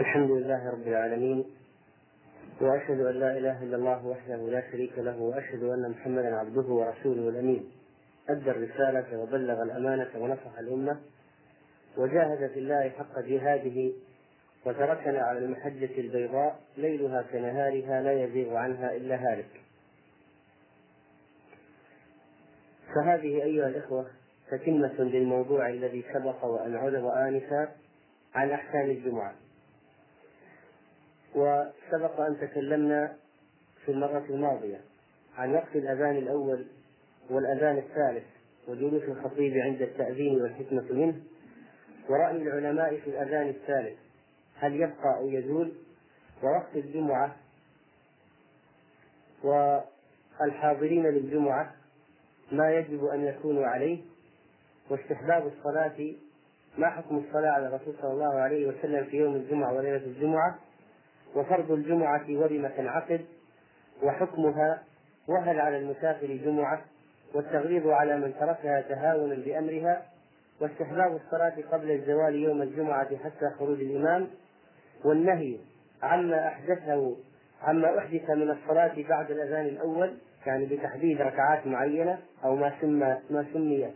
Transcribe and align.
الحمد 0.00 0.30
لله 0.30 0.70
رب 0.70 0.88
العالمين 0.88 1.44
وأشهد 2.60 3.00
أن 3.00 3.14
لا 3.20 3.38
إله 3.38 3.62
إلا 3.62 3.76
الله 3.76 4.06
وحده 4.06 4.36
لا 4.36 4.62
شريك 4.72 4.98
له 4.98 5.20
وأشهد 5.20 5.62
أن 5.62 5.90
محمدا 5.90 6.36
عبده 6.36 6.62
ورسوله 6.62 7.28
الأمين. 7.28 7.70
أدى 8.28 8.50
الرسالة 8.50 9.18
وبلغ 9.18 9.62
الأمانة 9.62 10.08
ونصح 10.16 10.58
الأمة 10.58 11.00
وجاهد 11.96 12.50
في 12.50 12.58
الله 12.58 12.88
حق 12.88 13.20
جهاده 13.20 13.92
وتركنا 14.66 15.22
على 15.22 15.38
المحجة 15.38 16.00
البيضاء 16.00 16.60
ليلها 16.76 17.22
كنهارها 17.22 18.02
لا 18.02 18.24
يزيغ 18.24 18.56
عنها 18.56 18.96
إلا 18.96 19.16
هالك. 19.16 19.60
فهذه 22.94 23.42
أيها 23.42 23.68
الإخوة 23.68 24.06
تتمة 24.50 25.00
للموضوع 25.00 25.68
الذي 25.68 26.04
سبق 26.14 26.44
وان 26.44 26.76
عرض 26.76 27.04
انفا 27.04 27.68
عن 28.34 28.50
أحكام 28.50 28.90
الجمعة. 28.90 29.34
وسبق 31.36 32.20
أن 32.20 32.36
تكلمنا 32.40 33.16
في 33.84 33.92
المرة 33.92 34.24
الماضية 34.30 34.80
عن 35.36 35.54
وقت 35.54 35.76
الأذان 35.76 36.16
الأول 36.16 36.66
والأذان 37.30 37.78
الثالث 37.78 38.24
وجلوس 38.68 39.02
الخطيب 39.02 39.56
عند 39.56 39.82
التأذين 39.82 40.42
والحكمة 40.42 40.92
منه. 40.92 41.14
ورأي 42.08 42.36
العلماء 42.36 42.96
في 42.96 43.10
الأذان 43.10 43.48
الثالث 43.48 43.98
هل 44.58 44.74
يبقى 44.74 45.16
أو 45.18 45.28
يزول؟ 45.28 45.72
ووقت 46.42 46.76
الجمعة 46.76 47.36
والحاضرين 50.40 51.06
للجمعة 51.06 51.72
ما 52.52 52.70
يجب 52.70 53.04
أن 53.04 53.24
يكونوا 53.24 53.66
عليه؟ 53.66 53.98
واستحباب 54.90 55.46
الصلاة 55.46 56.12
ما 56.78 56.90
حكم 56.90 57.16
الصلاة 57.28 57.50
على 57.50 57.66
الرسول 57.66 57.94
صلى 58.02 58.12
الله 58.12 58.34
عليه 58.34 58.66
وسلم 58.66 59.04
في 59.04 59.16
يوم 59.16 59.36
الجمعة 59.36 59.72
وليلة 59.74 59.96
الجمعة؟ 60.06 60.58
وفرض 61.34 61.70
الجمعة 61.72 62.24
ولم 62.28 62.68
تنعقد 62.76 63.20
وحكمها 64.02 64.82
وهل 65.28 65.60
على 65.60 65.78
المسافر 65.78 66.26
جمعة 66.26 66.80
والتغليظ 67.34 67.86
على 67.86 68.16
من 68.16 68.34
تركها 68.40 68.80
تهاونا 68.80 69.34
بأمرها 69.34 70.02
واستحباب 70.60 71.16
الصلاة 71.24 71.54
قبل 71.72 71.90
الزوال 71.90 72.34
يوم 72.34 72.62
الجمعة 72.62 73.16
حتى 73.16 73.50
خروج 73.58 73.80
الإمام 73.80 74.26
والنهي 75.04 75.56
عما 76.02 76.48
أحدثه 76.48 77.16
عما 77.62 77.98
أحدث 77.98 78.30
من 78.30 78.50
الصلاة 78.50 78.94
بعد 79.08 79.30
الأذان 79.30 79.66
الأول 79.66 80.14
يعني 80.46 80.66
بتحديد 80.66 81.20
ركعات 81.20 81.66
معينة 81.66 82.18
أو 82.44 82.56
ما 82.56 82.72
سمى 82.80 83.16
ما 83.30 83.46
سمي 83.52 83.94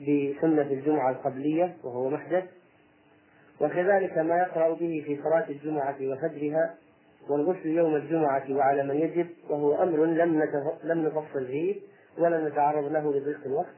بسنة 0.00 0.62
الجمعة 0.62 1.10
القبلية 1.10 1.76
وهو 1.84 2.10
محدث. 2.10 2.44
وكذلك 3.62 4.18
ما 4.18 4.36
يقرأ 4.36 4.68
به 4.68 5.02
في 5.06 5.18
صلاة 5.22 5.48
الجمعة 5.48 5.96
وفجرها 6.00 6.74
والغسل 7.28 7.66
يوم 7.66 7.96
الجمعة 7.96 8.44
وعلى 8.50 8.82
من 8.82 8.96
يجب 8.96 9.26
وهو 9.50 9.82
أمر 9.82 10.04
لم 10.04 10.42
لم 10.84 11.06
نفصل 11.06 11.46
فيه 11.46 11.76
ولا 12.18 12.48
نتعرض 12.48 12.92
له 12.92 13.12
لضيق 13.12 13.40
الوقت. 13.46 13.74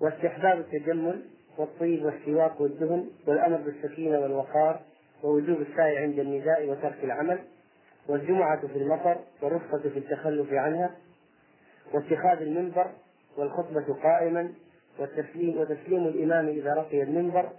واستحباب 0.00 0.58
التجمل 0.58 1.22
والطيب 1.58 2.04
والسواك 2.04 2.60
والدهن 2.60 3.06
والأمر 3.26 3.56
بالسكينة 3.56 4.18
والوقار 4.18 4.80
ووجوب 5.22 5.60
السعي 5.60 5.98
عند 5.98 6.18
النداء 6.18 6.68
وترك 6.68 7.04
العمل 7.04 7.38
والجمعة 8.08 8.66
في 8.66 8.76
المطر 8.78 9.16
والرخصة 9.42 9.78
في 9.78 9.98
التخلف 9.98 10.52
عنها 10.52 10.90
واتخاذ 11.94 12.42
المنبر 12.42 12.90
والخطبة 13.36 13.94
قائما 14.02 14.52
والتسليم 14.98 15.58
وتسليم 15.58 16.06
الإمام 16.06 16.48
إذا 16.48 16.74
رقي 16.74 17.02
المنبر 17.02 17.50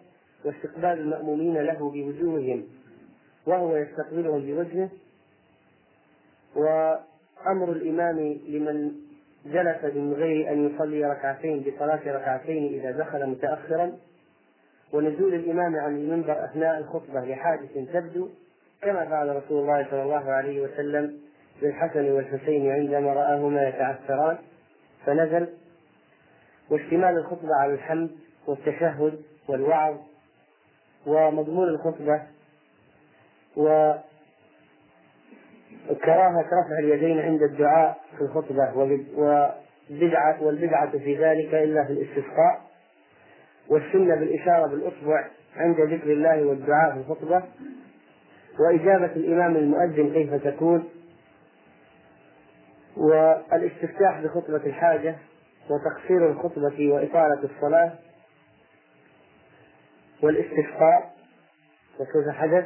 واستقبال 0.46 1.00
المأمومين 1.00 1.58
له 1.58 1.92
بوجوههم 1.92 2.64
وهو 3.48 3.78
يستقبلهم 3.78 4.42
بوجهه. 4.42 4.90
وأمر 6.56 7.72
الإمام 7.72 8.20
لمن 8.48 8.92
جلس 9.46 9.96
من 9.96 10.14
غير 10.14 10.52
أن 10.52 10.70
يصلي 10.70 11.06
ركعتين 11.06 11.60
بصلاة 11.60 12.00
ركعتين 12.06 12.80
إذا 12.80 12.92
دخل 12.92 13.30
متأخرا. 13.30 13.98
ونزول 14.94 15.34
الإمام 15.34 15.76
عن 15.76 15.98
المنبر 15.98 16.46
أثناء 16.46 16.78
الخطبة 16.80 17.20
لحادث 17.26 17.74
تبدو 17.94 18.30
كما 18.82 19.06
فعل 19.06 19.36
رسول 19.36 19.62
الله 19.62 19.88
صلى 19.92 20.04
الله 20.04 20.32
عليه 20.32 20.62
وسلم 20.62 21.18
بالحسن 21.62 22.12
والحسين 22.12 22.72
عندما 22.72 23.14
رآهما 23.14 23.68
يتعثران. 23.68 24.38
فنزل 25.06 25.48
واشتمال 26.70 27.18
الخطبة 27.18 27.56
على 27.56 27.74
الحمد 27.74 28.10
والتشهد 28.48 29.22
والوعظ 29.48 29.98
ومضمون 31.08 31.68
الخطبة 31.68 32.22
وكراهة 35.90 36.42
رفع 36.42 36.80
اليدين 36.80 37.20
عند 37.20 37.42
الدعاء 37.42 37.98
في 38.18 38.22
الخطبة 38.24 38.78
وبدعة 38.78 40.44
والبدعة 40.44 40.92
في 40.92 41.16
ذلك 41.18 41.54
إلا 41.54 41.84
في 41.86 41.92
الاستسقاء 41.94 42.62
والسنة 43.70 44.16
بالإشارة 44.16 44.68
بالإصبع 44.68 45.28
عند 45.56 45.82
ذكر 45.82 46.12
الله 46.12 46.46
والدعاء 46.46 46.94
في 46.94 47.00
الخطبة 47.00 47.44
وإجابة 48.60 49.06
الإمام 49.06 49.56
المؤذن 49.56 50.14
كيف 50.14 50.34
تكون 50.34 50.90
والاستفتاح 52.98 54.22
بخطبة 54.22 54.66
الحاجة 54.66 55.16
وتقصير 55.70 56.32
الخطبة 56.32 56.94
وإطالة 56.94 57.40
الصلاة 57.44 57.94
والاستسقاء 60.24 61.12
وكيف 62.00 62.36
حدث. 62.36 62.66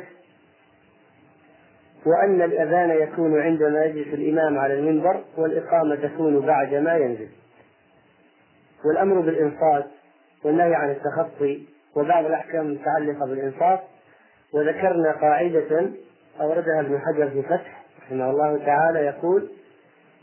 وأن 2.06 2.42
الأذان 2.42 2.90
يكون 2.90 3.42
عندما 3.42 3.86
يجلس 3.86 4.14
الإمام 4.14 4.58
على 4.60 4.74
المنبر 4.74 5.24
والإقامة 5.38 5.96
تكون 5.96 6.46
بعد 6.46 6.74
ما 6.74 6.98
ينزل. 6.98 7.30
والأمر 8.86 9.22
بالإنصات 9.22 9.86
والنهي 10.44 10.76
عن 10.76 10.92
التخطي 10.92 11.68
وبعض 11.96 12.26
الأحكام 12.26 12.66
المتعلقة 12.66 13.26
بالإنصات. 13.26 13.80
وذكرنا 14.54 15.12
قاعدة 15.12 15.92
أوردها 16.42 16.80
ابن 16.80 17.00
حجر 17.00 17.30
في 17.30 17.42
فتح 17.42 17.84
رحمه 18.06 18.30
الله 18.30 18.66
تعالى 18.66 19.00
يقول 19.00 19.50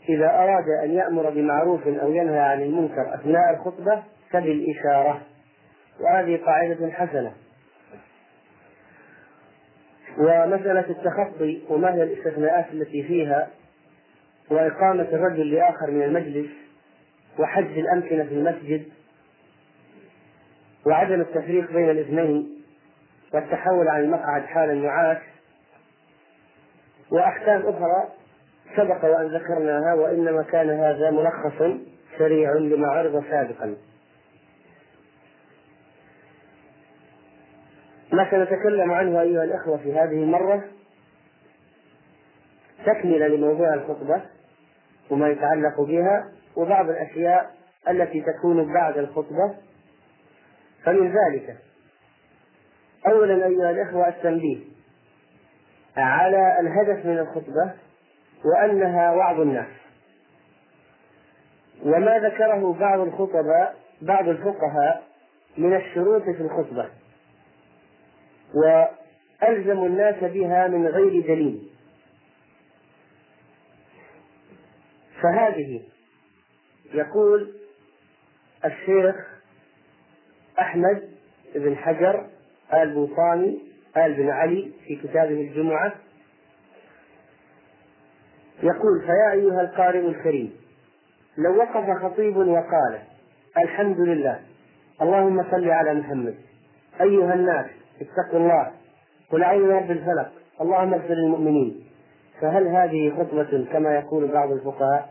إذا 0.09 0.29
أراد 0.29 0.69
أن 0.83 0.91
يأمر 0.91 1.29
بمعروف 1.29 1.87
أو 1.87 2.11
ينهى 2.11 2.39
عن 2.39 2.61
المنكر 2.61 3.13
أثناء 3.15 3.53
الخطبة 3.53 4.03
فبالإشارة. 4.31 5.21
وهذه 5.99 6.39
قاعدة 6.45 6.91
حسنة. 6.91 7.33
ومسألة 10.17 10.85
التخطي 10.89 11.61
وما 11.69 11.93
هي 11.93 12.03
الاستثناءات 12.03 12.65
التي 12.73 13.03
فيها 13.03 13.49
وإقامة 14.51 15.07
الرجل 15.13 15.51
لآخر 15.51 15.91
من 15.91 16.03
المجلس 16.03 16.49
وحجز 17.39 17.77
الأمكنة 17.77 18.23
في 18.23 18.33
المسجد 18.33 18.85
وعدم 20.85 21.21
التفريق 21.21 21.71
بين 21.71 21.89
الاثنين 21.89 22.63
والتحول 23.33 23.87
عن 23.87 24.01
المقعد 24.01 24.41
حال 24.41 24.71
النعاس 24.71 25.17
وأحكام 27.11 27.61
أخرى 27.61 28.07
سبق 28.77 29.05
وأن 29.05 29.27
ذكرناها 29.27 29.93
وإنما 29.93 30.43
كان 30.43 30.69
هذا 30.69 31.11
ملخص 31.11 31.79
سريع 32.17 32.53
لما 32.53 32.87
عرض 32.87 33.23
سابقا. 33.29 33.75
ما 38.19 38.31
سنتكلم 38.31 38.91
عنه 38.91 39.21
أيها 39.21 39.43
الأخوة 39.43 39.77
في 39.77 39.93
هذه 39.93 40.23
المرة 40.23 40.63
تكملة 42.85 43.27
لموضوع 43.27 43.73
الخطبة 43.73 44.21
وما 45.09 45.29
يتعلق 45.29 45.81
بها 45.81 46.31
وبعض 46.55 46.89
الأشياء 46.89 47.51
التي 47.89 48.21
تكون 48.21 48.73
بعد 48.73 48.97
الخطبة 48.97 49.55
فمن 50.83 51.07
ذلك 51.07 51.57
أولا 53.07 53.45
أيها 53.45 53.71
الأخوة 53.71 54.07
التنبيه 54.07 54.57
على 55.97 56.59
الهدف 56.59 57.05
من 57.05 57.19
الخطبة 57.19 57.73
وأنها 58.45 59.11
وعظ 59.11 59.39
الناس. 59.39 59.67
وما 61.85 62.19
ذكره 62.19 62.73
بعض 62.73 62.99
الخطباء 62.99 63.75
بعض 64.01 64.27
الفقهاء 64.27 65.03
من 65.57 65.75
الشروط 65.75 66.23
في 66.23 66.41
الخطبة. 66.41 66.89
وألزموا 68.55 69.87
الناس 69.87 70.15
بها 70.23 70.67
من 70.67 70.87
غير 70.87 71.21
دليل. 71.21 71.69
فهذه 75.21 75.81
يقول 76.93 77.53
الشيخ 78.65 79.15
أحمد 80.59 81.09
بن 81.55 81.75
حجر 81.75 82.27
آل 82.73 82.93
بوطاني 82.93 83.59
آل 83.97 84.13
بن 84.13 84.29
علي 84.29 84.71
في 84.87 84.95
كتابه 84.95 85.41
الجمعة. 85.41 85.93
يقول 88.63 89.01
فيا 89.01 89.31
أيها 89.31 89.61
القارئ 89.61 89.99
الكريم 90.07 90.53
لو 91.37 91.57
وقف 91.57 92.03
خطيب 92.03 92.37
وقال 92.37 92.99
الحمد 93.57 93.99
لله 93.99 94.39
اللهم 95.01 95.43
صل 95.51 95.69
على 95.69 95.93
محمد 95.93 96.35
أيها 97.01 97.33
الناس 97.33 97.65
اتقوا 98.01 98.39
الله. 98.39 98.71
قل 99.31 99.43
أعوذ 99.43 99.67
برب 99.67 99.91
الفلق. 99.91 100.31
اللهم 100.61 100.93
اغفر 100.93 101.13
للمؤمنين. 101.13 101.83
فهل 102.41 102.67
هذه 102.67 103.13
خطبة 103.17 103.65
كما 103.73 103.95
يقول 103.95 104.27
بعض 104.31 104.51
الفقهاء؟ 104.51 105.09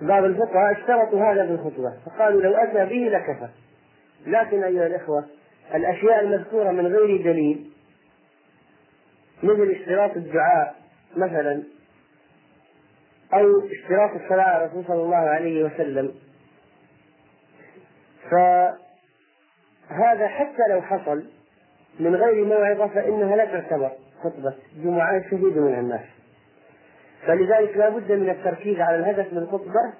بعض 0.00 0.24
الفقهاء 0.24 0.72
اشترطوا 0.72 1.32
هذا 1.32 1.46
في 1.46 1.52
الخطبة. 1.52 1.92
فقالوا 2.06 2.42
لو 2.42 2.54
أتى 2.54 2.84
به 2.84 3.08
لكفى. 3.16 3.48
لكن 4.26 4.62
أيها 4.64 4.86
الإخوة 4.86 5.24
الأشياء 5.74 6.20
المذكورة 6.20 6.70
من 6.70 6.86
غير 6.86 7.22
دليل 7.22 7.70
مثل 9.42 9.70
اشتراط 9.80 10.16
الدعاء 10.16 10.74
مثلا 11.16 11.62
أو 13.34 13.46
اشتراط 13.72 14.22
الصلاة 14.22 14.44
على 14.44 14.64
الرسول 14.64 14.84
صلى 14.84 15.02
الله 15.02 15.16
عليه 15.16 15.64
وسلم. 15.64 16.14
فهذا 19.88 20.28
حتى 20.28 20.62
لو 20.70 20.82
حصل 20.82 21.24
من 22.00 22.14
غير 22.14 22.44
موعظة 22.44 22.86
فإنها 22.86 23.36
لا 23.36 23.44
تعتبر 23.44 23.90
خطبة 24.22 24.54
جمعة 24.84 25.16
يستفيد 25.16 25.58
منها 25.58 25.80
الناس. 25.80 26.04
فلذلك 27.26 27.76
لا 27.76 27.88
بد 27.88 28.12
من 28.12 28.30
التركيز 28.30 28.80
على 28.80 28.96
الهدف 28.96 29.32
من 29.32 29.38
الخطبة 29.38 29.92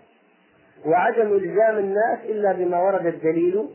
وعدم 0.87 1.33
إلزام 1.33 1.79
الناس 1.79 2.19
إلا 2.25 2.53
بما 2.53 2.83
ورد 2.83 3.07
الدليل 3.07 3.69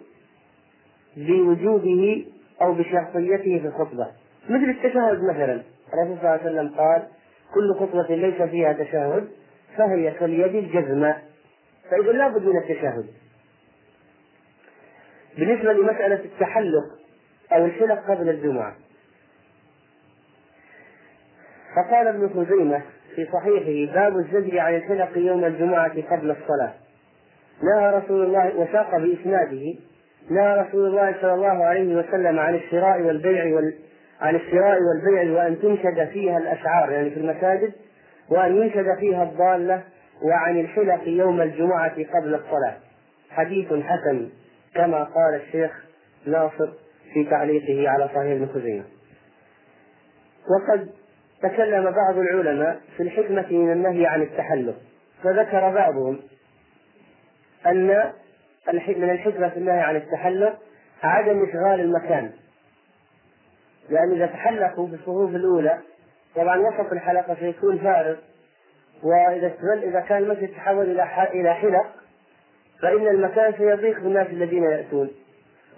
بوجوده 1.17 2.25
أو 2.61 2.73
بشرطيته 2.73 3.59
في 3.59 3.67
الخطبة. 3.67 4.07
مثل 4.49 4.69
التشهد 4.69 5.23
مثلا. 5.23 5.61
الرسول 5.93 6.17
صلى 6.17 6.21
الله 6.21 6.29
عليه 6.29 6.41
وسلم 6.41 6.69
قال 6.77 7.07
كل 7.53 7.75
خطبة 7.79 8.15
ليس 8.15 8.41
فيها 8.41 8.73
تشهد 8.73 9.27
فهي 9.77 10.11
كاليد 10.11 10.55
الجزمة. 10.55 11.17
فإذا 11.91 12.11
لا 12.11 12.27
بد 12.27 12.43
من 12.45 12.57
التشهد. 12.57 13.05
بالنسبة 15.37 15.73
لمسألة 15.73 16.25
التحلق 16.25 16.85
أو 17.53 17.65
الحلق 17.65 18.11
قبل 18.11 18.29
الجمعة. 18.29 18.75
فقال 21.75 22.07
ابن 22.07 22.29
خزيمة 22.29 22.81
في 23.15 23.27
صحيحه 23.33 23.93
باب 23.93 24.17
الزجر 24.17 24.59
عن 24.59 24.75
الحلق 24.75 25.17
يوم 25.17 25.45
الجمعة 25.45 26.01
قبل 26.11 26.31
الصلاة. 26.31 26.73
نهى 27.63 27.97
رسول 27.97 28.25
الله 28.25 28.55
وساق 28.55 28.97
بإسناده 28.97 29.75
نهى 30.29 30.61
رسول 30.61 30.87
الله 30.87 31.15
صلى 31.21 31.33
الله 31.33 31.65
عليه 31.65 31.95
وسلم 31.95 32.39
عن 32.39 32.55
الشراء 32.55 33.01
والبيع 33.01 33.55
وال... 33.55 33.73
عن 34.21 34.35
الشراء 34.35 34.77
والبيع 34.81 35.33
وأن 35.33 35.61
تنشد 35.61 36.07
فيها 36.07 36.37
الأشعار 36.37 36.91
يعني 36.91 37.09
في 37.09 37.19
المساجد 37.19 37.73
وأن 38.29 38.57
ينشد 38.57 38.95
فيها 38.99 39.23
الضالة 39.23 39.83
وعن 40.23 40.59
الحلق 40.59 41.07
يوم 41.07 41.41
الجمعة 41.41 41.93
قبل 41.93 42.35
الصلاة. 42.35 42.77
حديث 43.29 43.73
حسن. 43.73 44.29
كما 44.75 45.03
قال 45.03 45.41
الشيخ 45.41 45.85
ناصر 46.25 46.69
في 47.13 47.23
تعليقه 47.29 47.89
على 47.89 48.07
صحيح 48.07 48.31
ابن 48.31 48.47
خزيمة 48.53 48.83
وقد 50.49 50.89
تكلم 51.41 51.91
بعض 51.91 52.17
العلماء 52.17 52.79
في 52.97 53.03
الحكمة 53.03 53.47
من 53.51 53.71
النهي 53.71 54.05
عن 54.05 54.21
التحلق 54.21 54.75
فذكر 55.23 55.69
بعضهم 55.69 56.19
أن 57.65 58.13
من 58.73 59.09
الحكمة 59.09 59.49
في 59.49 59.57
النهي 59.57 59.79
عن 59.79 59.95
التحلق 59.95 60.59
عدم 61.03 61.43
إشغال 61.43 61.79
المكان. 61.79 62.31
لأن 63.89 64.11
إذا 64.11 64.25
تحلقوا 64.25 64.87
في 64.87 64.93
الصفوف 64.93 65.29
الأولى 65.29 65.79
طبعا 66.35 66.57
وسط 66.57 66.91
الحلقة 66.91 67.35
سيكون 67.39 67.77
فارغ 67.77 68.15
وإذا 69.03 69.53
إذا 69.83 69.99
كان 69.99 70.23
المسجد 70.23 70.47
تحول 70.55 70.91
إلى 70.91 71.27
إلى 71.33 71.53
حلق 71.53 71.85
فإن 72.81 73.07
المكان 73.07 73.53
سيضيق 73.57 73.99
بالناس 73.99 74.27
الذين 74.27 74.63
يأتون. 74.63 75.09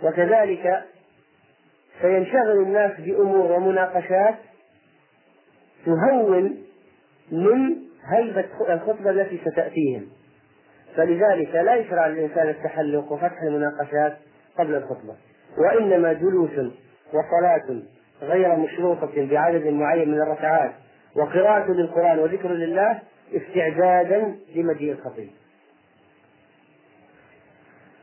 وكذلك 0.03 0.83
سينشغل 2.01 2.61
الناس 2.61 2.91
بأمور 2.99 3.51
ومناقشات 3.51 4.35
تهون 5.85 6.57
من 7.31 7.75
هيبة 8.13 8.45
الخطبة 8.69 9.09
التي 9.09 9.41
ستأتيهم. 9.45 10.07
فلذلك 10.95 11.55
لا 11.55 11.75
يشرع 11.75 12.07
للإنسان 12.07 12.49
التحلق 12.49 13.11
وفتح 13.11 13.41
المناقشات 13.43 14.17
قبل 14.59 14.75
الخطبة. 14.75 15.15
وإنما 15.57 16.13
جلوس 16.13 16.51
وصلاة 17.13 17.81
غير 18.21 18.55
مشروطة 18.55 19.27
بعدد 19.31 19.67
معين 19.67 20.11
من 20.11 20.21
الركعات 20.21 20.71
وقراءة 21.15 21.71
للقرآن 21.71 22.19
وذكر 22.19 22.49
لله 22.49 22.99
استعدادا 23.33 24.35
لمجيء 24.55 24.91
الخطيب. 24.91 25.29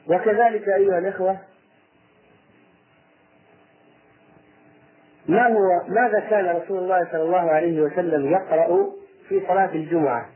وكذلك 0.09 0.69
أيها 0.69 0.99
الإخوة 0.99 1.39
ما 5.29 5.47
هو 5.47 5.83
ماذا 5.89 6.21
كان 6.21 6.57
رسول 6.57 6.79
الله 6.79 7.09
صلى 7.13 7.23
الله 7.23 7.51
عليه 7.51 7.81
وسلم 7.81 8.33
يقرأ 8.33 8.87
في 9.29 9.41
صلاة 9.49 9.71
الجمعة؟ 9.75 10.29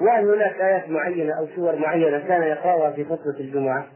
وهل 0.00 0.28
هناك 0.34 0.60
آيات 0.60 0.88
معينة 0.88 1.38
أو 1.38 1.46
سور 1.56 1.76
معينة 1.76 2.18
كان 2.18 2.42
يقرأها 2.42 2.90
في 2.90 3.04
خطبة 3.04 3.40
الجمعة؟ 3.40 3.86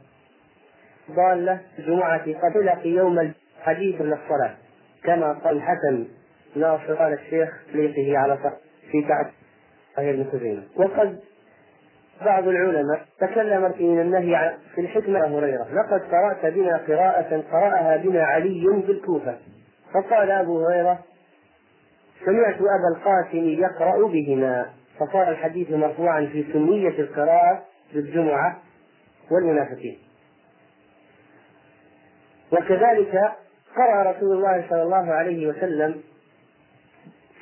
ضالة 1.10 1.60
الجمعة 1.78 2.22
قد 2.22 2.78
في 2.82 2.88
يوم 2.88 3.18
الحديث 3.58 4.00
للصلاة 4.00 4.54
كما 5.04 5.32
قال 5.32 5.62
حسن 5.62 6.06
ناصر 6.56 6.94
قال 6.94 7.12
الشيخ 7.12 7.48
ليقه 7.72 8.18
على 8.18 8.38
في 8.90 9.02
تعب 9.08 9.30
غير 9.98 10.14
ابن 10.14 10.62
وقد 10.76 11.20
بعض 12.24 12.48
العلماء 12.48 13.06
تكلم 13.20 13.72
في 13.72 13.80
النهي 13.84 14.54
في 14.74 14.80
الحكمة 14.80 15.20
هريرة 15.38 15.66
لقد 15.72 16.02
قرأت 16.10 16.46
بنا 16.54 16.76
قراءة 16.76 17.42
قرأها 17.52 17.96
بنا 17.96 18.24
علي 18.24 18.64
بالكوفة 18.86 19.38
فقال 19.94 20.30
أبو 20.30 20.66
هريرة 20.66 20.98
سمعت 22.24 22.54
أبا 22.56 22.96
القاسم 22.96 23.48
يقرأ 23.48 24.08
بهما. 24.08 24.66
فصار 25.00 25.28
الحديث 25.28 25.70
مرفوعا 25.70 26.26
في 26.32 26.44
سنية 26.52 26.88
القراءة 26.98 27.62
بالجمعة 27.94 28.62
والمنافقين. 29.30 29.98
وكذلك 32.52 33.32
قرأ 33.76 34.10
رسول 34.10 34.36
الله 34.36 34.64
صلى 34.70 34.82
الله 34.82 35.12
عليه 35.12 35.46
وسلم 35.46 36.00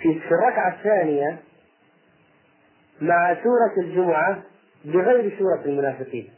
في 0.03 0.21
الركعة 0.31 0.75
الثانية 0.75 1.39
مع 3.01 3.35
سورة 3.35 3.87
الجمعة 3.87 4.43
بغير 4.85 5.39
سورة 5.39 5.63
المنافقين. 5.65 6.29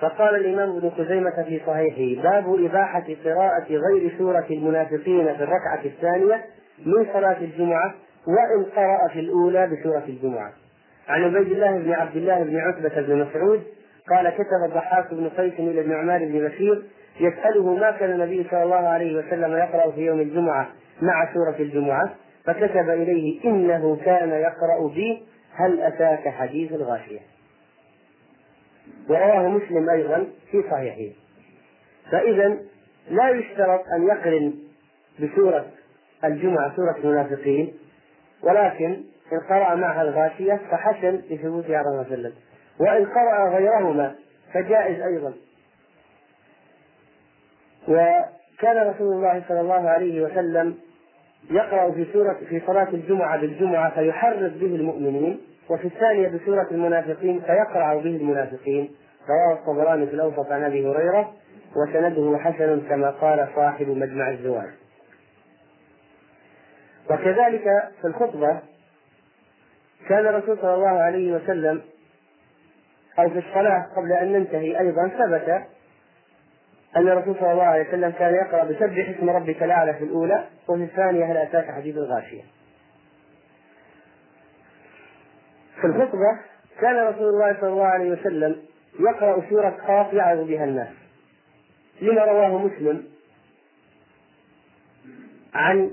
فقال 0.00 0.36
الإمام 0.36 0.76
ابن 0.76 0.90
خزيمة 0.90 1.42
في 1.42 1.60
صحيحه 1.66 2.22
باب 2.22 2.64
إباحة 2.64 3.04
قراءة 3.24 3.66
غير 3.70 4.12
سورة 4.18 4.46
المنافقين 4.50 5.24
في 5.36 5.42
الركعة 5.42 5.84
الثانية 5.84 6.44
من 6.86 7.06
صلاة 7.12 7.38
الجمعة 7.40 7.94
وإن 8.26 8.64
قرأ 8.64 9.08
في 9.12 9.20
الأولى 9.20 9.66
بسورة 9.66 10.04
الجمعة. 10.08 10.52
عن 11.08 11.24
عبيد 11.24 11.52
الله 11.52 11.78
بن 11.78 11.92
عبد 11.92 12.16
الله 12.16 12.42
بن 12.42 12.58
عتبة 12.58 13.00
بن 13.00 13.18
مسعود 13.18 13.62
قال 14.10 14.30
كتب 14.30 14.68
الضحاك 14.68 15.14
بن 15.14 15.28
قيس 15.28 15.52
إلى 15.58 15.80
النعمان 15.80 16.32
بن 16.32 16.48
بشير 16.48 16.82
يسأله 17.20 17.74
ما 17.74 17.90
كان 17.90 18.10
النبي 18.10 18.46
صلى 18.50 18.62
الله 18.62 18.88
عليه 18.88 19.16
وسلم 19.18 19.52
يقرأ 19.52 19.90
في 19.90 20.00
يوم 20.00 20.20
الجمعة 20.20 20.68
مع 21.02 21.34
سورة 21.34 21.56
الجمعة؟ 21.58 22.14
فكتب 22.46 22.88
إليه 22.90 23.44
إنه 23.44 23.96
كان 24.04 24.28
يقرأ 24.28 24.88
بي 24.94 25.22
هل 25.54 25.80
أتاك 25.80 26.28
حديث 26.28 26.72
الغاشية؟ 26.72 27.31
ورواه 29.08 29.48
مسلم 29.48 29.90
أيضا 29.90 30.26
في 30.50 30.62
صحيحه. 30.70 31.14
فإذا 32.10 32.56
لا 33.10 33.30
يشترط 33.30 33.84
أن 33.96 34.06
يقرن 34.06 34.54
بسورة 35.20 35.66
الجمعة 36.24 36.76
سورة 36.76 36.96
المنافقين 37.04 37.74
ولكن 38.42 39.02
إن 39.32 39.40
قرأ 39.48 39.74
معها 39.74 40.02
الغاشية 40.02 40.60
فحسن 40.70 41.22
لثبوتها 41.30 41.78
على 41.78 41.88
الله. 41.88 42.00
وسلم 42.00 42.32
وإن 42.80 43.06
قرأ 43.06 43.48
غيرهما 43.56 44.14
فجائز 44.52 45.00
أيضا. 45.00 45.32
وكان 47.88 48.88
رسول 48.88 49.12
الله 49.12 49.42
صلى 49.48 49.60
الله 49.60 49.88
عليه 49.88 50.22
وسلم 50.22 50.74
يقرأ 51.50 51.90
في 51.90 52.06
سورة 52.12 52.38
في 52.48 52.60
صلاة 52.66 52.88
الجمعة 52.88 53.40
بالجمعة 53.40 53.94
فيحرض 53.94 54.58
به 54.58 54.74
المؤمنين. 54.76 55.40
وفي 55.70 55.84
الثانية 55.86 56.28
بسورة 56.28 56.68
المنافقين 56.70 57.40
فيقرأ 57.40 57.94
به 57.94 58.16
المنافقين 58.16 58.90
رواه 59.28 59.52
الطبراني 59.58 60.06
في 60.06 60.14
الأوسط 60.14 60.52
عن 60.52 60.64
أبي 60.64 60.86
هريرة 60.86 61.32
وسنده 61.76 62.38
حسن 62.38 62.80
كما 62.88 63.10
قال 63.10 63.48
صاحب 63.56 63.88
مجمع 63.88 64.30
الزواج 64.30 64.68
وكذلك 67.10 67.64
في 68.00 68.06
الخطبة 68.06 68.60
كان 70.08 70.26
الرسول 70.26 70.58
صلى 70.58 70.74
الله 70.74 70.88
عليه 70.88 71.32
وسلم 71.32 71.82
أو 73.18 73.30
في 73.30 73.38
الصلاة 73.38 73.86
قبل 73.96 74.12
أن 74.12 74.32
ننتهي 74.32 74.80
أيضا 74.80 75.08
ثبت 75.08 75.62
أن 76.96 77.08
الرسول 77.08 77.36
صلى 77.40 77.52
الله 77.52 77.62
عليه 77.62 77.88
وسلم 77.88 78.10
كان 78.10 78.34
يقرأ 78.34 78.64
بسبح 78.64 79.08
اسم 79.08 79.30
ربك 79.30 79.62
الأعلى 79.62 79.94
في 79.94 80.04
الأولى 80.04 80.44
وفي 80.68 80.82
الثانية 80.84 81.24
هل 81.24 81.36
أتاك 81.36 81.70
حديث 81.70 81.96
الغاشية. 81.96 82.42
في 85.82 85.88
الخطبة 85.88 86.38
كان 86.80 87.06
رسول 87.06 87.28
الله 87.28 87.56
صلى 87.60 87.68
الله 87.68 87.86
عليه 87.86 88.10
وسلم 88.10 88.56
يقرأ 89.00 89.42
سورة 89.50 89.76
قاف 89.86 90.12
يعظ 90.12 90.38
بها 90.38 90.64
الناس. 90.64 90.88
لما 92.00 92.24
رواه 92.24 92.58
مسلم 92.58 93.04
عن 95.54 95.90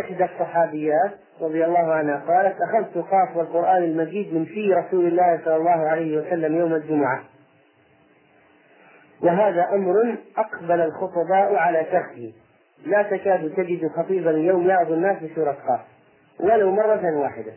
إحدى 0.00 0.24
الصحابيات 0.24 1.10
رضي 1.40 1.64
الله 1.64 1.92
عنها 1.92 2.16
قالت 2.16 2.56
أخذت 2.60 2.98
قاف 2.98 3.36
والقرآن 3.36 3.82
المجيد 3.82 4.34
من 4.34 4.44
في 4.44 4.74
رسول 4.74 5.06
الله 5.06 5.40
صلى 5.44 5.56
الله 5.56 5.88
عليه 5.88 6.18
وسلم 6.18 6.56
يوم 6.56 6.74
الجمعة. 6.74 7.24
وهذا 9.22 9.68
أمر 9.74 10.16
أقبل 10.36 10.80
الخطباء 10.80 11.54
على 11.54 11.86
شرحه. 11.90 12.32
لا 12.86 13.02
تكاد 13.02 13.54
تجد 13.56 13.88
خطيبا 13.96 14.30
اليوم 14.30 14.68
يعظ 14.68 14.92
الناس 14.92 15.22
بسورة 15.22 15.56
قاف. 15.68 15.80
ولو 16.40 16.70
مرة 16.70 17.16
واحدة. 17.16 17.52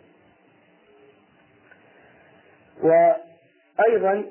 وأيضا 2.84 4.24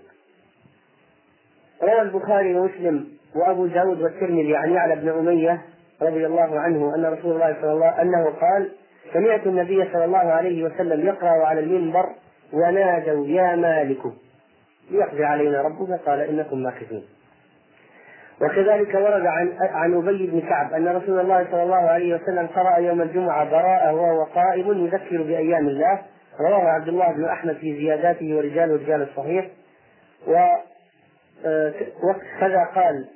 روى 1.82 2.02
البخاري 2.02 2.54
ومسلم 2.54 3.08
وأبو 3.34 3.66
داود 3.66 4.00
والترمذي 4.02 4.56
عن 4.56 4.72
يعلى 4.72 4.96
بن 4.96 5.08
أمية 5.08 5.62
رضي 6.02 6.26
الله 6.26 6.60
عنه 6.60 6.94
أن 6.94 7.04
رسول 7.04 7.34
الله 7.34 7.56
صلى 7.60 7.72
الله 7.72 7.86
عليه 7.86 8.02
أنه 8.02 8.24
قال 8.24 8.70
سمعت 9.12 9.46
النبي 9.46 9.88
صلى 9.92 10.04
الله 10.04 10.18
عليه 10.18 10.64
وسلم 10.64 11.06
يقرأ 11.06 11.46
على 11.46 11.60
المنبر 11.60 12.06
ونادوا 12.52 13.26
يا 13.26 13.56
مالك! 13.56 13.98
ليقضي 14.90 15.24
علينا 15.24 15.62
ربك 15.62 16.00
قال 16.06 16.20
إنكم 16.20 16.62
ماكثون 16.62 17.04
وكذلك 18.40 18.94
ورد 18.94 19.26
عن 19.26 19.52
عن 19.60 19.94
أبي 19.94 20.26
بن 20.26 20.40
كعب 20.40 20.72
أن 20.72 20.88
رسول 20.88 21.20
الله 21.20 21.46
صلى 21.50 21.62
الله 21.62 21.76
عليه 21.90 22.14
وسلم 22.14 22.46
قرأ 22.46 22.76
يوم 22.78 23.02
الجمعة 23.02 23.50
براءة 23.50 23.94
وهو 23.94 24.24
قائم 24.24 24.84
يذكر 24.84 25.22
بأيام 25.22 25.68
الله 25.68 26.02
رواه 26.40 26.68
عبد 26.68 26.88
الله 26.88 27.12
بن 27.12 27.24
أحمد 27.24 27.56
في 27.56 27.76
زياداته 27.76 28.36
ورجال 28.36 28.70
رجال 28.70 29.02
الصحيح 29.02 29.48
و 30.26 30.36
آه، 31.44 31.74
وكذا 32.02 32.64
قال 32.74 33.08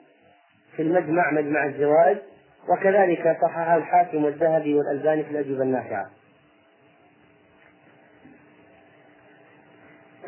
في 0.77 0.83
المجمع 0.83 1.31
مجمع 1.31 1.67
الزواج 1.67 2.19
وكذلك 2.69 3.39
صححه 3.43 3.77
الحاكم 3.77 4.25
والذهبي 4.25 4.75
والألباني 4.75 5.25
في 5.25 5.31
الأجوبة 5.31 5.63
النافعة. 5.63 6.11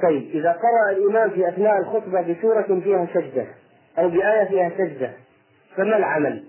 طيب 0.03 0.31
إذا 0.35 0.53
قرأ 0.53 0.91
الإمام 0.91 1.31
في 1.31 1.49
أثناء 1.49 1.79
الخطبة 1.79 2.21
بسورة 2.21 2.81
فيها 2.81 3.07
سجدة 3.15 3.47
أو 3.99 4.09
بآية 4.09 4.45
فيها 4.45 4.71
سجدة 4.79 5.13
فما 5.77 5.97
العمل؟ 5.97 6.45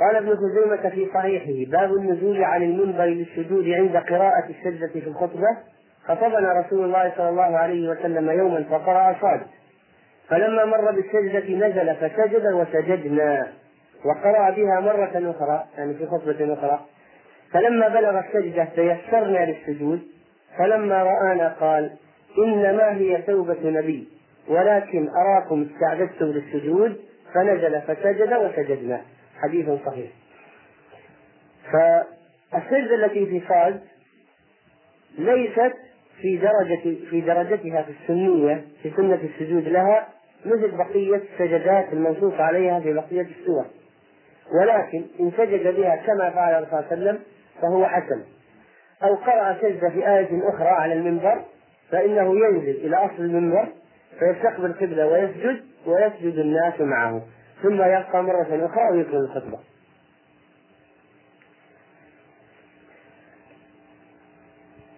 قال 0.00 0.16
ابن 0.16 0.36
خزيمة 0.36 0.88
في 0.88 1.06
صحيحه 1.14 1.70
باب 1.70 1.94
النزول 1.94 2.44
عن 2.44 2.62
المنبر 2.62 3.04
للسجود 3.04 3.68
عند 3.68 3.96
قراءة 3.96 4.44
السجدة 4.50 4.86
في 5.00 5.08
الخطبة 5.08 5.48
خطبنا 6.04 6.52
رسول 6.52 6.84
الله 6.84 7.12
صلى 7.16 7.28
الله 7.28 7.58
عليه 7.58 7.88
وسلم 7.88 8.30
يوما 8.30 8.64
فقرأ 8.70 9.16
صاد. 9.20 9.40
فلما 10.28 10.64
مر 10.64 10.90
بالسجدة 10.90 11.68
نزل 11.68 11.94
فسجد 11.94 12.46
وسجدنا 12.52 13.46
وقرأ 14.04 14.50
بها 14.50 14.80
مرة 14.80 15.30
أخرى 15.30 15.64
يعني 15.78 15.94
في 15.94 16.06
خطبة 16.06 16.52
أخرى. 16.52 16.80
فلما 17.52 17.88
بلغ 17.88 18.18
السجدة 18.18 18.64
تيسرنا 18.64 19.44
للسجود 19.44 20.00
فلما 20.58 21.02
رآنا 21.02 21.54
قال 21.60 21.90
إنما 22.38 22.92
هي 22.92 23.22
توبة 23.22 23.70
نبي 23.70 24.08
ولكن 24.48 25.08
أراكم 25.08 25.66
استعددتم 25.70 26.26
للسجود 26.26 26.96
فنزل 27.34 27.80
فسجد 27.80 28.32
وسجدنا. 28.32 29.00
حديث 29.42 29.66
صحيح. 29.86 30.10
فالسجدة 31.72 32.94
التي 33.04 33.26
في 33.26 33.42
صاد 33.48 33.80
ليست 35.18 35.74
في 36.20 36.36
درجة 36.36 36.96
في 37.10 37.20
درجتها 37.20 37.82
في 37.82 37.90
السنية 38.02 38.64
في 38.82 38.90
سنة 38.96 39.18
السجود 39.22 39.68
لها 39.68 40.08
مثل 40.46 40.70
بقية 40.76 41.16
السجدات 41.32 41.92
المنصوص 41.92 42.34
عليها 42.34 42.80
في 42.80 42.92
بقية 42.92 43.28
السور. 43.40 43.64
ولكن 44.60 45.04
إن 45.20 45.32
سجد 45.36 45.76
بها 45.76 45.96
كما 45.96 46.30
فعل 46.30 46.54
الرسول 46.54 46.70
صلى 46.70 46.80
الله 46.80 46.90
عليه 46.90 47.02
وسلم 47.02 47.18
فهو 47.62 47.86
حسن. 47.86 48.22
أو 49.02 49.14
قرأ 49.14 49.56
سجدة 49.62 49.88
في 49.90 50.08
آية 50.08 50.48
أخرى 50.54 50.68
على 50.68 50.94
المنبر 50.94 51.44
فإنه 51.90 52.34
ينزل 52.36 52.70
إلى 52.86 52.96
أصل 52.96 53.22
المنبر 53.22 53.68
فيستقبل 54.18 54.66
القبلة 54.66 55.06
ويسجد 55.06 55.60
ويسجد 55.86 56.38
الناس 56.38 56.80
معه. 56.80 57.22
ثم 57.62 57.74
يبقى 57.74 58.22
مرة 58.22 58.66
أخرى 58.66 58.90
ويكمل 58.92 59.16
الخطبة. 59.16 59.58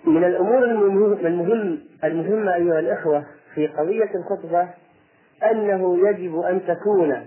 من 0.05 0.25
الأمور 0.25 0.65
المهم 0.65 1.83
المهمة 2.05 2.55
أيها 2.55 2.79
الإخوة 2.79 3.27
في 3.55 3.67
قضية 3.67 4.11
الخطبة 4.15 4.69
أنه 5.51 6.09
يجب 6.09 6.39
أن 6.41 6.61
تكون 6.67 7.27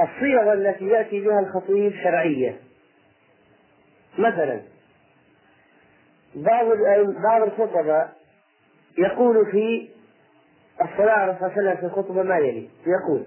الصيغ 0.00 0.52
التي 0.52 0.86
يأتي 0.86 1.20
بها 1.20 1.40
الخطيب 1.40 1.92
شرعية. 2.04 2.56
مثلا 4.18 4.60
بعض 6.34 6.66
بعض 7.22 7.42
الخطباء 7.42 8.12
يقول 8.98 9.50
في 9.50 9.88
الصلاة 10.82 11.12
على 11.12 11.36
صلى 11.40 11.46
الله 11.48 11.52
عليه 11.58 11.62
وسلم 11.70 11.76
في 11.76 11.86
الخطبة 11.86 12.22
ما 12.22 12.38
يلي؟ 12.38 12.68
يقول 12.86 13.24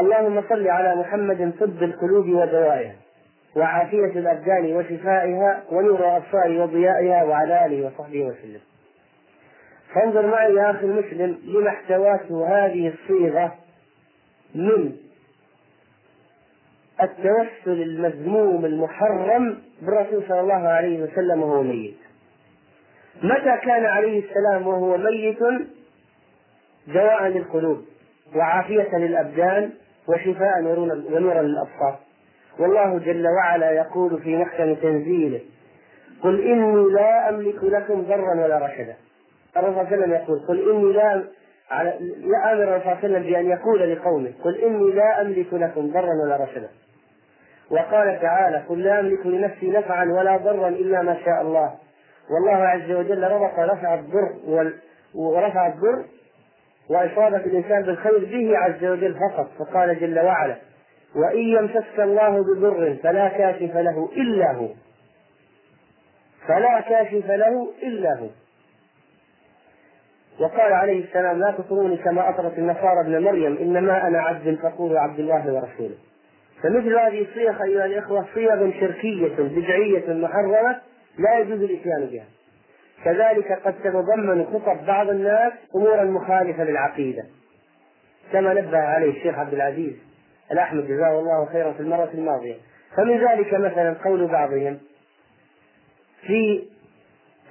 اللهم 0.00 0.42
صل 0.48 0.68
على 0.68 0.96
محمد 0.96 1.52
طب 1.60 1.82
القلوب 1.82 2.28
ودوائها 2.28 2.94
وعافية 3.56 4.18
الأبدان 4.18 4.76
وشفائها 4.76 5.62
ونور 5.70 5.98
الأبصار 6.00 6.50
وضيائها 6.62 7.24
وعلى 7.24 7.66
آله 7.66 7.86
وصحبه 7.86 8.22
وسلم. 8.24 8.60
فانظر 9.94 10.26
معي 10.26 10.54
يا 10.54 10.70
أخي 10.70 10.86
المسلم 10.86 11.38
لما 11.44 11.68
احتواته 11.70 12.46
هذه 12.48 12.88
الصيغة 12.94 13.54
من 14.54 14.92
التوسل 17.02 17.82
المذموم 17.82 18.64
المحرم 18.64 19.58
بالرسول 19.82 20.24
صلى 20.28 20.40
الله 20.40 20.68
عليه 20.68 21.02
وسلم 21.02 21.42
وهو 21.42 21.62
ميت. 21.62 21.96
متى 23.22 23.56
كان 23.66 23.84
عليه 23.84 24.22
السلام 24.24 24.66
وهو 24.66 24.96
ميت؟ 24.96 25.38
دواء 26.86 27.26
للقلوب 27.26 27.84
وعافية 28.36 28.96
للأبدان 28.98 29.70
وشفاء 30.08 30.60
ونورا 30.62 31.42
للأبصار 31.42 31.98
والله 32.58 32.98
جل 32.98 33.26
وعلا 33.26 33.70
يقول 33.70 34.22
في 34.22 34.36
محكم 34.36 34.74
تنزيله 34.74 35.40
قل 36.22 36.40
إني 36.40 36.92
لا 36.92 37.28
أملك 37.28 37.64
لكم 37.64 38.02
ضرا 38.02 38.44
ولا 38.44 38.58
رشدا. 38.66 38.94
الرسول 39.56 39.74
صلى 39.74 39.82
الله 39.82 39.86
عليه 39.86 39.96
وسلم 39.96 40.12
يقول 40.12 40.38
قل 40.48 40.70
إني 40.70 40.92
لا 40.92 41.24
على 41.70 41.98
لا 42.20 42.52
أمر 42.52 42.62
الرسول 42.62 42.82
صلى 42.82 42.92
الله 42.92 42.98
عليه 43.04 43.08
وسلم 43.08 43.22
بأن 43.22 43.46
يقول 43.50 43.92
لقومه 43.92 44.32
قل 44.44 44.56
إني 44.56 44.92
لا 44.92 45.20
أملك 45.20 45.54
لكم 45.54 45.92
ضرا 45.92 46.10
ولا 46.24 46.36
رشدا. 46.36 46.68
وقال 47.70 48.20
تعالى 48.20 48.62
قل 48.68 48.82
لا 48.82 49.00
أملك 49.00 49.26
لنفسي 49.26 49.70
نفعا 49.70 50.04
ولا 50.04 50.36
ضرا 50.36 50.68
إلا 50.68 51.02
ما 51.02 51.16
شاء 51.24 51.42
الله. 51.42 51.74
والله 52.30 52.56
عز 52.66 52.90
وجل 52.90 53.24
ربط 53.24 53.58
رفع 53.58 53.94
الضر 53.94 54.32
ورفع 55.14 55.66
الضر 55.66 56.04
وإصابة 56.90 57.36
الإنسان 57.36 57.82
بالخير 57.82 58.18
به 58.18 58.58
عز 58.58 58.84
وجل 58.84 59.14
فقط 59.14 59.48
فقال 59.58 60.00
جل 60.00 60.18
وعلا 60.18 60.56
وإن 61.16 61.38
يمسسك 61.38 61.98
الله 61.98 62.44
بضر 62.44 62.96
فلا 63.02 63.28
كاشف 63.28 63.76
له 63.76 64.08
إلا 64.16 64.52
هو. 64.52 64.68
فلا 66.46 66.80
كاشف 66.80 67.30
له 67.30 67.70
إلا 67.82 68.18
هو. 68.18 68.26
وقال 70.40 70.72
عليه 70.72 71.04
السلام 71.04 71.38
لا 71.38 71.54
تطروني 71.58 71.96
كما 71.96 72.28
أطرت 72.28 72.58
النصارى 72.58 73.00
ابن 73.00 73.24
مريم 73.24 73.56
إنما 73.56 74.06
أنا 74.06 74.20
عبد 74.20 74.58
فقول 74.62 74.96
عبد 74.96 75.20
الله 75.20 75.52
ورسوله. 75.52 75.96
فمثل 76.62 76.98
هذه 76.98 77.22
الصيغ 77.22 77.62
أيها 77.62 77.84
الإخوة 77.84 78.26
صيغ 78.34 78.80
شركية 78.80 79.36
بدعية 79.38 80.12
محرمة 80.12 80.80
لا 81.18 81.38
يجوز 81.38 81.62
الإتيان 81.62 82.06
بها. 82.12 82.24
كذلك 83.04 83.52
قد 83.64 83.74
تتضمن 83.82 84.46
خطب 84.46 84.86
بعض 84.86 85.08
الناس 85.10 85.52
أمورا 85.74 86.04
مخالفة 86.04 86.64
للعقيدة. 86.64 87.24
كما 88.32 88.54
نبه 88.54 88.78
عليه 88.78 89.10
الشيخ 89.10 89.38
عبد 89.38 89.54
العزيز 89.54 89.92
الأحمد 90.52 90.86
جزاه 90.86 91.18
الله 91.18 91.46
خيرا 91.52 91.72
في 91.72 91.80
المرة 91.80 92.10
الماضية. 92.14 92.54
فمن 92.96 93.28
ذلك 93.28 93.54
مثلا 93.54 93.96
قول 94.04 94.26
بعضهم 94.26 94.78
في 96.26 96.64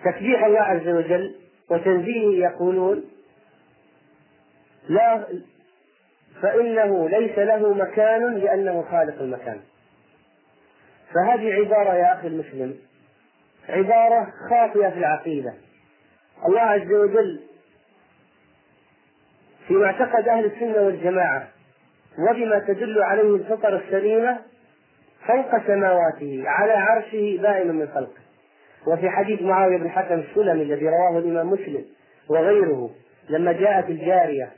تسبيح 0.05 0.43
الله 0.43 0.59
عز 0.59 0.87
وجل 0.87 1.35
وتنزيهه 1.69 2.49
يقولون 2.49 3.03
لا 4.89 5.27
فإنه 6.41 7.09
ليس 7.09 7.39
له 7.39 7.73
مكان 7.73 8.33
لأنه 8.35 8.85
خالق 8.91 9.21
المكان. 9.21 9.59
فهذه 11.13 11.53
عبارة 11.53 11.93
يا 11.93 12.13
أخي 12.13 12.27
المسلم 12.27 12.75
عبارة 13.69 14.27
خاطئة 14.49 14.89
في 14.89 14.97
العقيدة. 14.97 15.53
الله 16.47 16.61
عز 16.61 16.91
وجل 16.93 17.39
في 19.67 19.73
معتقد 19.73 20.27
أهل 20.27 20.45
السنة 20.45 20.81
والجماعة 20.81 21.47
وبما 22.29 22.59
تدل 22.59 23.03
عليه 23.03 23.35
الفطر 23.35 23.75
السليمة 23.75 24.37
فوق 25.27 25.67
سماواته 25.67 26.43
على 26.45 26.71
عرشه 26.71 27.37
بائن 27.41 27.75
من 27.75 27.87
خلقه. 27.87 28.19
وفي 28.87 29.09
حديث 29.09 29.41
معاوية 29.41 29.77
بن 29.77 29.89
حكم 29.89 30.19
السلمي 30.19 30.63
الذي 30.63 30.89
رواه 30.89 31.19
الإمام 31.19 31.49
مسلم 31.49 31.85
وغيره 32.29 32.89
لما 33.29 33.51
جاءت 33.51 33.89
الجارية 33.89 34.49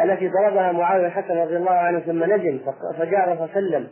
التي 0.00 0.28
ضربها 0.28 0.72
معاوية 0.72 1.06
الحسن 1.06 1.36
رضي 1.36 1.56
الله 1.56 1.72
عنه 1.72 2.00
ثم 2.00 2.24
نجم 2.24 2.60
فجاء 2.98 3.42
وسلم 3.42 3.88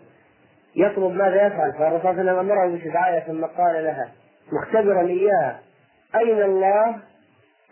يطلب 0.76 1.12
ماذا 1.12 1.46
يفعل؟ 1.46 1.72
فالرسول 1.72 2.00
صلى 2.00 2.30
الله 2.30 2.52
عليه 2.52 2.62
وسلم 2.62 2.76
بشفعائها 2.76 3.20
ثم 3.20 3.44
قال 3.44 3.84
لها 3.84 4.08
مختبرا 4.52 5.00
إياها 5.00 5.60
أين 6.14 6.42
الله؟ 6.42 6.96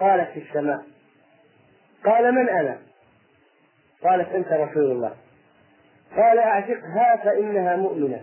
قالت 0.00 0.30
في 0.30 0.40
السماء. 0.40 0.78
قال 2.04 2.34
من 2.34 2.48
أنا؟ 2.48 2.78
قالت 4.04 4.32
أنت 4.32 4.52
رسول 4.52 4.90
الله. 4.90 5.12
قال 6.16 6.38
أعتقها 6.38 7.16
فإنها 7.24 7.76
مؤمنة. 7.76 8.20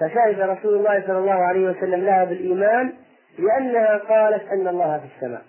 فشهد 0.00 0.40
رسول 0.40 0.74
الله 0.74 1.06
صلى 1.06 1.18
الله 1.18 1.44
عليه 1.44 1.68
وسلم 1.68 2.04
لها 2.04 2.24
بالإيمان 2.24 2.92
لأنها 3.38 3.96
قالت 3.96 4.48
أن 4.48 4.68
الله 4.68 4.98
في 4.98 5.04
السماء. 5.16 5.42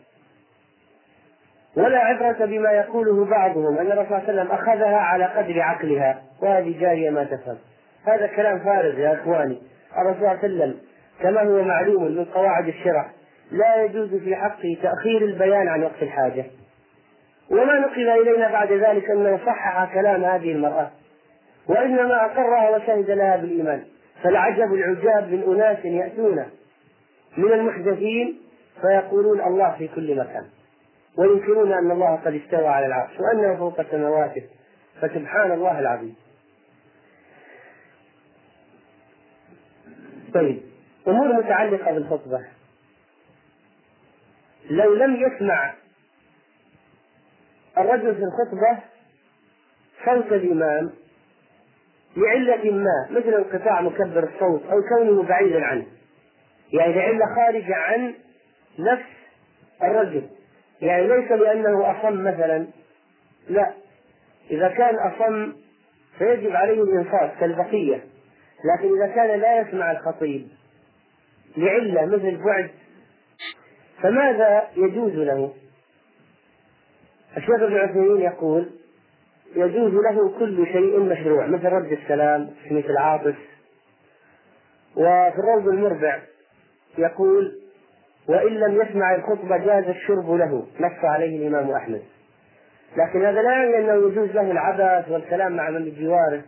ولا 1.77 1.99
عبرة 1.99 2.45
بما 2.45 2.71
يقوله 2.71 3.25
بعضهم 3.25 3.77
أن 3.77 3.91
الرسول 3.91 4.07
صلى 4.07 4.17
الله 4.17 4.29
عليه 4.29 4.33
وسلم 4.33 4.51
أخذها 4.51 4.97
على 4.97 5.25
قدر 5.25 5.61
عقلها 5.61 6.21
وهذه 6.41 6.79
جارية 6.79 7.09
ما 7.09 7.23
تفهم. 7.23 7.57
هذا 8.05 8.27
كلام 8.27 8.59
فارغ 8.59 8.99
يا 8.99 9.13
إخواني. 9.13 9.61
الرسول 9.97 10.19
صلى 10.19 10.31
الله 10.31 10.39
عليه 10.43 10.55
وسلم 10.55 10.77
كما 11.21 11.41
هو 11.41 11.63
معلوم 11.63 12.03
من 12.03 12.25
قواعد 12.25 12.67
الشرع 12.67 13.09
لا 13.51 13.83
يجوز 13.83 14.15
في 14.15 14.35
حقه 14.35 14.77
تأخير 14.81 15.21
البيان 15.21 15.67
عن 15.67 15.83
وقت 15.83 16.01
الحاجة. 16.01 16.45
وما 17.51 17.79
نقل 17.79 18.09
إلينا 18.09 18.51
بعد 18.51 18.71
ذلك 18.71 19.09
أنه 19.09 19.39
صحح 19.45 19.93
كلام 19.93 20.23
هذه 20.23 20.51
المرأة. 20.51 20.91
وإنما 21.69 22.25
أقرها 22.25 22.69
وشهد 22.69 23.11
لها 23.11 23.35
بالإيمان. 23.37 23.83
فالعجب 24.23 24.73
العجاب 24.73 25.31
من 25.31 25.43
أناس 25.53 25.85
يأتون 25.85 26.45
من 27.37 27.51
المحدثين 27.53 28.41
فيقولون 28.81 29.41
الله 29.41 29.75
في 29.77 29.87
كل 29.87 30.19
مكان. 30.19 30.45
وينكرون 31.17 31.73
أن 31.73 31.91
الله 31.91 32.15
قد 32.15 32.33
استوى 32.33 32.67
على 32.67 32.85
العرش 32.85 33.11
وأنه 33.19 33.55
فوق 33.55 33.81
سماواته 33.91 34.43
فسبحان 35.01 35.51
الله 35.51 35.79
العظيم. 35.79 36.15
طيب 40.33 40.61
أمور 41.07 41.33
متعلقة 41.33 41.91
بالخطبة. 41.91 42.45
لو 44.69 44.95
لم 44.95 45.15
يسمع 45.15 45.73
الرجل 47.77 48.15
في 48.15 48.23
الخطبة 48.23 48.83
صوت 50.05 50.31
الإمام 50.33 50.91
لعلة 52.17 52.71
ما 52.71 53.07
مثل 53.09 53.33
انقطاع 53.33 53.81
مكبر 53.81 54.23
الصوت 54.23 54.63
أو 54.65 54.81
كونه 54.89 55.23
بعيدا 55.23 55.65
عنه. 55.65 55.85
يعني 56.73 56.93
لعلة 56.93 57.25
خارجة 57.35 57.75
عن 57.75 58.13
نفس 58.79 59.09
الرجل. 59.83 60.29
يعني 60.81 61.07
ليس 61.07 61.31
لأنه 61.31 61.91
أصم 61.91 62.23
مثلا. 62.23 62.67
لا. 63.49 63.73
إذا 64.51 64.67
كان 64.67 64.95
أصم 64.95 65.53
فيجب 66.17 66.55
عليه 66.55 66.83
الإنصات 66.83 67.39
كالبقية. 67.39 68.03
لكن 68.65 68.95
إذا 68.95 69.15
كان 69.15 69.39
لا 69.39 69.61
يسمع 69.61 69.91
الخطيب 69.91 70.47
لعلة 71.57 72.05
مثل 72.05 72.43
بعد 72.43 72.69
فماذا 74.01 74.67
يجوز 74.75 75.13
له؟ 75.13 75.53
الشيخ 77.37 77.61
ابن 77.61 77.77
عثيمين 77.77 78.21
يقول 78.21 78.69
يجوز 79.55 79.93
له 79.93 80.39
كل 80.39 80.67
شيء 80.67 80.99
مشروع 80.99 81.47
مثل 81.47 81.65
رد 81.65 81.91
السلام 81.91 82.49
تسمية 82.65 82.85
العاطف 82.89 83.35
وفي 84.95 85.39
الروض 85.39 85.67
المربع 85.67 86.19
يقول 86.97 87.59
وإن 88.27 88.53
لم 88.53 88.81
يسمع 88.81 89.15
الخطبة 89.15 89.57
جاز 89.57 89.83
الشرب 89.83 90.31
له 90.31 90.67
نص 90.79 91.03
عليه 91.03 91.47
الإمام 91.47 91.71
أحمد. 91.71 92.01
لكن 92.97 93.25
هذا 93.25 93.41
لا 93.41 93.51
يعني 93.51 93.77
أنه 93.77 94.07
يجوز 94.07 94.29
له 94.29 94.51
العبث 94.51 95.11
والكلام 95.11 95.55
مع 95.55 95.69
من 95.69 95.85
بجواره. 95.85 96.41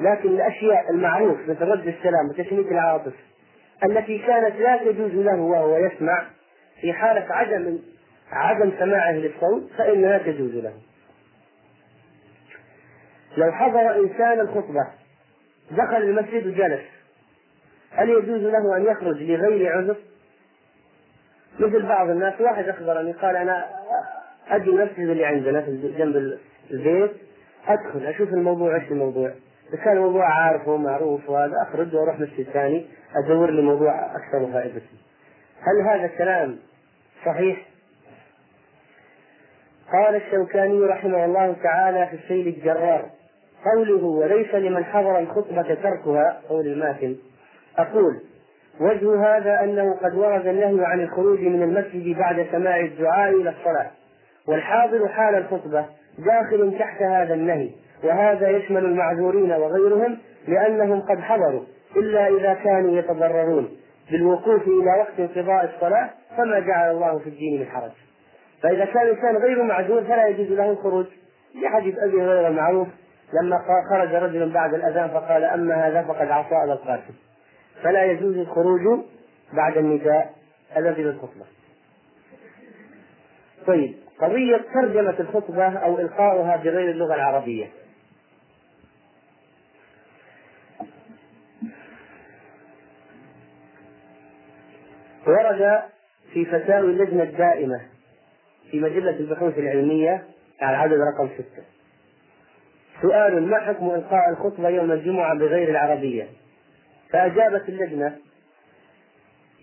لكن 0.00 0.28
الأشياء 0.28 0.90
المعروف 0.90 1.48
مثل 1.48 1.62
رد 1.62 1.86
السلام 1.86 2.28
وتشميت 2.28 2.66
العاطف 2.66 3.12
التي 3.84 4.18
كانت 4.18 4.56
لا 4.56 4.76
تجوز 4.76 5.14
له 5.14 5.40
وهو 5.40 5.76
يسمع 5.76 6.26
في 6.80 6.92
حالة 6.92 7.34
عدم 7.34 7.78
عدم 8.32 8.72
سماعه 8.78 9.12
للصوت 9.12 9.70
فإنها 9.78 10.18
تجوز 10.18 10.54
له 10.54 10.72
لو 13.36 13.52
حضر 13.52 13.96
إنسان 13.96 14.40
الخطبة 14.40 14.86
دخل 15.70 15.96
المسجد 15.96 16.46
وجلس 16.46 16.82
هل 17.90 18.08
يجوز 18.08 18.42
له 18.42 18.76
أن 18.76 18.84
يخرج 18.84 19.22
لغير 19.22 19.72
عذر؟ 19.72 19.96
مثل 21.58 21.86
بعض 21.86 22.10
الناس 22.10 22.40
واحد 22.40 22.68
أخبرني 22.68 23.12
قال 23.12 23.36
أنا 23.36 23.64
أجي 24.48 24.70
المسجد 24.70 24.98
اللي 24.98 25.24
عندنا 25.24 25.60
في 25.60 25.94
جنب 25.98 26.38
البيت 26.70 27.10
أدخل 27.68 28.06
أشوف 28.06 28.28
الموضوع 28.28 28.76
إيش 28.76 28.90
الموضوع 28.90 29.32
إذا 29.68 29.84
كان 29.84 29.96
الموضوع 29.96 30.30
عارفه 30.30 30.72
ومعروف 30.72 31.30
وهذا 31.30 31.54
أخرج 31.68 31.94
وأروح 31.94 32.20
مسجد 32.20 32.46
ثاني 32.52 32.86
أدور 33.24 33.50
لي 33.50 33.62
موضوع 33.62 34.16
أكثر 34.16 34.52
فائدة 34.52 34.82
هل 35.60 35.88
هذا 35.88 36.04
الكلام 36.04 36.58
صحيح؟ 37.26 37.66
قال 39.92 40.14
الشوكاني 40.14 40.80
رحمه 40.80 41.24
الله 41.24 41.56
تعالى 41.62 42.06
في 42.06 42.16
السيل 42.16 42.48
الجرار 42.48 43.10
قوله 43.64 44.04
وليس 44.04 44.54
لمن 44.54 44.84
حضر 44.84 45.18
الخطبة 45.18 45.74
تركها 45.74 46.40
قول 46.48 46.66
الماتن 46.66 47.16
أقول 47.78 48.20
وجه 48.80 49.36
هذا 49.36 49.64
أنه 49.64 49.96
قد 50.02 50.14
ورد 50.14 50.46
النهي 50.46 50.84
عن 50.84 51.00
الخروج 51.00 51.40
من 51.40 51.62
المسجد 51.62 52.18
بعد 52.18 52.46
سماع 52.52 52.80
الدعاء 52.80 53.40
إلى 53.40 53.50
الصلاة 53.50 53.90
والحاضر 54.46 55.08
حال 55.08 55.34
الخطبة 55.34 55.86
داخل 56.18 56.78
تحت 56.78 57.02
هذا 57.02 57.34
النهي 57.34 57.70
وهذا 58.04 58.48
يشمل 58.48 58.84
المعذورين 58.84 59.52
وغيرهم 59.52 60.18
لأنهم 60.48 61.00
قد 61.00 61.18
حضروا 61.20 61.62
إلا 61.96 62.28
إذا 62.28 62.54
كانوا 62.54 62.98
يتضررون 62.98 63.68
بالوقوف 64.10 64.62
إلى 64.62 64.90
وقت 64.98 65.20
انقضاء 65.20 65.74
الصلاة 65.74 66.10
فما 66.36 66.60
جعل 66.60 66.90
الله 66.90 67.18
في 67.18 67.26
الدين 67.26 67.60
من 67.60 67.66
حرج. 67.66 67.90
فإذا 68.62 68.84
كان 68.84 69.02
الإنسان 69.02 69.36
غير 69.36 69.62
معذور 69.62 70.04
فلا 70.04 70.26
يجوز 70.26 70.48
له 70.48 70.70
الخروج. 70.70 71.06
لحديث 71.62 71.98
أبي 71.98 72.16
هريرة 72.16 72.48
المعروف 72.48 72.88
لما 73.32 73.58
خرج 73.90 74.14
رجل 74.14 74.52
بعد 74.52 74.74
الأذان 74.74 75.08
فقال 75.08 75.44
أما 75.44 75.88
هذا 75.88 76.02
فقد 76.02 76.30
عصى 76.30 76.54
أبا 76.64 76.72
القاسم 76.72 77.14
فلا 77.82 78.04
يجوز 78.04 78.36
الخروج 78.36 79.00
بعد 79.52 79.76
النداء 79.76 80.32
الذي 80.76 81.02
للخطبة 81.02 81.44
طيب 83.66 83.94
قضية 84.20 84.60
ترجمة 84.74 85.14
الخطبة 85.20 85.78
أو 85.78 85.98
إلقاؤها 85.98 86.56
بغير 86.56 86.90
اللغة 86.90 87.14
العربية. 87.14 87.66
ورد 95.26 95.82
في 96.32 96.44
فتاوي 96.44 96.90
اللجنة 96.90 97.22
الدائمة 97.22 97.80
في 98.70 98.80
مجلة 98.80 99.10
البحوث 99.10 99.58
العلمية 99.58 100.24
على 100.60 100.76
العدد 100.76 100.98
رقم 101.14 101.28
ستة. 101.34 101.62
سؤال 103.02 103.42
ما 103.42 103.60
حكم 103.60 103.90
إلقاء 103.90 104.30
الخطبة 104.30 104.68
يوم 104.68 104.92
الجمعة 104.92 105.34
بغير 105.34 105.68
العربية؟ 105.68 106.28
فأجابت 107.10 107.68
اللجنة 107.68 108.16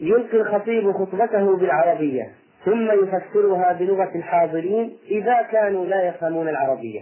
يلقي 0.02 0.38
الخطيب 0.38 0.91
خطبته 0.91 1.58
بالعربية 1.58 2.32
ثم 2.65 2.91
يفسرها 2.91 3.74
بلغة 3.74 4.12
الحاضرين 4.15 4.97
إذا 5.10 5.41
كانوا 5.41 5.86
لا 5.86 6.08
يفهمون 6.08 6.50
العربية. 6.50 7.02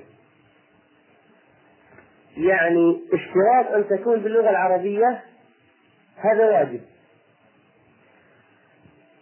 يعني 2.37 2.99
اشتراط 3.13 3.71
أن 3.75 3.97
تكون 3.97 4.19
باللغة 4.19 4.49
العربية 4.49 5.21
هذا 6.17 6.45
واجب. 6.45 6.81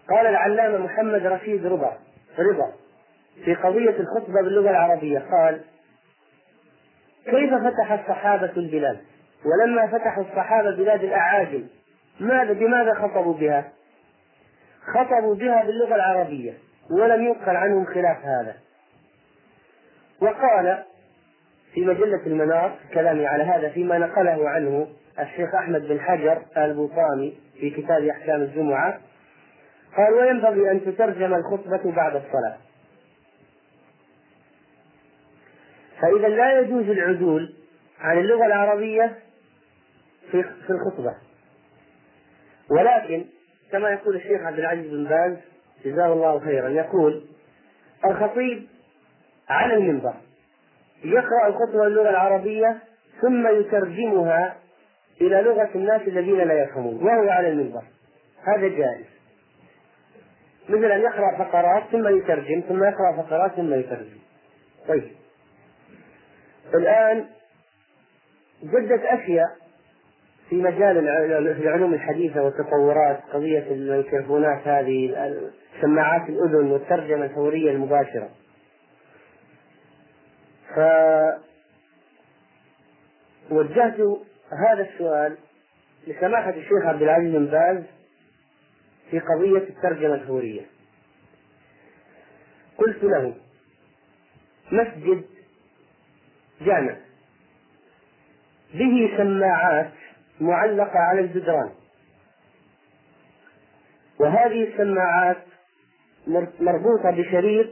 قال 0.10 0.28
العلامة 0.28 0.78
محمد 0.78 1.26
رشيد 1.26 1.66
رضا 1.66 1.98
رضا 2.40 2.72
في 3.46 3.56
قضية 3.56 3.96
الخطبة 4.00 4.42
باللغة 4.42 4.70
العربية 4.70 5.20
قال 5.20 5.62
كيف 7.26 7.54
فتح 7.54 7.92
الصحابة 7.92 8.52
البلاد 8.58 8.98
ولما 9.46 9.88
فتحوا 9.88 10.24
الصحابة 10.24 10.76
بلاد 10.76 11.04
الأعاجم 11.04 11.68
ماذا 12.20 12.54
بماذا 12.54 12.94
خطبوا 12.94 13.34
بها؟ 13.34 13.72
خطبوا 14.94 15.36
بها 15.36 15.64
باللغة 15.64 15.96
العربية 15.96 16.54
ولم 16.92 17.26
ينقل 17.26 17.56
عنهم 17.56 17.86
خلاف 17.86 18.18
هذا 18.26 18.56
وقال 20.22 20.84
في 21.74 21.86
مجلة 21.86 22.26
المنار 22.26 22.76
كلامي 22.94 23.28
على 23.28 23.44
هذا 23.44 23.70
فيما 23.70 23.98
نقله 23.98 24.50
عنه 24.50 24.88
الشيخ 25.20 25.56
أحمد 25.56 25.88
بن 25.88 26.00
حجر 26.00 26.42
البوطاني 26.58 27.34
في 27.60 27.70
كتاب 27.70 28.04
أحكام 28.04 28.42
الجمعة 28.42 29.00
قال 29.98 30.14
وينبغي 30.14 30.72
أن 30.72 30.86
تترجم 30.86 31.34
الخطبة 31.34 31.92
بعد 31.92 32.16
الصلاة. 32.16 32.58
فإذا 36.02 36.28
لا 36.28 36.60
يجوز 36.60 36.90
العدول 36.90 37.54
عن 38.00 38.18
اللغة 38.18 38.46
العربية 38.46 39.20
في 40.32 40.44
في 40.44 40.70
الخطبة. 40.70 41.16
ولكن 42.70 43.26
كما 43.72 43.90
يقول 43.90 44.16
الشيخ 44.16 44.42
عبد 44.42 44.60
العزيز 44.60 44.92
بن 44.92 45.04
باز 45.04 45.38
جزاه 45.86 46.14
الله 46.14 46.40
خيرا 46.40 46.70
يقول 46.70 47.26
الخطيب 48.06 48.68
على 49.50 49.74
المنبر 49.74 50.14
يقرأ 51.04 51.48
الخطبة 51.48 51.84
باللغة 51.84 52.10
العربية 52.10 52.78
ثم 53.22 53.48
يترجمها 53.48 54.56
إلى 55.22 55.42
لغة 55.42 55.70
الناس 55.76 56.02
الذين 56.02 56.38
لا 56.38 56.64
يفهمون 56.64 57.04
وهو 57.04 57.30
على 57.30 57.50
المنبر. 57.50 57.84
هذا 58.48 58.68
جائز. 58.68 59.17
مثل 60.70 60.92
أن 60.92 61.02
يقرأ 61.02 61.38
فقرات 61.38 61.84
ثم 61.92 62.18
يترجم 62.18 62.62
ثم 62.70 62.84
يقرأ 62.84 63.24
فقرات 63.24 63.52
ثم 63.52 63.74
يترجم. 63.74 64.20
طيب. 64.88 65.12
الآن 66.74 67.26
جدت 68.64 69.02
أشياء 69.04 69.50
في 70.50 70.56
مجال 70.56 71.08
العلوم 71.64 71.94
الحديثة 71.94 72.44
والتطورات 72.44 73.20
قضية 73.34 73.72
الميكروفونات 73.72 74.68
هذه 74.68 75.16
سماعات 75.82 76.30
الأذن 76.30 76.72
والترجمة 76.72 77.26
الفورية 77.26 77.72
المباشرة. 77.72 78.30
فوجهت 83.50 84.00
هذا 84.68 84.82
السؤال 84.82 85.38
لسماحة 86.08 86.50
الشيخ 86.50 86.86
عبد 86.86 87.02
العزيز 87.02 87.36
بن 87.36 87.46
باز 87.46 87.84
في 89.12 89.20
قضية 89.20 89.70
الترجمة 89.70 90.14
الفورية 90.14 90.62
قلت 92.78 93.04
له 93.04 93.36
مسجد 94.72 95.26
جامع. 96.62 96.96
به 98.74 99.18
سماعات 99.18 99.92
معلقة 100.42 101.00
على 101.00 101.22
الجدران. 101.22 101.70
وهذه 104.20 104.64
السماعات 104.64 105.44
مربوطة 106.60 107.12
بشريط 107.12 107.68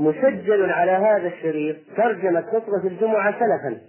مسجل 0.00 0.70
على 0.70 0.90
هذا 0.90 1.28
الشريط 1.28 1.76
ترجمة 1.96 2.40
خطبة 2.40 2.84
الجمعة 2.84 3.32
سلفا. 3.32 3.80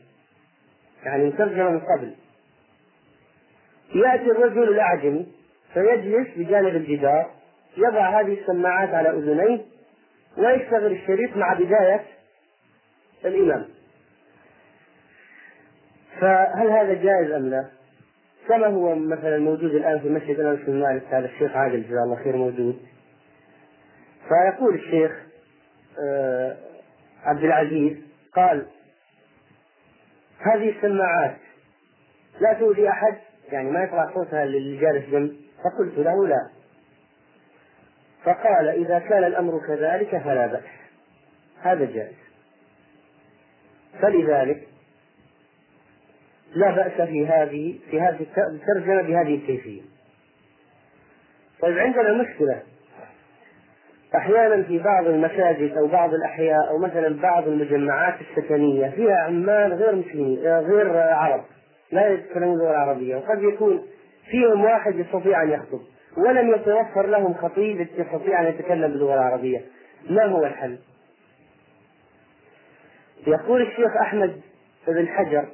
يعني 1.03 1.25
مترجمة 1.25 1.69
من 1.69 1.79
قبل. 1.79 2.15
يأتي 3.95 4.31
الرجل 4.31 4.63
الأعجمي 4.63 5.27
فيجلس 5.73 6.27
بجانب 6.37 6.75
الجدار 6.75 7.31
يضع 7.77 8.21
هذه 8.21 8.41
السماعات 8.41 8.89
على 8.89 9.09
أذنيه 9.09 9.61
ويشتغل 10.37 10.91
الشريط 10.91 11.37
مع 11.37 11.53
بداية 11.53 12.05
الإمام. 13.25 13.65
فهل 16.19 16.67
هذا 16.67 16.93
جائز 16.93 17.31
أم 17.31 17.49
لا؟ 17.49 17.65
كما 18.47 18.67
هو 18.67 18.95
مثلا 18.95 19.37
موجود 19.37 19.75
الآن 19.75 19.99
في 19.99 20.09
مسجد 20.09 20.39
أنس 20.39 20.59
بن 20.59 20.79
مالك 20.79 21.03
هذا 21.03 21.25
الشيخ 21.25 21.55
عادل 21.55 21.83
جزاه 21.83 22.03
الله 22.03 22.23
خير 22.23 22.35
موجود. 22.35 22.79
فيقول 24.27 24.75
الشيخ 24.75 25.11
آه، 25.99 26.57
عبد 27.23 27.43
العزيز 27.43 27.97
قال 28.35 28.65
هذه 30.39 30.69
السماعات 30.69 31.37
لا 32.41 32.53
تؤذي 32.53 32.89
أحد؟ 32.89 33.17
يعني 33.51 33.71
ما 33.71 33.83
يطلع 33.83 34.11
صوتها 34.13 34.45
للي 34.45 34.77
جالس 34.77 35.09
جنب؟ 35.09 35.40
فقلت 35.63 35.97
له 35.97 36.27
لا. 36.27 36.49
فقال 38.23 38.67
إذا 38.67 38.99
كان 38.99 39.23
الأمر 39.23 39.59
كذلك 39.67 40.17
فلا 40.17 40.47
بأس. 40.47 40.63
هذا 41.61 41.85
جائز. 41.85 42.15
فلذلك 44.01 44.67
لا 46.55 46.71
بأس 46.71 47.07
في 47.07 47.27
هذه 47.27 47.79
في 47.91 48.01
هذه 48.01 48.25
الترجمة 48.37 49.01
بهذه 49.01 49.35
الكيفية. 49.35 49.81
طيب 51.61 51.77
عندنا 51.77 52.13
مشكلة. 52.13 52.61
أحيانا 54.15 54.63
في 54.63 54.79
بعض 54.79 55.05
المساجد 55.05 55.77
أو 55.77 55.87
بعض 55.87 56.13
الأحياء 56.13 56.69
أو 56.69 56.77
مثلا 56.77 57.21
بعض 57.21 57.47
المجمعات 57.47 58.15
السكنية 58.21 58.89
فيها 58.89 59.15
عمال 59.15 59.73
غير 59.73 59.95
مسلمين 59.95 60.39
غير 60.39 60.97
عرب. 60.97 61.43
لا 61.91 62.09
يتكلمون 62.09 62.53
اللغة 62.53 62.71
العربية 62.71 63.15
وقد 63.15 63.43
يكون 63.43 63.87
فيهم 64.29 64.63
واحد 64.63 64.95
يستطيع 64.95 65.43
أن 65.43 65.51
يخطب 65.51 65.81
ولم 66.17 66.53
يتوفر 66.55 67.07
لهم 67.07 67.33
خطيب 67.33 67.81
يستطيع 67.81 68.41
أن 68.41 68.45
يتكلم 68.47 68.91
باللغة 68.91 69.13
العربية. 69.13 69.65
ما 70.09 70.25
هو 70.25 70.45
الحل؟ 70.45 70.77
يقول 73.27 73.61
الشيخ 73.61 73.97
أحمد 74.01 74.41
بن 74.87 75.07
حجر 75.07 75.47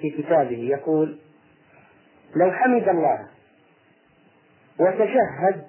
في 0.00 0.10
كتابه 0.10 0.58
يقول 0.58 1.18
لو 2.36 2.52
حمد 2.52 2.88
الله 2.88 3.28
وتشهد 4.78 5.66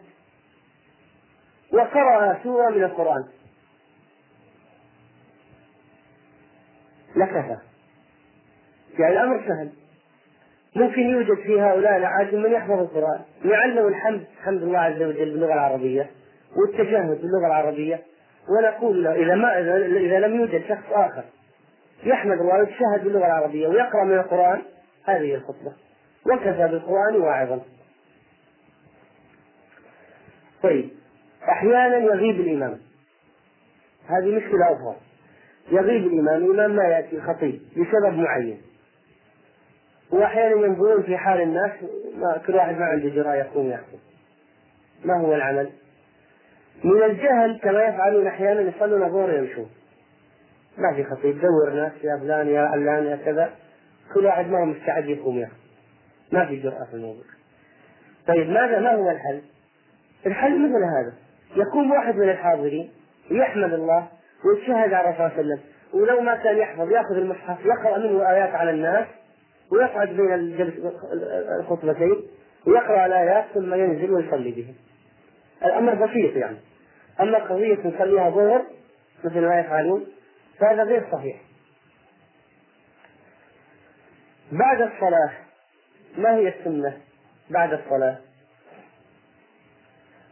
وقرأ 1.74 2.44
سورة 2.44 2.70
من 2.70 2.84
القرآن 2.84 3.24
لكفى. 7.16 7.58
يعني 9.00 9.14
الأمر 9.14 9.48
سهل. 9.48 9.83
ممكن 10.76 11.02
يوجد 11.02 11.36
في 11.36 11.62
هؤلاء 11.62 11.98
الأعاجم 11.98 12.42
من 12.44 12.52
يحفظ 12.52 12.80
القرآن 12.80 13.22
يعلم 13.46 13.88
الحمد 13.88 14.24
حمد 14.44 14.62
الله 14.64 14.80
عز 14.80 15.02
وجل 15.02 15.32
باللغة 15.32 15.54
العربية 15.54 16.10
والتشهد 16.58 17.22
باللغة 17.22 17.48
العربية. 17.48 18.02
ونقول 18.50 19.04
له 19.04 19.14
إذا 19.14 19.36
ما 19.36 19.60
إذا 20.00 20.20
لم 20.20 20.36
يوجد 20.36 20.64
شخص 20.70 20.92
آخر 20.92 21.24
يحمد 22.04 22.38
الله 22.38 22.60
ويتشهد 22.60 23.04
باللغة 23.04 23.26
العربية 23.26 23.68
ويقرأ 23.68 24.04
من 24.04 24.14
القرآن 24.14 24.62
هذه 25.06 25.36
الخطبة. 25.36 25.74
وكفى 26.26 26.68
بالقرآن 26.68 27.16
واعظا 27.16 27.62
طيب 30.64 30.90
أحيانا 31.50 31.98
يغيب 31.98 32.40
الإمام. 32.40 32.78
هذه 34.08 34.36
مشكلة 34.36 34.66
أخرى. 34.74 34.96
يغيب 35.72 36.08
الإمام 36.08 36.46
الإمام 36.46 36.76
ما 36.76 36.84
يأتي 36.84 37.16
الخطيب 37.16 37.62
لسبب 37.76 38.18
معين. 38.18 38.62
وأحيانا 40.14 40.66
ينظرون 40.66 41.04
في 41.04 41.18
حال 41.18 41.42
الناس 41.42 41.72
ما 42.16 42.42
كل 42.48 42.56
واحد 42.56 42.78
ما 42.78 42.86
عنده 42.86 43.10
جراء 43.10 43.36
يقوم 43.36 43.70
يحكم. 43.70 43.98
ما 45.06 45.22
هو 45.22 45.36
العمل؟ 45.36 45.70
من 46.84 47.04
الجهل 47.04 47.60
كما 47.60 47.84
يفعلون 47.84 48.28
أحيانا 48.28 48.62
يصلون 48.62 49.04
الظهر 49.04 49.34
يمشون 49.34 49.70
ما 50.78 50.94
في 50.96 51.04
خطيب 51.04 51.42
دور 51.42 51.74
ناس 51.74 51.92
يا 52.04 52.18
فلان 52.20 52.48
يا 52.48 52.62
علان 52.62 53.06
يا 53.06 53.16
كذا. 53.16 53.52
كل 54.14 54.26
واحد 54.26 54.48
ما 54.48 54.60
هو 54.60 54.66
مستعد 54.66 55.06
يقوم 55.06 55.40
يحكم. 55.40 55.56
ما 56.32 56.46
في 56.46 56.56
جرأة 56.56 56.86
في 56.90 56.94
الموضوع. 56.94 57.24
طيب 58.28 58.50
ماذا؟ 58.50 58.80
ما 58.80 58.96
هو 58.96 59.10
الحل؟ 59.10 59.42
الحل 60.26 60.60
مثل 60.60 60.84
هذا. 60.84 61.14
يقوم 61.56 61.92
واحد 61.92 62.16
من 62.16 62.30
الحاضرين 62.30 62.92
ويحمد 63.32 63.74
الله 63.74 64.08
ويتشهد 64.46 64.94
على 64.94 65.10
الرسول 65.10 65.16
صلى 65.16 65.26
الله 65.28 65.32
عليه 65.32 65.40
وسلم. 65.40 65.60
ولو 65.94 66.22
ما 66.22 66.36
كان 66.36 66.58
يحفظ 66.58 66.92
يأخذ 66.92 67.16
المصحف 67.16 67.66
يقرأ 67.66 67.98
منه 67.98 68.30
آيات 68.30 68.56
على 68.56 68.72
الناس 68.72 69.06
ويقعد 69.72 70.08
بين 70.08 70.34
الخطبتين 71.60 72.16
ويقرأ 72.68 73.06
الآيات 73.06 73.46
ثم 73.54 73.74
ينزل 73.74 74.12
ويصلي 74.12 74.52
به 74.52 74.74
الأمر 75.66 75.94
بسيط 75.96 76.36
يعني. 76.36 76.58
أما 77.20 77.38
قضية 77.38 77.78
نصليها 77.86 78.30
ظهر 78.30 78.66
مثل 79.24 79.40
ما 79.42 79.60
يفعلون 79.60 80.06
فهذا 80.60 80.84
غير 80.84 81.04
صحيح. 81.12 81.42
بعد 84.52 84.82
الصلاة 84.82 85.32
ما 86.18 86.36
هي 86.36 86.48
السنة 86.48 86.98
بعد 87.50 87.74
الصلاة؟ 87.74 88.18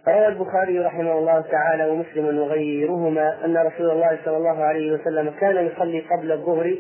روى 0.08 0.28
البخاري 0.28 0.80
رحمه 0.80 1.20
الله 1.20 1.42
تعالى 1.42 1.86
ومسلم 1.86 2.38
وغيرهما 2.38 3.46
أن 3.46 3.58
رسول 3.58 3.92
الله 3.92 4.20
صلى 4.26 4.38
الله 4.38 4.64
عليه 4.64 4.92
وسلم 4.92 5.30
كان 5.40 5.66
يصلي 5.66 6.00
قبل 6.00 6.32
الظهر 6.32 6.78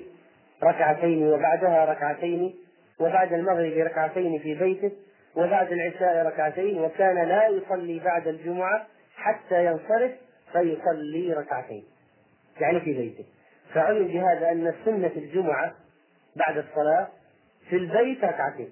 ركعتين 0.63 1.28
وبعدها 1.28 1.86
ركعتين 1.86 2.56
وبعد 3.00 3.34
المغرب 3.34 3.74
ركعتين 3.78 4.39
في 4.39 4.56
بيته 4.56 4.91
وبعد 5.36 5.71
العشاء 5.71 6.26
ركعتين 6.26 6.82
وكان 6.82 7.28
لا 7.28 7.47
يصلي 7.47 8.00
بعد 8.00 8.28
الجمعة 8.28 8.88
حتى 9.15 9.65
ينصرف 9.65 10.12
فيصلي 10.52 11.34
ركعتين. 11.34 11.84
يعني 12.60 12.80
في 12.80 12.93
بيته. 12.93 13.26
فعلم 13.74 14.08
بهذا 14.08 14.52
أن 14.52 14.74
سنة 14.86 15.12
الجمعة 15.15 15.74
بعد 16.36 16.58
الصلاة 16.58 17.08
في 17.69 17.76
البيت 17.76 18.24
ركعتين. 18.24 18.69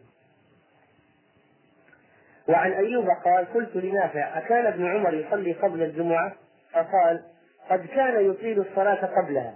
وعن 2.49 2.71
أيوب 2.71 3.07
قال 3.25 3.53
قلت 3.53 3.75
لنافع 3.75 4.37
أكان 4.37 4.65
ابن 4.65 4.85
عمر 4.85 5.13
يصلي 5.13 5.53
قبل 5.53 5.83
الجمعة؟ 5.83 6.35
فقال 6.73 7.23
قد 7.69 7.85
كان 7.85 8.29
يطيل 8.31 8.59
الصلاة 8.59 9.05
قبلها 9.05 9.55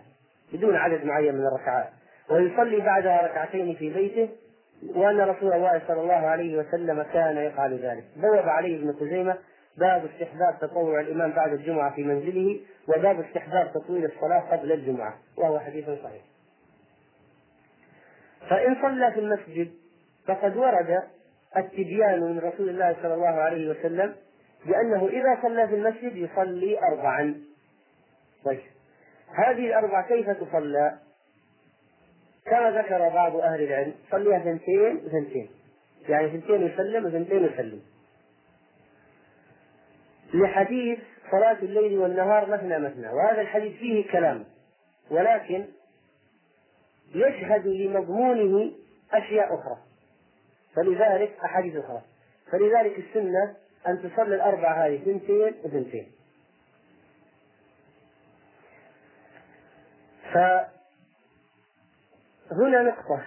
بدون 0.53 0.75
عدد 0.75 1.05
معين 1.05 1.35
من 1.35 1.45
الركعات. 1.47 1.89
ويصلي 2.29 2.79
بعدها 2.79 3.21
ركعتين 3.21 3.75
في 3.75 3.93
بيته 3.93 4.29
وأن 4.95 5.21
رسول 5.21 5.53
الله 5.53 5.81
صلى 5.87 6.01
الله 6.01 6.13
عليه 6.13 6.57
وسلم 6.57 7.03
كان 7.03 7.37
يفعل 7.37 7.79
ذلك. 7.79 8.03
بوب 8.15 8.49
عليه 8.49 8.77
ابن 8.77 8.93
خزيمة 8.93 9.37
باب 9.77 10.05
استحباب 10.05 10.59
تطوع 10.61 10.99
الإمام 10.99 11.31
بعد 11.31 11.53
الجمعة 11.53 11.95
في 11.95 12.03
منزله 12.03 12.59
وباب 12.87 13.19
استحباب 13.19 13.71
تطويل 13.73 14.05
الصلاة 14.05 14.39
قبل 14.39 14.71
الجمعة 14.71 15.13
وهو 15.37 15.59
حديث 15.59 15.85
صحيح. 15.85 16.21
فإن 18.49 18.75
صلى 18.81 19.11
في 19.11 19.19
المسجد 19.19 19.71
فقد 20.27 20.57
ورد 20.57 21.03
التبيان 21.57 22.19
من 22.19 22.39
رسول 22.39 22.69
الله 22.69 22.95
صلى 23.01 23.13
الله 23.13 23.27
عليه 23.27 23.69
وسلم 23.69 24.15
بأنه 24.65 25.07
إذا 25.07 25.39
صلى 25.41 25.67
في 25.67 25.75
المسجد 25.75 26.15
يصلي 26.15 26.79
أربعا. 26.79 27.35
طيب. 28.45 28.59
هذه 29.35 29.67
الأربع 29.67 30.01
كيف 30.01 30.29
تصلى؟ 30.29 30.97
كما 32.45 32.71
ذكر 32.71 33.09
بعض 33.09 33.35
أهل 33.35 33.63
العلم 33.63 33.93
صليها 34.11 34.39
ثنتين 34.39 35.01
وثنتين. 35.05 35.49
يعني 36.09 36.29
ثنتين 36.29 36.67
يسلم 36.67 37.05
وثنتين 37.05 37.45
يسلم. 37.45 37.81
لحديث 40.33 40.99
صلاة 41.31 41.57
الليل 41.63 41.97
والنهار 41.97 42.49
مثنى 42.49 42.79
مثنى 42.79 43.07
وهذا 43.07 43.41
الحديث 43.41 43.77
فيه 43.77 44.11
كلام. 44.11 44.45
ولكن 45.11 45.65
يشهد 47.15 47.67
لمضمونه 47.67 48.71
أشياء 49.11 49.55
أخرى. 49.55 49.77
فلذلك 50.75 51.37
أحاديث 51.45 51.75
أخرى. 51.75 52.01
فلذلك 52.51 52.99
السنة 52.99 53.55
أن 53.87 54.11
تصلي 54.11 54.35
الأربعة 54.35 54.85
هذه 54.85 54.97
ثنتين 54.97 55.53
وثنتين. 55.63 56.11
فهنا 62.57 62.81
نقطة 62.81 63.21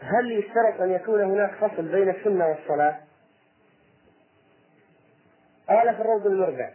هل 0.00 0.32
يشترط 0.32 0.80
أن 0.80 0.90
يكون 0.92 1.20
هناك 1.22 1.54
فصل 1.54 1.82
بين 1.82 2.08
السنة 2.10 2.46
والصلاة؟ 2.48 2.96
قال 5.68 5.94
في 5.94 6.00
الروض 6.00 6.26
المرجع 6.26 6.70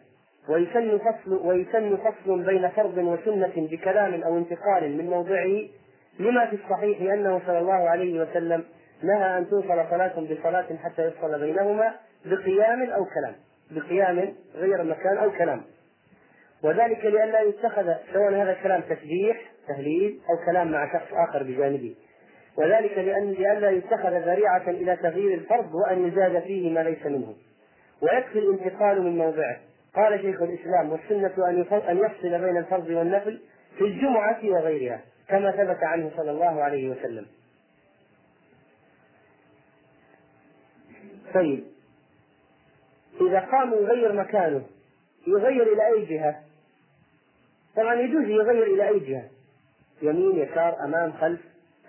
ويسن 0.50 0.98
فصل 0.98 1.34
ويسن 1.48 1.98
فصل 1.98 2.44
بين 2.44 2.70
فرض 2.70 2.98
وسنة 2.98 3.68
بكلام 3.72 4.24
أو 4.24 4.38
انتقال 4.38 4.98
من 4.98 5.10
موضعه 5.10 5.68
لما 6.20 6.46
في 6.46 6.56
الصحيح 6.56 7.02
أنه 7.02 7.42
صلى 7.48 7.60
الله 7.60 7.90
عليه 7.90 8.22
وسلم 8.22 8.64
نهى 9.04 9.38
أن 9.38 9.50
توصل 9.50 9.68
صلاة 9.90 10.20
بصلاة 10.20 10.78
حتى 10.84 11.02
يفصل 11.02 11.40
بينهما 11.40 11.96
بقيام 12.26 12.90
أو 12.90 13.06
كلام 13.06 13.36
بقيام 13.72 14.34
غير 14.56 14.84
مكان 14.84 15.18
أو 15.18 15.32
كلام 15.32 15.62
وذلك 16.64 17.06
لئلا 17.06 17.42
يتخذ 17.42 17.94
سواء 18.14 18.34
هذا 18.34 18.52
الكلام 18.52 18.82
تسبيح 18.82 19.42
تهليل 19.68 20.20
أو 20.30 20.46
كلام 20.46 20.72
مع 20.72 20.94
شخص 20.94 21.14
آخر 21.14 21.44
بجانبه. 21.44 21.96
وذلك 22.58 22.98
لأن 22.98 23.32
لئلا 23.32 23.70
يتخذ 23.70 24.10
ذريعة 24.10 24.70
إلى 24.70 24.96
تغيير 24.96 25.34
الفرض 25.34 25.76
وأن 25.76 26.08
يزاد 26.08 26.40
فيه 26.44 26.74
ما 26.74 26.80
ليس 26.80 27.06
منه. 27.06 27.36
ويكفي 28.02 28.40
الانتقال 28.40 29.02
من 29.02 29.18
موضعه. 29.18 29.58
قال 29.96 30.22
شيخ 30.22 30.42
الإسلام 30.42 30.92
والسنة 30.92 31.50
أن 31.90 31.98
يفصل 31.98 32.30
بين 32.30 32.58
الفرض 32.58 32.90
والنفل 32.90 33.40
في 33.78 33.84
الجمعة 33.84 34.40
وغيرها. 34.44 35.00
كما 35.30 35.52
ثبت 35.52 35.84
عنه 35.84 36.12
صلى 36.18 36.32
الله 36.32 36.64
عليه 36.64 36.90
وسلم. 36.90 37.26
طيب. 41.34 41.64
إذا 43.22 43.40
قام 43.40 43.74
يغير 43.74 44.14
مكانه 44.14 44.62
يغير 45.28 45.74
إلى 45.74 45.88
أي 45.88 46.06
جهة؟ 46.06 46.47
طبعا 47.78 47.94
يجوز 47.96 48.24
يغير 48.24 48.64
إلى 48.64 48.88
أي 48.90 49.00
جهة؟ 49.00 49.30
يمين 50.02 50.38
يسار 50.40 50.84
أمام 50.84 51.12
خلف. 51.12 51.40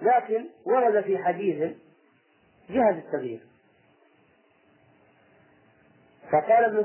لكن 0.03 0.45
ورد 0.65 1.01
في 1.01 1.19
حديث 1.19 1.73
جهة 2.71 2.91
التغيير. 2.91 3.41
فقال 6.33 6.65
ابن 6.65 6.85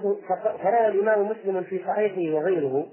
فروى 0.63 0.87
الإمام 0.87 1.27
مسلم 1.27 1.63
في 1.63 1.79
صحيحه 1.87 2.35
وغيره 2.35 2.87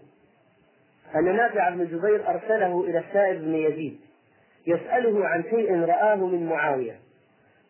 أن 1.15 1.37
نافع 1.37 1.71
بن 1.71 1.85
جبير 1.87 2.29
أرسله 2.31 2.85
إلى 2.85 2.99
السائب 2.99 3.41
بن 3.41 3.55
يزيد 3.55 4.01
يسأله 4.67 5.27
عن 5.29 5.43
شيء 5.43 5.81
رآه 5.85 6.15
من 6.15 6.47
معاوية. 6.47 7.01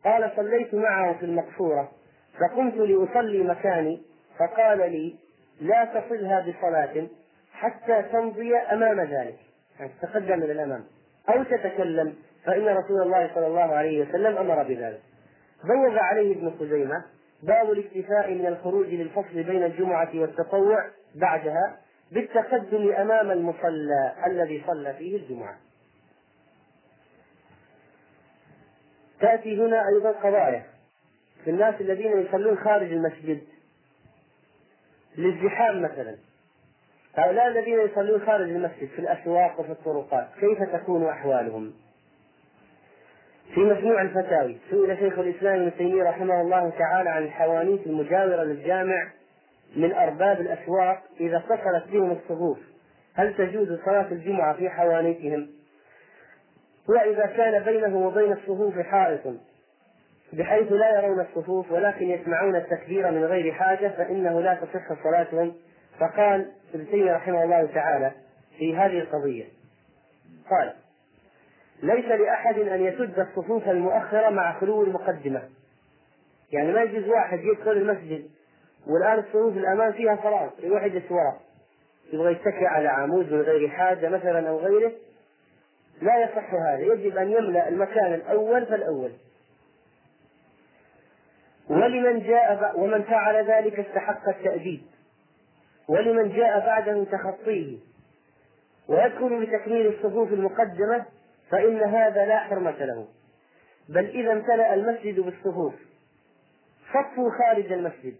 قال 0.05 0.33
صليت 0.37 0.75
معه 0.75 1.19
في 1.19 1.25
المقصورة 1.25 1.93
فقمت 2.41 2.75
لأصلي 2.75 3.39
مكاني 3.43 4.03
فقال 4.39 4.79
لي 4.79 5.15
لا 5.61 5.85
تصلها 5.85 6.41
بصلاة. 6.41 7.07
حتى 7.61 8.03
تمضي 8.03 8.57
أمام 8.57 9.01
ذلك. 9.01 9.39
يعني 9.79 9.93
تتقدم 10.03 10.43
إلى 10.43 10.53
الأمام. 10.53 10.85
أو 11.29 11.43
تتكلم 11.43 12.15
فإن 12.45 12.69
رسول 12.69 13.03
الله 13.03 13.31
صلى 13.35 13.47
الله 13.47 13.75
عليه 13.75 14.09
وسلم 14.09 14.39
أمر 14.39 14.63
بذلك. 14.63 15.01
بوغ 15.65 15.99
عليه 15.99 16.37
ابن 16.37 16.51
خزيمة 16.61 17.05
باب 17.43 17.73
الاكتفاء 17.73 18.35
من 18.35 18.47
الخروج 18.47 18.87
للفصل 18.87 19.43
بين 19.43 19.65
الجمعة 19.65 20.11
والتطوع 20.15 20.89
بعدها 21.15 21.77
بالتقدم 22.13 22.93
أمام 22.93 23.31
المصلى 23.31 24.13
الذي 24.27 24.65
صلى 24.67 24.95
فيه 24.95 25.17
الجمعة. 25.17 25.57
تأتي 29.21 29.61
هنا 29.61 29.89
أيضا 29.89 30.11
قضايا 30.11 30.65
في 31.45 31.51
الناس 31.51 31.81
الذين 31.81 32.21
يصلون 32.21 32.59
خارج 32.59 32.93
المسجد. 32.93 33.41
للزحام 35.17 35.83
مثلا. 35.83 36.17
هؤلاء 37.17 37.49
الذين 37.49 37.81
يصلون 37.81 38.21
خارج 38.27 38.51
المسجد 38.51 38.89
في 38.89 38.99
الأسواق 38.99 39.61
وفي 39.61 39.73
الطرقات 39.73 40.27
كيف 40.41 40.63
تكون 40.63 41.07
أحوالهم؟ 41.07 41.73
في 43.55 43.61
مجموع 43.61 44.03
الفتاوي 44.03 44.59
سئل 44.71 44.99
شيخ 44.99 45.19
الإسلام 45.19 45.61
ابن 45.61 45.77
تيمية 45.79 46.03
رحمه 46.03 46.41
الله 46.41 46.71
تعالى 46.79 47.11
عن 47.11 47.23
الحوانيت 47.23 47.87
المجاورة 47.87 48.43
للجامع 48.43 49.09
من 49.77 49.93
أرباب 49.93 50.41
الأسواق 50.41 51.03
إذا 51.21 51.37
اتصلت 51.37 51.93
بهم 51.93 52.11
الصفوف 52.11 52.59
هل 53.15 53.35
تجوز 53.35 53.79
صلاة 53.85 54.07
الجمعة 54.13 54.57
في 54.57 54.71
حوانيتهم؟ 54.71 55.49
وإذا 56.89 57.27
كان 57.27 57.63
بينه 57.63 58.07
وبين 58.07 58.33
الصفوف 58.33 58.79
حائط 58.79 59.21
بحيث 60.33 60.73
لا 60.73 60.99
يرون 60.99 61.21
الصفوف 61.21 61.73
ولكن 61.73 62.11
يسمعون 62.11 62.57
التكبير 62.57 63.11
من 63.11 63.25
غير 63.25 63.53
حاجة 63.53 63.89
فإنه 63.89 64.41
لا 64.41 64.55
تصح 64.55 65.03
صلاتهم 65.05 65.55
فقال 66.01 66.47
ابن 66.75 66.87
تيمية 66.91 67.13
رحمه 67.13 67.45
الله 67.45 67.67
تعالى 67.75 68.13
في 68.59 68.77
هذه 68.77 68.99
القضية. 68.99 69.45
قال 70.51 70.73
ليس 71.83 72.05
لأحد 72.05 72.59
أن 72.59 72.85
يسد 72.85 73.19
الصفوف 73.19 73.69
المؤخرة 73.69 74.31
مع 74.31 74.61
خلو 74.61 74.83
المقدمة. 74.83 75.43
يعني 76.53 76.73
ما 76.73 76.83
يجوز 76.83 77.09
واحد 77.09 77.39
يدخل 77.39 77.71
المسجد 77.71 78.31
والآن 78.87 79.19
الصفوف 79.19 79.57
الأمام 79.57 79.93
فيها 79.93 80.17
فراغ 80.17 80.51
يروح 80.63 80.85
يجلس 80.85 81.11
وراء 81.11 81.41
يبغى 82.13 82.33
يتكئ 82.33 82.65
على 82.65 82.89
عمود 82.89 83.33
من 83.33 83.41
غير 83.41 83.69
حاجة 83.69 84.09
مثلا 84.09 84.49
أو 84.49 84.59
غيره. 84.59 84.93
لا 86.03 86.23
يصح 86.23 86.55
هذا. 86.55 86.79
يجب 86.79 87.17
أن 87.17 87.31
يملأ 87.31 87.69
المكان 87.69 88.15
الأول 88.15 88.67
فالأول. 88.67 89.11
ولمن 91.69 92.21
جاء 92.21 92.81
ومن 92.81 93.03
فعل 93.03 93.45
ذلك 93.45 93.81
استحق 93.81 94.29
التأديب. 94.29 94.81
ولمن 95.91 96.33
جاء 96.33 96.67
بعده 96.67 97.05
تخطيه. 97.05 97.79
ويدخل 98.89 99.47
بتكميل 99.47 99.87
الصفوف 99.87 100.33
المقدمة 100.33 101.05
فإن 101.51 101.83
هذا 101.83 102.27
لا 102.27 102.39
حرمة 102.39 102.85
له. 102.85 103.07
بل 103.89 104.07
إذا 104.07 104.33
امتلأ 104.33 104.75
المسجد 104.75 105.21
بالصفوف. 105.21 105.75
صفوا 106.89 107.31
خارج 107.31 107.73
المسجد. 107.73 108.15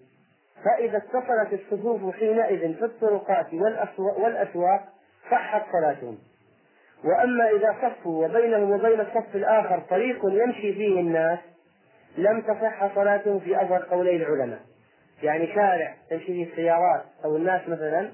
فإذا 0.65 0.97
اتصلت 0.97 1.53
الصفوف 1.53 2.17
حينئذ 2.17 2.75
في 2.75 2.85
الطرقات 2.85 3.55
والأسواق 3.95 4.89
صحت 5.31 5.63
صلاتهم. 5.73 6.19
وأما 7.05 7.51
إذا 7.51 7.77
صفوا 7.83 8.27
وبينهم 8.27 8.71
وبين 8.71 9.01
الصف 9.01 9.35
الآخر 9.35 9.81
طريق 9.91 10.21
يمشي 10.25 10.73
فيه 10.73 11.01
الناس 11.01 11.39
لم 12.19 12.41
تصح 12.41 12.95
صلاتهم 12.95 13.41
في 13.41 13.63
أظهر 13.63 13.83
قولي 13.83 14.17
العلماء. 14.17 14.61
يعني 15.23 15.55
شارع 15.55 15.95
تمشي 16.11 16.27
فيه 16.27 16.51
السيارات 16.51 17.03
أو 17.25 17.37
الناس 17.37 17.69
مثلا 17.69 18.11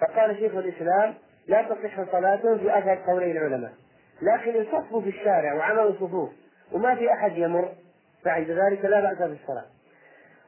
فقال 0.00 0.36
شيخ 0.36 0.54
الإسلام 0.54 1.14
لا 1.46 1.62
تصح 1.62 2.12
صلاتهم 2.12 2.58
في 2.58 2.78
أظهر 2.78 2.98
قولي 3.06 3.32
العلماء. 3.32 3.72
لكن 4.22 4.54
إن 4.56 4.66
صفوا 4.72 5.00
في 5.00 5.08
الشارع 5.08 5.54
وعملوا 5.54 5.92
صفوف 5.92 6.30
وما 6.72 6.94
في 6.94 7.12
أحد 7.12 7.38
يمر 7.38 7.68
فعند 8.24 8.50
ذلك 8.50 8.84
لا 8.84 9.00
بأس 9.00 9.18
بالصلاة. 9.18 9.64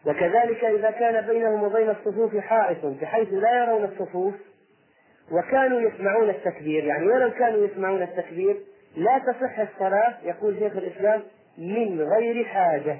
وكذلك 0.06 0.64
إذا 0.64 0.90
كان 0.90 1.26
بينهم 1.26 1.62
وبين 1.62 1.90
الصفوف 1.90 2.36
حائط 2.36 2.86
بحيث 2.86 3.28
لا 3.32 3.64
يرون 3.64 3.84
الصفوف 3.84 4.34
وكانوا 5.32 5.80
يسمعون 5.80 6.30
التكبير 6.30 6.84
يعني 6.84 7.06
ولو 7.06 7.30
كانوا 7.30 7.66
يسمعون 7.66 8.02
التكبير 8.02 8.56
لا 8.96 9.18
تصح 9.18 9.58
الصلاة 9.58 10.14
يقول 10.22 10.58
شيخ 10.58 10.76
الإسلام 10.76 11.22
من 11.58 12.00
غير 12.02 12.44
حاجة. 12.44 12.98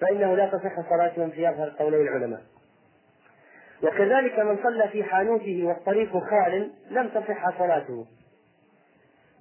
فإنه 0.00 0.36
لا 0.36 0.46
تصح 0.46 0.90
صلاتهم 0.90 1.30
في 1.30 1.48
أظهر 1.48 1.70
قولي 1.78 2.02
العلماء. 2.02 2.42
وكذلك 3.82 4.38
من 4.38 4.58
صلى 4.62 4.88
في 4.88 5.04
حانوته 5.04 5.64
والطريق 5.64 6.18
خال 6.18 6.70
لم 6.90 7.08
تصح 7.08 7.58
صلاته. 7.58 8.06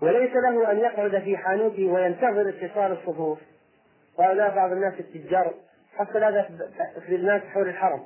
وليس 0.01 0.31
له 0.35 0.71
أن 0.71 0.77
يقعد 0.77 1.19
في 1.19 1.37
حانوته 1.37 1.85
وينتظر 1.85 2.49
اتصال 2.49 2.91
الصفوف. 2.91 3.39
لا 4.19 4.55
بعض 4.55 4.71
الناس 4.71 4.93
التجار 4.99 5.53
حتى 5.95 6.17
هذا 6.17 6.49
في 7.05 7.15
الناس 7.15 7.41
حول 7.41 7.69
الحرم. 7.69 8.05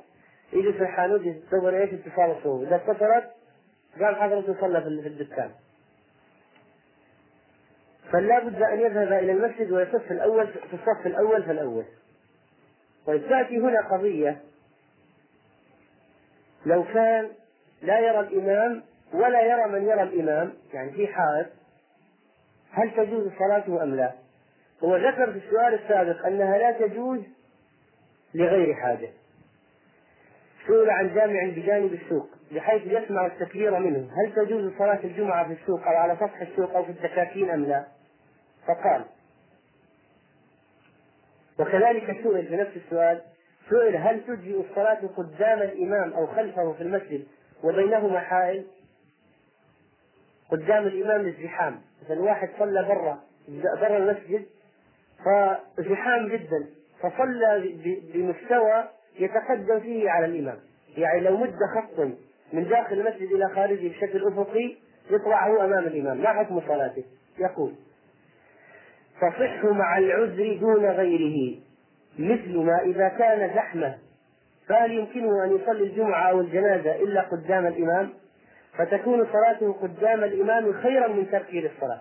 يجلس 0.52 0.76
في 0.76 0.82
الحانوت 0.82 1.20
ينتظر 1.20 1.76
إيش 1.80 1.90
اتصال 1.92 2.30
الصفوف. 2.30 2.62
إذا 2.62 2.76
اتصلت 2.76 3.30
قال 4.00 4.16
حضرته 4.16 4.60
صلى 4.60 4.80
في 4.80 5.08
الدكان. 5.08 5.50
فلا 8.12 8.38
بد 8.38 8.62
أن 8.62 8.80
يذهب 8.80 9.12
إلى 9.12 9.32
المسجد 9.32 9.70
ويصف 9.72 10.12
الأول 10.12 10.46
في 10.46 10.74
الصف 10.74 11.06
الأول 11.06 11.42
فالأول 11.42 11.84
طيب 13.10 13.28
تأتي 13.28 13.58
هنا 13.58 13.80
قضية 13.90 14.40
لو 16.66 16.84
كان 16.84 17.28
لا 17.82 18.00
يرى 18.00 18.20
الإمام 18.20 18.82
ولا 19.12 19.42
يرى 19.42 19.66
من 19.66 19.82
يرى 19.88 20.02
الإمام 20.02 20.52
يعني 20.74 20.92
في 20.92 21.06
حائط 21.06 21.46
هل 22.72 22.90
تجوز 22.90 23.30
صلاته 23.38 23.82
أم 23.82 23.94
لا؟ 23.94 24.12
هو 24.84 24.96
ذكر 24.96 25.32
في 25.32 25.38
السؤال 25.38 25.74
السابق 25.74 26.26
أنها 26.26 26.58
لا 26.58 26.86
تجوز 26.86 27.20
لغير 28.34 28.74
حاجة 28.74 29.08
سئل 30.66 30.90
عن 30.90 31.14
جامع 31.14 31.50
بجانب 31.56 31.92
السوق 31.92 32.28
بحيث 32.52 32.82
يسمع 32.86 33.26
التكبير 33.26 33.78
منه 33.78 34.10
هل 34.16 34.34
تجوز 34.34 34.72
صلاة 34.78 35.00
الجمعة 35.04 35.46
في 35.46 35.62
السوق 35.62 35.80
أو 35.86 35.96
على 35.96 36.16
سطح 36.16 36.40
السوق 36.40 36.76
أو 36.76 36.84
في 36.84 36.90
الدكاكين 36.90 37.50
أم 37.50 37.64
لا؟ 37.64 37.84
فقال 38.66 39.04
وكذلك 41.60 42.06
سئل 42.22 42.46
في 42.46 42.56
نفس 42.56 42.70
السؤال 42.76 43.20
سئل 43.70 43.96
هل 43.96 44.20
تجزئ 44.26 44.60
الصلاة 44.70 45.00
قدام 45.16 45.62
الإمام 45.62 46.12
أو 46.12 46.26
خلفه 46.26 46.72
في 46.72 46.82
المسجد 46.82 47.26
وبينهما 47.64 48.20
حائل؟ 48.20 48.64
قدام 50.50 50.86
الإمام 50.86 51.26
الزحام. 51.26 51.80
مثلا 52.04 52.20
واحد 52.20 52.48
صلى 52.58 52.82
برا 52.82 53.18
برا 53.80 53.96
المسجد 53.96 54.46
فزحام 55.24 56.28
جدا 56.28 56.66
فصلى 57.00 57.74
بمستوى 58.14 58.84
يتقدم 59.18 59.80
فيه 59.80 60.10
على 60.10 60.26
الإمام. 60.26 60.58
يعني 60.96 61.20
لو 61.20 61.36
مد 61.36 61.56
خط 61.74 62.00
من 62.52 62.68
داخل 62.68 63.00
المسجد 63.00 63.32
إلى 63.32 63.48
خارجه 63.54 63.88
بشكل 63.88 64.26
أفقي 64.26 64.76
يطلع 65.10 65.48
هو 65.48 65.64
أمام 65.64 65.86
الإمام. 65.86 66.18
ما 66.18 66.28
حكم 66.28 66.60
صلاته؟ 66.60 67.04
يقول 67.38 67.74
تصح 69.20 69.64
مع 69.64 69.98
العذر 69.98 70.58
دون 70.60 70.86
غيره 70.86 71.60
مثل 72.18 72.56
ما 72.56 72.78
إذا 72.82 73.08
كان 73.08 73.54
زحمة 73.54 73.98
فهل 74.68 74.92
يمكنه 74.92 75.44
أن 75.44 75.56
يصلي 75.56 75.84
الجمعة 75.84 76.30
أو 76.30 76.40
الجنازة 76.40 76.94
إلا 76.96 77.20
قدام 77.20 77.66
الإمام؟ 77.66 78.10
فتكون 78.78 79.26
صلاته 79.32 79.72
قدام 79.72 80.24
الإمام 80.24 80.72
خيرا 80.72 81.08
من 81.08 81.30
تركه 81.30 81.52
للصلاة. 81.52 82.00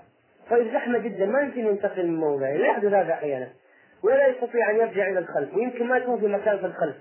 طيب 0.49 0.73
زحمة 0.73 0.97
جدا 0.97 1.25
ما 1.25 1.41
يمكن 1.41 1.65
ينتقل 1.65 2.07
من 2.07 2.15
موضعه 2.15 2.53
لا 2.53 2.67
يحدث 2.67 2.93
هذا 2.93 3.13
أحيانا. 3.13 3.47
ولا 4.03 4.27
يستطيع 4.27 4.71
أن 4.71 4.75
يرجع 4.75 5.07
إلى 5.09 5.19
الخلف. 5.19 5.55
ويمكن 5.55 5.87
ما 5.87 5.97
يكون 5.97 6.19
في 6.19 6.27
مكان 6.27 6.57
في 6.57 6.65
الخلف. 6.65 6.95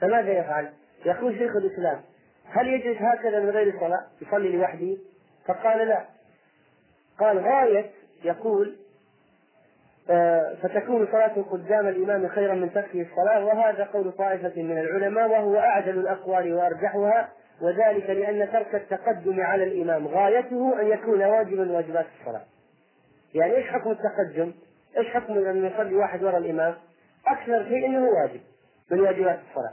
فماذا 0.00 0.32
يفعل؟ 0.32 0.68
يقول 1.06 1.38
شيخ 1.38 1.56
الإسلام 1.56 2.00
هل 2.44 2.68
يجلس 2.68 3.02
هكذا 3.02 3.40
من 3.40 3.50
غير 3.50 3.74
صلاة؟ 3.80 4.06
يصلي 4.22 4.56
لوحده؟ 4.56 4.96
فقال 5.46 5.88
لا. 5.88 6.04
قال 7.18 7.38
غاية 7.38 7.90
يقول 8.24 8.76
فتكون 10.62 11.06
صلاته 11.12 11.42
قدام 11.42 11.88
الإمام 11.88 12.28
خيرا 12.28 12.54
من 12.54 12.72
تركه 12.72 13.02
الصلاة 13.02 13.44
وهذا 13.44 13.84
قول 13.84 14.12
طائفة 14.12 14.62
من 14.62 14.78
العلماء 14.78 15.30
وهو 15.30 15.58
أعدل 15.58 15.98
الأقوال 15.98 16.54
وأرجحها 16.54 17.28
وذلك 17.62 18.10
لأن 18.10 18.52
ترك 18.52 18.74
التقدم 18.74 19.40
على 19.40 19.64
الإمام 19.64 20.08
غايته 20.08 20.80
أن 20.80 20.86
يكون 20.86 21.22
واجبا 21.22 21.64
من 21.64 21.70
واجبات 21.70 22.06
الصلاة. 22.20 22.42
يعني 23.34 23.56
إيش 23.56 23.66
حكم 23.66 23.90
التقدم؟ 23.90 24.52
إيش 24.96 25.06
حكم 25.06 25.32
أن 25.32 25.64
يصلي 25.64 25.94
واحد 25.94 26.22
وراء 26.22 26.38
الإمام؟ 26.38 26.74
أكثر 27.26 27.64
شيء 27.64 27.86
أنه 27.86 28.08
واجب 28.08 28.40
من 28.90 29.00
واجبات 29.00 29.38
الصلاة. 29.50 29.72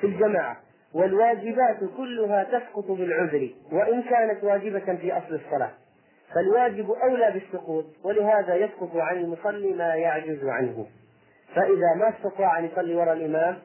في 0.00 0.06
الجماعة 0.06 0.56
والواجبات 0.94 1.78
كلها 1.96 2.44
تسقط 2.44 2.90
بالعذر 2.90 3.50
وإن 3.72 4.02
كانت 4.02 4.44
واجبة 4.44 4.96
في 4.96 5.12
أصل 5.12 5.34
الصلاة. 5.34 5.70
فالواجب 6.34 6.90
أولى 6.90 7.30
بالسقوط 7.30 7.84
ولهذا 8.04 8.54
يسقط 8.54 8.96
عن 8.96 9.16
المصلي 9.16 9.72
ما 9.72 9.94
يعجز 9.94 10.44
عنه. 10.44 10.86
فإذا 11.54 11.94
ما 11.96 12.08
استطاع 12.08 12.58
أن 12.58 12.64
يصلي 12.64 12.94
وراء 12.94 13.12
الإمام 13.12 13.58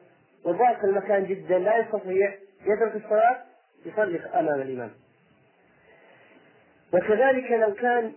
وضاق 0.44 0.84
المكان 0.84 1.24
جدا 1.24 1.58
لا 1.58 1.78
يستطيع 1.78 2.34
يترك 2.66 2.96
الصلاة 2.96 3.36
يصلي 3.86 4.20
أمام 4.20 4.60
الإمام. 4.60 4.90
وكذلك 6.92 7.50
لو 7.50 7.74
كان 7.74 8.12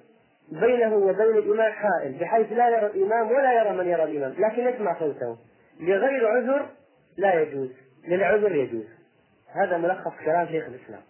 بينه 0.52 0.96
وبين 0.96 1.38
الإمام 1.38 1.72
حائل 1.72 2.14
بحيث 2.20 2.52
لا 2.52 2.70
يرى 2.70 2.86
الإمام 2.86 3.32
ولا 3.32 3.54
يرى 3.54 3.78
من 3.78 3.88
يرى 3.88 4.04
الإمام 4.04 4.34
لكن 4.38 4.68
يسمع 4.68 5.00
صوته. 5.00 5.38
لغير 5.80 6.28
عذر 6.28 6.70
لا 7.18 7.42
يجوز 7.42 7.70
للعذر 8.08 8.56
يجوز. 8.56 8.86
هذا 9.48 9.78
ملخص 9.78 10.12
كلام 10.26 10.48
شيخ 10.48 10.66
الإسلام. 10.66 11.02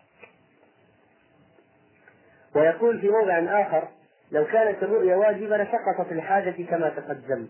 ويقول 2.56 3.02
في 3.02 3.10
موضع 3.10 3.62
آخر 3.62 3.88
لو 4.32 4.46
كانت 4.46 4.84
الرؤيا 4.84 5.16
واجبة 5.16 5.58
لسقطت 5.58 6.12
الحاجة 6.12 6.64
كما 6.64 6.90
تقدم. 6.90 7.48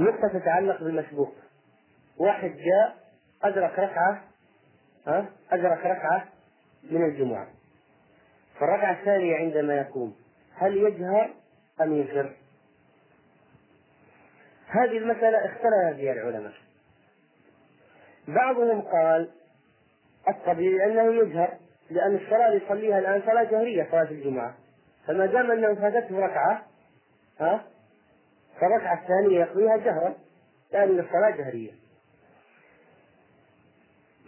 نقطة 0.00 0.28
تتعلق 0.38 0.82
بالمسبوق. 0.82 1.34
واحد 2.16 2.50
جاء 2.50 2.96
أدرك 3.42 3.78
ركعة 3.78 4.24
ها؟ 5.06 5.26
أدرك 5.50 5.78
ركعة 5.78 6.24
من 6.90 7.04
الجمعة. 7.04 7.46
فالركعة 8.60 8.92
الثانية 8.92 9.36
عندما 9.36 9.74
يقوم 9.74 10.16
هل 10.54 10.76
يجهر 10.76 11.30
أم 11.80 11.92
يسر؟ 11.92 12.32
هذه 14.66 14.98
المسألة 14.98 15.38
اختلف 15.38 15.96
فيها 15.96 16.12
العلماء. 16.12 16.52
بعضهم 18.28 18.80
قال 18.80 19.30
الطبيعي 20.28 20.84
أنه 20.92 21.14
يجهر 21.14 21.56
لأن 21.90 22.14
الصلاة 22.14 22.46
اللي 22.48 22.64
يصليها 22.64 22.98
الآن 22.98 23.22
صلاة 23.26 23.42
جهرية 23.42 23.88
صلاة 23.90 24.10
الجمعة. 24.10 24.54
فما 25.06 25.26
دام 25.26 25.50
أنه 25.50 25.74
فاتته 25.74 26.18
ركعة 26.18 26.62
ها؟ 27.40 27.64
فالركعة 28.60 29.02
الثانية 29.02 29.40
يقضيها 29.40 29.76
جهرا 29.76 30.14
لأن 30.72 30.98
الصلاة 30.98 31.30
جهرية. 31.30 31.70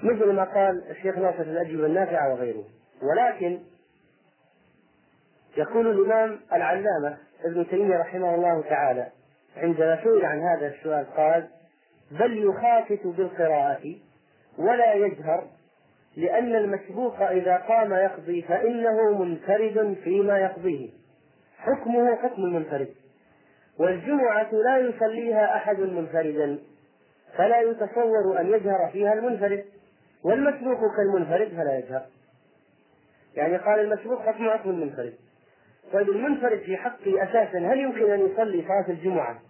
مثل 0.03 0.33
ما 0.33 0.45
قال 0.45 0.91
الشيخ 0.91 1.19
ناصر 1.19 1.43
الأجوبة 1.43 1.87
النافعة 1.87 2.33
وغيره. 2.33 2.65
ولكن 3.03 3.59
يقول 5.57 5.87
الإمام 5.87 6.41
العلامة 6.53 7.19
ابن 7.45 7.69
تيمية 7.69 7.97
رحمه 7.97 8.35
الله 8.35 8.63
تعالى 8.63 9.09
عندما 9.57 10.05
سئل 10.05 10.25
عن 10.25 10.41
هذا 10.41 10.67
السؤال 10.67 11.07
قال 11.17 11.49
بل 12.11 12.45
يخافت 12.45 13.07
بالقراءة 13.07 13.97
ولا 14.59 14.95
يجهر 14.95 15.47
لأن 16.19 16.57
المسبوق 16.57 17.23
إذا 17.23 17.57
قام 17.57 17.93
يقضي 17.93 18.43
فإنه 18.43 19.25
منفرد 19.25 19.97
فيما 20.05 20.39
يقضيه. 20.39 20.89
حكمه 21.59 22.17
حكم 22.17 22.43
المنفرد. 22.45 22.89
والجمعة 23.79 24.51
لا 24.53 24.79
يصليها 24.79 25.57
أحد 25.57 25.81
منفردا 25.81 26.59
فلا 27.37 27.61
يتصور 27.61 28.41
أن 28.41 28.47
يجهر 28.47 28.91
فيها 28.93 29.13
المنفرد. 29.13 29.65
والمسبوق 30.25 30.79
كالمنفرد 30.97 31.49
فلا 31.49 31.79
يجهر. 31.79 32.07
يعني 33.37 33.57
قال 33.57 33.81
المسبوق 33.81 34.23
حكم 34.23 34.51
حكم 34.51 34.71
المنفرد. 34.71 35.15
طيب 35.93 36.09
المنفرد 36.09 36.59
في 36.59 36.77
حقه 36.77 37.23
أساسا 37.23 37.59
هل 37.59 37.81
يمكن 37.81 38.11
أن 38.11 38.21
يصلي 38.21 38.63
صلاة 38.63 38.89
الجمعة؟ 38.89 39.41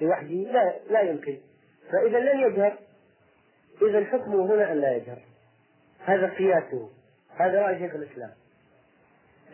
لوحده؟ 0.00 0.34
لا 0.34 0.74
لا 0.90 1.00
يمكن. 1.00 1.36
فإذا 1.92 2.18
لن 2.18 2.40
يجهر 2.40 2.72
إذا 3.82 4.04
حكمه 4.04 4.54
هنا 4.54 4.72
أن 4.72 4.80
لا 4.80 4.96
يجهر. 4.96 5.18
هذا 6.06 6.26
قياسه 6.26 6.88
هذا 7.36 7.62
رأي 7.62 7.78
شيخ 7.78 7.94
الإسلام. 7.94 8.30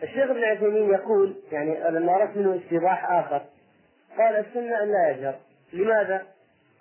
الشيخ 0.03 0.29
ابن 0.29 0.43
عثيمين 0.43 0.89
يقول 0.89 1.35
يعني 1.51 1.89
لما 1.89 2.15
أردت 2.15 2.37
منه 2.37 2.55
استيضاح 2.55 3.11
آخر 3.11 3.45
قال 4.17 4.35
السنة 4.35 4.83
أن 4.83 4.91
لا 4.91 5.09
يجهر. 5.09 5.35
لماذا؟ 5.73 6.23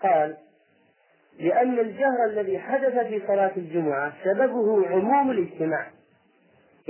قال 0.02 0.36
لأن 1.38 1.78
الجهر 1.78 2.24
الذي 2.26 2.58
حدث 2.58 3.06
في 3.06 3.22
صلاة 3.26 3.52
الجمعة 3.56 4.12
سببه 4.24 4.88
عموم 4.88 5.30
الاجتماع 5.30 5.90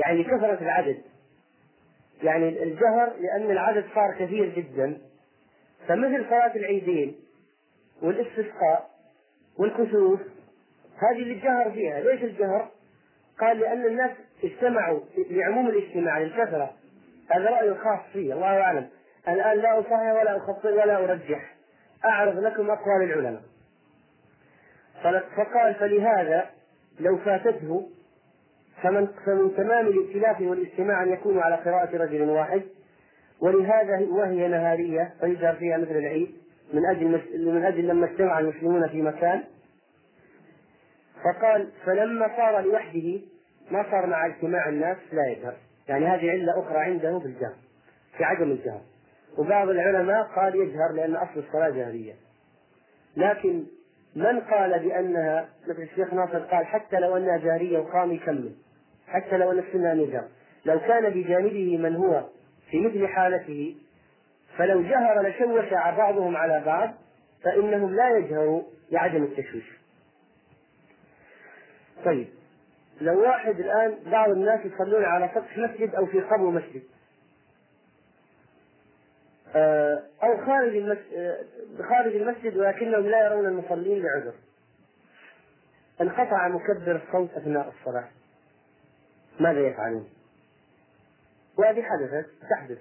يعني 0.07 0.25
كثرة 0.25 0.59
العدد. 0.61 1.03
يعني 2.23 2.63
الجهر 2.63 3.13
لأن 3.21 3.51
العدد 3.51 3.85
صار 3.95 4.15
كثير 4.19 4.49
جدا. 4.49 4.99
فمثل 5.89 6.25
صلاة 6.31 6.57
العيدين 6.57 7.17
والاستسقاء 8.03 8.91
والكسوف 9.59 10.21
هذه 10.97 11.23
اللي 11.23 11.35
الجهر 11.35 11.71
فيها. 11.71 12.01
ليش 12.01 12.23
الجهر؟ 12.23 12.69
قال 13.43 13.59
لأن 13.59 13.87
الناس 13.87 14.11
اجتمعوا 14.45 15.01
لعموم 15.31 15.69
الاجتماع 15.69 16.19
للكثرة. 16.19 16.71
هذا 17.31 17.51
رأي 17.51 17.75
خاص 17.75 18.01
فيه 18.13 18.33
الله 18.35 18.61
أعلم. 18.61 18.89
الآن 19.29 19.59
لا 19.59 19.81
أصحح 19.81 20.01
ولا 20.01 20.37
أخطئ 20.37 20.69
ولا 20.69 21.05
أرجح. 21.05 21.55
أعرض 22.05 22.39
لكم 22.39 22.71
أقوال 22.71 23.03
العلماء. 23.03 23.43
فقال 25.37 25.75
فلهذا 25.75 26.51
لو 27.01 27.19
فاتته 27.19 27.89
فمن 28.83 29.07
فمن 29.27 29.57
تمام 29.57 29.87
الائتلاف 29.87 30.41
والاجتماع 30.41 31.03
أن 31.03 31.13
يكونوا 31.13 31.43
على 31.43 31.55
قراءة 31.55 31.97
رجل 31.97 32.31
واحد 32.31 32.63
ولهذا 33.41 34.07
وهي 34.11 34.49
نهارية 34.49 35.15
فيجهر 35.21 35.55
فيها 35.55 35.77
مثل 35.77 35.97
العيد 35.97 36.31
من 36.73 36.87
أجل 36.87 37.21
من 37.53 37.65
أجل 37.65 37.89
لما 37.89 38.07
اجتمع 38.07 38.39
المسلمون 38.39 38.89
في 38.89 39.03
مكان. 39.03 39.43
فقال 41.25 41.69
فلما 41.87 42.37
صار 42.37 42.61
لوحده 42.61 43.21
ما 43.73 43.91
صار 43.91 44.07
مع 44.07 44.27
اجتماع 44.27 44.69
الناس 44.69 44.97
لا 45.13 45.27
يجهر 45.27 45.55
يعني 45.89 46.07
هذه 46.07 46.31
علة 46.31 46.61
أخرى 46.61 46.79
عنده 46.79 47.19
في 47.19 47.27
الجهر 47.27 47.55
في 48.17 48.25
عدم 48.25 48.51
الجهر 48.51 48.81
وبعض 49.39 49.69
العلماء 49.69 50.23
قال 50.23 50.57
يجهر 50.57 50.93
لأن 50.93 51.17
أصل 51.17 51.41
الصلاة 51.41 51.71
جهرية 51.71 52.15
لكن 53.17 53.65
من 54.17 54.41
قال 54.41 54.79
بأنها 54.79 55.49
مثل 55.69 55.83
الشيخ 55.83 56.15
ناصر 56.15 56.39
قال 56.39 56.67
حتى 56.67 56.97
لو 56.97 57.17
أنها 57.17 57.39
جارية 57.39 57.79
وقام 57.79 58.13
يكمل 58.13 58.53
حتى 59.09 59.37
لو 59.37 59.53
أن 59.53 59.59
السنة 59.59 59.95
نجار 59.95 60.29
لو 60.65 60.81
كان 60.81 61.11
بجانبه 61.11 61.79
من 61.79 61.97
هو 61.97 62.25
في 62.71 62.81
مثل 62.81 63.07
حالته 63.07 63.77
فلو 64.57 64.83
جهر 64.83 65.29
لشوش 65.29 65.71
بعضهم 65.73 66.37
على 66.37 66.63
بعض 66.67 66.95
فإنهم 67.45 67.95
لا 67.95 68.17
يجهروا 68.19 68.63
لعدم 68.91 69.23
التشويش. 69.23 69.65
طيب. 72.05 72.29
لو 73.03 73.23
واحد 73.23 73.61
الآن 73.61 73.99
بعض 74.07 74.31
الناس 74.31 74.61
يصلون 74.67 75.05
على 75.05 75.31
سطح 75.35 75.59
مسجد 75.59 75.95
أو 75.95 76.07
في 76.07 76.21
قبو 76.21 76.51
مسجد. 76.51 76.83
آه، 79.55 80.03
أو 80.23 80.47
خارج 80.47 80.77
المسجد 80.77 81.15
آه، 81.17 81.39
خارج 81.89 82.17
المسجد 82.17 82.57
ولكنهم 82.57 83.07
لا 83.07 83.27
يرون 83.27 83.47
المصلين 83.47 84.03
لعذر 84.03 84.35
انقطع 86.01 86.49
مكبر 86.49 87.03
الصوت 87.07 87.31
أثناء 87.35 87.73
الصلاة. 87.79 88.09
ماذا 89.41 89.61
يفعلون؟ 89.61 90.09
وهذه 91.59 91.83
حدثت 91.83 92.27
تحدث. 92.51 92.79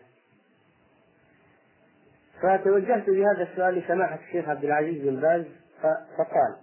فتوجهت 2.42 3.10
بهذا 3.10 3.44
السؤال 3.52 3.76
لسماحة 3.76 4.20
الشيخ 4.28 4.50
عبد 4.50 4.64
العزيز 4.64 5.02
بن 5.02 5.22
باز 5.22 5.46
فقال 6.18 6.56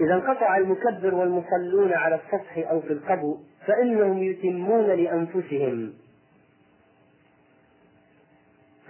إذا 0.00 0.14
انقطع 0.14 0.56
المكبر 0.56 1.14
والمصلون 1.14 1.92
على 1.92 2.14
السطح 2.14 2.70
أو 2.70 2.80
في 2.80 2.92
القبو 2.92 3.38
فإنهم 3.66 4.22
يتمون 4.22 4.86
لأنفسهم. 4.86 5.94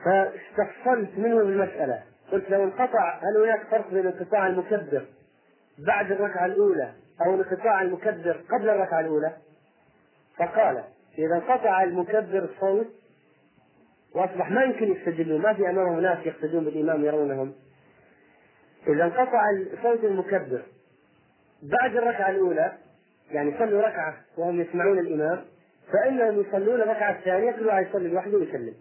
فاستفصلت 0.05 1.19
منه 1.19 1.41
المسألة. 1.41 2.03
قلت 2.33 2.51
لو 2.51 2.65
انقطع 2.65 3.19
هل 3.19 3.43
هناك 3.43 3.67
فرق 3.71 3.91
بين 3.91 4.07
انقطاع 4.07 4.47
المكبر 4.47 5.05
بعد 5.79 6.13
الركعة 6.13 6.47
الأولى 6.47 6.93
أو 7.27 7.35
انقطاع 7.35 7.83
المكبر 7.83 8.41
قبل 8.51 8.69
الركعة 8.69 9.01
الأولى؟ 9.01 9.33
فقال 10.39 10.85
إذا 11.19 11.35
انقطع 11.35 11.83
المكبر 11.83 12.49
الصوت 12.55 12.87
وأصبح 14.15 14.51
ما 14.51 14.63
يمكن 14.63 14.93
يستدلوا 14.93 15.39
ما 15.39 15.55
في 15.55 15.71
أمامهم 15.71 16.01
ناس 16.01 16.27
يقتدون 16.27 16.65
بالإمام 16.65 17.05
يرونهم. 17.05 17.53
إذا 18.89 19.05
انقطع 19.05 19.43
صوت 19.83 20.05
المكبر 20.05 20.63
بعد 21.63 21.97
الركعة 21.97 22.31
الأولى 22.31 22.73
يعني 23.31 23.59
صلوا 23.59 23.83
ركعة 23.83 24.15
وهم 24.39 24.61
يسمعون 24.61 24.99
الإمام 24.99 25.45
فإنهم 25.93 26.41
يصلون 26.41 26.81
الركعة 26.83 27.19
الثانية 27.19 27.53
كل 27.53 27.67
واحد 27.67 27.87
يصلي 27.87 28.09
لوحده 28.09 28.39
ويسلم. 28.39 28.75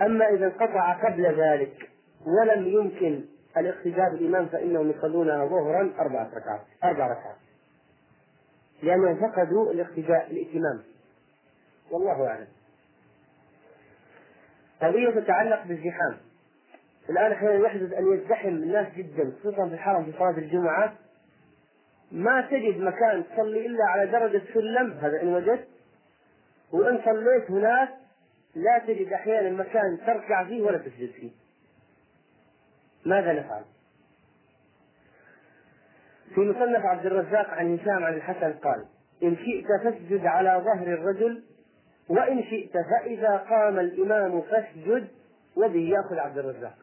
أما 0.00 0.28
إذا 0.28 0.46
انقطع 0.46 0.92
قبل 0.92 1.26
ذلك 1.40 1.90
ولم 2.26 2.66
يمكن 2.66 3.24
الاقتداء 3.56 4.10
بالإمام 4.10 4.46
فإنهم 4.46 4.90
يصلونها 4.90 5.46
ظهرا 5.46 5.92
أربعة 5.98 6.30
ركعات 6.34 6.60
أربع 6.84 7.06
ركعات. 7.06 7.36
لأنهم 8.82 9.20
فقدوا 9.20 9.72
الاقتداء 9.72 10.30
الائتمام 10.30 10.82
والله 11.90 12.26
أعلم. 12.26 12.46
قضية 14.82 15.20
تتعلق 15.20 15.64
بالزحام. 15.64 16.16
الآن 17.10 17.32
أحيانا 17.32 17.66
يحدث 17.66 17.92
أن 17.92 18.12
يزدحم 18.12 18.48
الناس 18.48 18.86
جدا 18.96 19.32
خصوصا 19.40 19.68
في 19.68 19.74
الحرم 19.74 20.04
في 20.04 20.12
صلاة 20.12 20.38
الجمعة. 20.38 20.94
ما 22.12 22.40
تجد 22.40 22.80
مكان 22.80 23.24
تصلي 23.24 23.66
إلا 23.66 23.84
على 23.84 24.06
درجة 24.06 24.42
سلم. 24.54 24.92
هذا 24.92 25.22
إن 25.22 25.28
وجدت. 25.28 25.68
وإن 26.72 27.00
صليت 27.04 27.50
هناك 27.50 27.88
لا 28.54 28.78
تجد 28.86 29.12
أحيانا 29.12 29.50
مكان 29.50 29.98
تركع 30.06 30.44
فيه 30.44 30.62
ولا 30.62 30.78
تسجد 30.78 31.10
فيه. 31.10 31.30
ماذا 33.06 33.32
نفعل؟ 33.32 33.62
في 36.34 36.40
مصنف 36.40 36.84
عبد 36.84 37.06
الرزاق 37.06 37.50
عن 37.50 37.78
هشام 37.78 38.04
عن 38.04 38.14
الحسن 38.14 38.52
قال 38.52 38.84
إن 39.22 39.36
شئت 39.36 39.66
فاسجد 39.84 40.26
على 40.26 40.62
ظهر 40.64 40.86
الرجل 40.86 41.42
وإن 42.08 42.42
شئت 42.42 42.72
فإذا 42.72 43.36
قام 43.36 43.78
الإمام 43.78 44.42
فاسجد 44.42 45.08
وبه 45.56 45.94
يأخذ 45.94 46.18
عبد 46.18 46.38
الرزاق. 46.38 46.74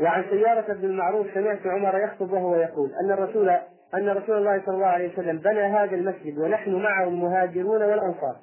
وعن 0.00 0.24
سيارة 0.30 0.72
بن 0.74 0.84
المعروف 0.84 1.26
سمعت 1.34 1.66
عمر 1.66 1.98
يخطب 1.98 2.32
وهو 2.32 2.54
يقول 2.54 2.90
أن 3.04 3.12
الرسول 3.12 3.48
أن 3.94 4.08
رسول 4.08 4.38
الله 4.38 4.62
صلى 4.66 4.74
الله 4.74 4.86
عليه 4.86 5.12
وسلم 5.12 5.38
بنى 5.38 5.60
هذا 5.60 5.96
المسجد 5.96 6.38
ونحن 6.38 6.74
معه 6.74 7.08
المهاجرون 7.08 7.82
والأنصار. 7.82 8.36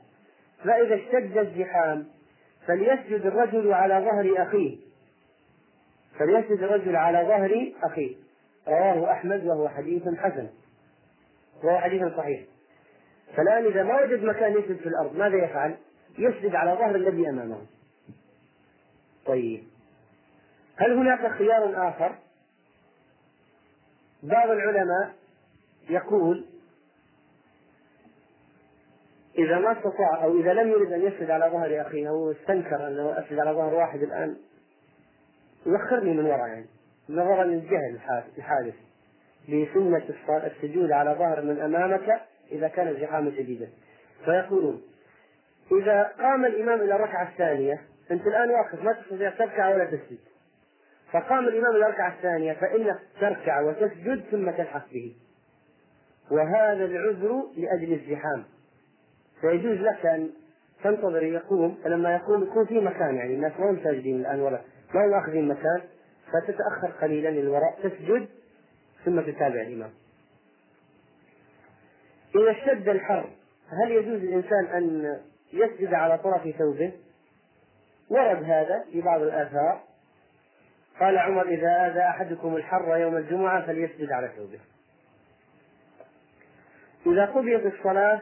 فإذا 0.64 0.96
اشتد 0.96 1.38
الزحام 1.38 2.06
فليسجد 2.68 3.26
الرجل 3.26 3.74
على 3.74 3.94
ظهر 3.94 4.48
أخيه. 4.48 4.78
فليسجد 6.20 6.64
الرجل 6.64 6.96
على 6.96 7.28
ظهر 7.28 7.72
أخيه. 7.84 8.16
رواه 8.68 9.12
أحمد 9.12 9.46
وهو 9.46 9.70
حديث 9.70 10.04
حسن. 10.18 10.48
وهو 11.64 11.78
حديث 11.78 12.04
صحيح. 12.18 12.42
فالآن 13.36 13.66
إذا 13.66 13.84
ما 13.84 14.02
وجد 14.02 14.24
مكان 14.24 14.52
يسجد 14.52 14.78
في 14.78 14.90
الأرض 14.90 15.18
ماذا 15.18 15.36
يفعل؟ 15.38 15.76
يسجد 16.18 16.56
على 16.56 16.72
ظهر 16.72 16.96
الذي 16.96 17.30
أمامه. 17.30 17.62
طيب. 19.26 19.73
هل 20.76 20.92
هناك 20.92 21.32
خيار 21.32 21.90
آخر؟ 21.90 22.16
بعض 24.24 24.50
العلماء 24.50 25.14
يقول 25.90 26.46
إذا 29.38 29.60
ما 29.60 29.72
استطاع 29.72 30.24
أو 30.24 30.40
إذا 30.40 30.54
لم 30.54 30.70
يرد 30.70 30.92
أن 30.92 31.02
يسجد 31.02 31.30
على 31.30 31.46
ظهر 31.46 31.82
أخيه 31.82 32.10
أو 32.10 32.32
استنكر 32.32 32.88
أنه 32.88 33.20
أسجد 33.20 33.40
على 33.40 33.52
ظهر 33.52 33.74
واحد 33.74 34.04
الآن 34.04 34.38
يؤخرني 35.66 36.14
من 36.14 36.26
وراء 36.26 36.48
يعني 36.48 36.66
نظرا 37.10 37.44
للجهل 37.44 38.00
الحادث 38.38 38.76
بسنة 39.44 40.04
السجود 40.30 40.92
على 40.92 41.16
ظهر 41.20 41.42
من 41.42 41.60
أمامك 41.60 42.22
إذا 42.52 42.68
كان 42.68 42.88
الزحام 42.88 43.32
شديدا 43.32 43.70
فيقولون 44.26 44.82
إذا 45.72 46.04
قام 46.04 46.46
الإمام 46.46 46.82
إلى 46.82 46.96
الركعة 46.96 47.30
الثانية 47.30 47.82
أنت 48.12 48.28
الآن 48.28 48.50
واقف 48.50 48.84
ما 48.84 48.94
تستطيع 48.94 49.30
تركع 49.30 49.70
ولا 49.70 49.86
تسجد 49.86 50.20
فقام 51.14 51.48
الإمام 51.48 51.76
الركعة 51.76 52.14
الثانية 52.14 52.54
فإنك 52.54 53.00
تركع 53.22 53.62
وتسجد 53.62 54.24
ثم 54.32 54.52
تلحق 54.52 54.90
به. 54.94 55.16
وهذا 56.32 56.86
العذر 56.86 57.44
لأجل 57.58 57.94
الزحام. 57.94 58.44
فيجوز 59.42 59.78
لك 59.78 60.06
أن 60.06 60.30
تنتظر 60.84 61.24
يقوم 61.24 61.78
فلما 61.84 62.16
يقوم 62.16 62.44
يكون 62.44 62.66
في 62.66 62.80
مكان 62.80 63.16
يعني 63.16 63.34
الناس 63.34 63.52
ما 63.60 63.70
هم 63.70 63.84
ساجدين 63.84 64.20
الآن 64.20 64.40
ولا 64.40 64.62
ما 64.94 65.06
هم 65.06 65.14
آخذين 65.14 65.48
مكان 65.48 65.82
فتتأخر 66.34 66.92
قليلا 67.02 67.30
للوراء 67.30 67.80
تسجد 67.84 68.28
ثم 69.06 69.22
تتابع 69.22 69.62
الإمام. 69.62 69.90
إذا 72.36 72.52
اشتد 72.52 72.90
الحر 72.90 73.30
هل 73.84 73.92
يجوز 73.92 74.22
للإنسان 74.22 74.66
أن 74.66 75.18
يسجد 75.54 75.94
على 75.94 76.18
طرف 76.18 76.56
ثوبه؟ 76.58 76.92
ورد 78.10 78.44
هذا 78.44 78.86
في 78.92 79.02
بعض 79.02 79.22
الآثار. 79.22 79.82
قال 81.00 81.18
عمر 81.18 81.48
إذا 81.48 81.88
آذى 81.88 82.00
أحدكم 82.00 82.56
الحر 82.56 82.98
يوم 82.98 83.18
الجمعة 83.18 83.66
فليسجد 83.66 84.12
على 84.12 84.32
ثوبه. 84.38 84.60
إذا 87.06 87.26
قضيت 87.26 87.66
الصلاة 87.66 88.22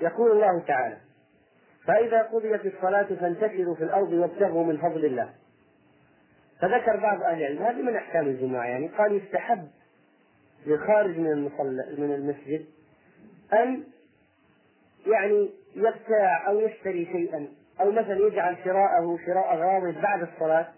يقول 0.00 0.30
الله 0.30 0.60
تعالى 0.66 0.96
فإذا 1.84 2.22
قضيت 2.22 2.66
الصلاة 2.66 3.02
فانتشروا 3.20 3.74
في 3.74 3.84
الأرض 3.84 4.12
وابتغوا 4.12 4.64
من 4.64 4.76
فضل 4.76 5.04
الله. 5.04 5.30
فذكر 6.60 6.96
بعض 6.96 7.22
أهل 7.22 7.42
العلم 7.42 7.62
هذه 7.62 7.82
من 7.82 7.96
أحكام 7.96 8.26
الجمعة 8.26 8.64
يعني 8.64 8.88
قال 8.88 9.16
يستحب 9.16 9.68
للخارج 10.66 11.18
من 11.18 11.32
المصلى 11.32 11.94
من 11.98 12.14
المسجد 12.14 12.66
أن 13.52 13.84
يعني 15.06 15.50
يبتاع 15.76 16.48
أو 16.48 16.60
يشتري 16.60 17.06
شيئا 17.06 17.48
أو 17.80 17.90
مثلا 17.90 18.18
يجعل 18.26 18.56
شراءه 18.64 19.18
شراء 19.26 19.56
غامض 19.56 19.94
بعد 20.02 20.22
الصلاة 20.22 20.68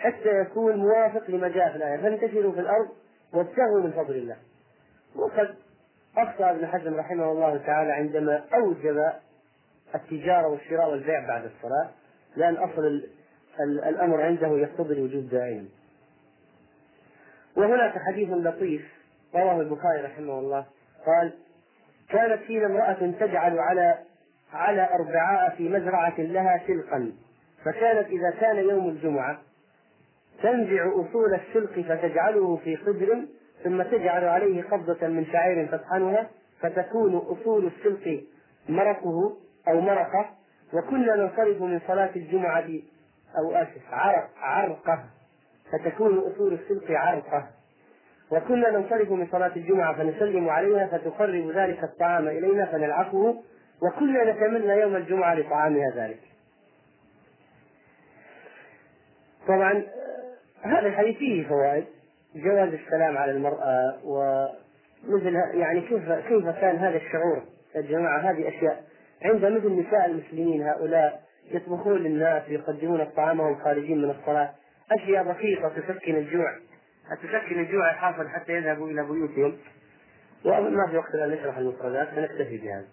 حتى 0.00 0.40
يكون 0.40 0.76
موافق 0.76 1.30
لما 1.30 1.48
جاء 1.48 1.70
في 1.70 1.76
الآية. 1.76 1.96
فانتشروا 1.96 2.52
في 2.52 2.60
الأرض 2.60 2.88
وابتغوا 3.32 3.80
من 3.80 3.90
فضل 3.92 4.16
الله. 4.16 4.36
وقد 5.16 5.54
أخطأ 6.16 6.50
ابن 6.50 6.66
حزم 6.66 6.94
رحمه 6.94 7.32
الله 7.32 7.56
تعالى 7.56 7.92
عندما 7.92 8.44
أوجب 8.54 9.12
التجارة 9.94 10.48
والشراء 10.48 10.90
والبيع 10.90 11.26
بعد 11.26 11.44
الصلاة 11.44 11.90
لأن 12.36 12.54
أصل 12.54 13.02
الأمر 13.88 14.22
عنده 14.22 14.48
يقتضي 14.48 14.94
الوجود 14.94 15.28
دائما 15.28 15.64
وهناك 17.56 17.98
حديث 17.98 18.28
لطيف 18.30 18.82
رواه 19.34 19.60
البخاري 19.60 20.02
رحمه 20.02 20.38
الله. 20.38 20.66
قال 21.06 21.32
كانت 22.08 22.42
فينا 22.42 22.66
امرأة 22.66 23.12
تجعل 23.20 23.58
على 23.58 23.98
على 24.52 24.88
أربعاء 24.92 25.54
في 25.56 25.68
مزرعة 25.68 26.20
لها 26.20 26.62
سلقا 26.66 27.12
فكانت 27.64 28.06
إذا 28.06 28.30
كان 28.40 28.56
يوم 28.56 28.88
الجمعة 28.88 29.38
تنزع 30.42 30.88
أصول 30.88 31.34
السلق 31.34 31.80
فتجعله 31.80 32.56
في 32.56 32.76
قدر 32.76 33.24
ثم 33.64 33.82
تجعل 33.82 34.24
عليه 34.24 34.62
قبضة 34.62 35.06
من 35.06 35.26
شعير 35.26 35.66
تطحنها 35.66 36.30
فتكون 36.60 37.16
أصول 37.16 37.66
السلق 37.66 38.24
مرقه 38.68 39.36
أو 39.68 39.80
مرقة. 39.80 40.30
وكنا 40.74 41.16
ننصرف 41.16 41.62
من 41.62 41.80
صلاة 41.86 42.10
الجمعة 42.16 42.68
أو 43.38 43.52
آسف 43.52 43.82
عرق 43.92 44.28
عرقة 44.40 45.04
فتكون 45.72 46.18
أصول 46.18 46.52
الصدق 46.52 46.90
عرقة. 46.90 47.46
وكنا 48.32 48.70
ننصرف 48.70 49.10
من 49.10 49.26
صلاة 49.32 49.52
الجمعة 49.56 49.94
فنسلم 49.96 50.48
عليها 50.48 50.86
فتقرب 50.86 51.50
ذلك 51.50 51.84
الطعام 51.84 52.28
إلينا 52.28 52.66
فنلعقه 52.66 53.42
وكنا 53.82 54.32
نتمنى 54.32 54.80
يوم 54.80 54.96
الجمعة 54.96 55.34
لطعامها 55.34 55.90
ذلك. 55.96 56.29
طبعا 59.50 59.82
هذا 60.62 60.86
الحديث 60.86 61.16
فيه 61.16 61.48
فوائد. 61.48 61.84
جواز 62.34 62.68
السلام 62.68 63.18
على 63.18 63.32
المرأة 63.32 63.98
ومثل 64.04 65.34
يعني 65.54 65.80
كيف 65.80 66.12
كيف 66.12 66.48
كان 66.48 66.76
هذا 66.76 66.96
الشعور 66.96 67.42
يا 67.74 67.80
جماعة؟ 67.80 68.18
هذه 68.18 68.48
أشياء. 68.48 68.84
عند 69.22 69.44
مثل 69.44 69.72
نساء 69.72 70.06
المسلمين 70.06 70.62
هؤلاء 70.62 71.22
يطبخون 71.50 71.98
للناس 71.98 72.42
ويقدمون 72.48 73.00
الطعام 73.00 73.40
وهم 73.40 73.58
خارجين 73.64 74.02
من 74.02 74.10
الصلاة. 74.10 74.50
أشياء 74.92 75.32
بسيطة 75.32 75.68
تسكن 75.68 76.16
الجوع 76.16 76.54
تسكن 77.22 77.60
الجوع 77.60 77.90
الحاصل 77.90 78.28
حتى 78.28 78.52
يذهبوا 78.52 78.88
إلى 78.90 79.02
بيوتهم. 79.02 79.56
وما 80.44 80.86
في 80.90 80.96
وقت 80.96 81.14
الآن 81.14 81.30
نشرح 81.30 81.58
المفردات 81.58 82.08
فنكتفي 82.08 82.58
بهذا. 82.58 82.86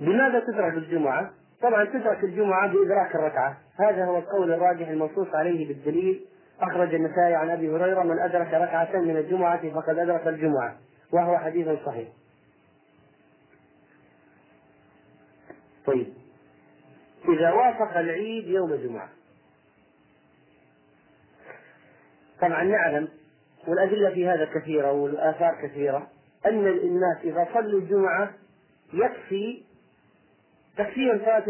لماذا 0.00 0.40
تترك 0.40 0.74
الجمعة؟ 0.74 1.30
طبعا 1.62 1.84
تترك 1.84 2.24
الجمعة 2.24 2.72
بإدراك 2.72 3.14
الركعة، 3.14 3.56
هذا 3.78 4.04
هو 4.04 4.18
القول 4.18 4.52
الراجح 4.52 4.88
المنصوص 4.88 5.28
عليه 5.34 5.68
بالدليل. 5.68 6.24
أخرج 6.60 6.94
النسائي 6.94 7.34
عن 7.34 7.50
أبي 7.50 7.70
هريرة 7.70 8.02
من 8.02 8.18
أدرك 8.18 8.54
ركعة 8.54 9.00
من 9.00 9.16
الجمعة 9.16 9.70
فقد 9.70 9.98
أدرك 9.98 10.26
الجمعة، 10.26 10.76
وهو 11.12 11.38
حديث 11.38 11.68
صحيح. 11.86 12.08
طيب. 15.86 16.06
إذا 17.28 17.52
وافق 17.52 17.96
العيد 17.96 18.46
يوم 18.46 18.72
الجمعة. 18.72 19.08
طبعا 22.40 22.64
نعلم 22.64 23.08
والأدلة 23.66 24.10
في 24.10 24.28
هذا 24.28 24.44
كثيرة 24.44 24.92
والآثار 24.92 25.54
كثيرة 25.62 26.06
أن 26.46 26.66
الناس 26.66 27.18
إذا 27.24 27.48
صلوا 27.54 27.80
الجمعة 27.80 28.30
يكفي 28.92 29.62
تكفيهم 30.76 31.18
صلاة 31.18 31.44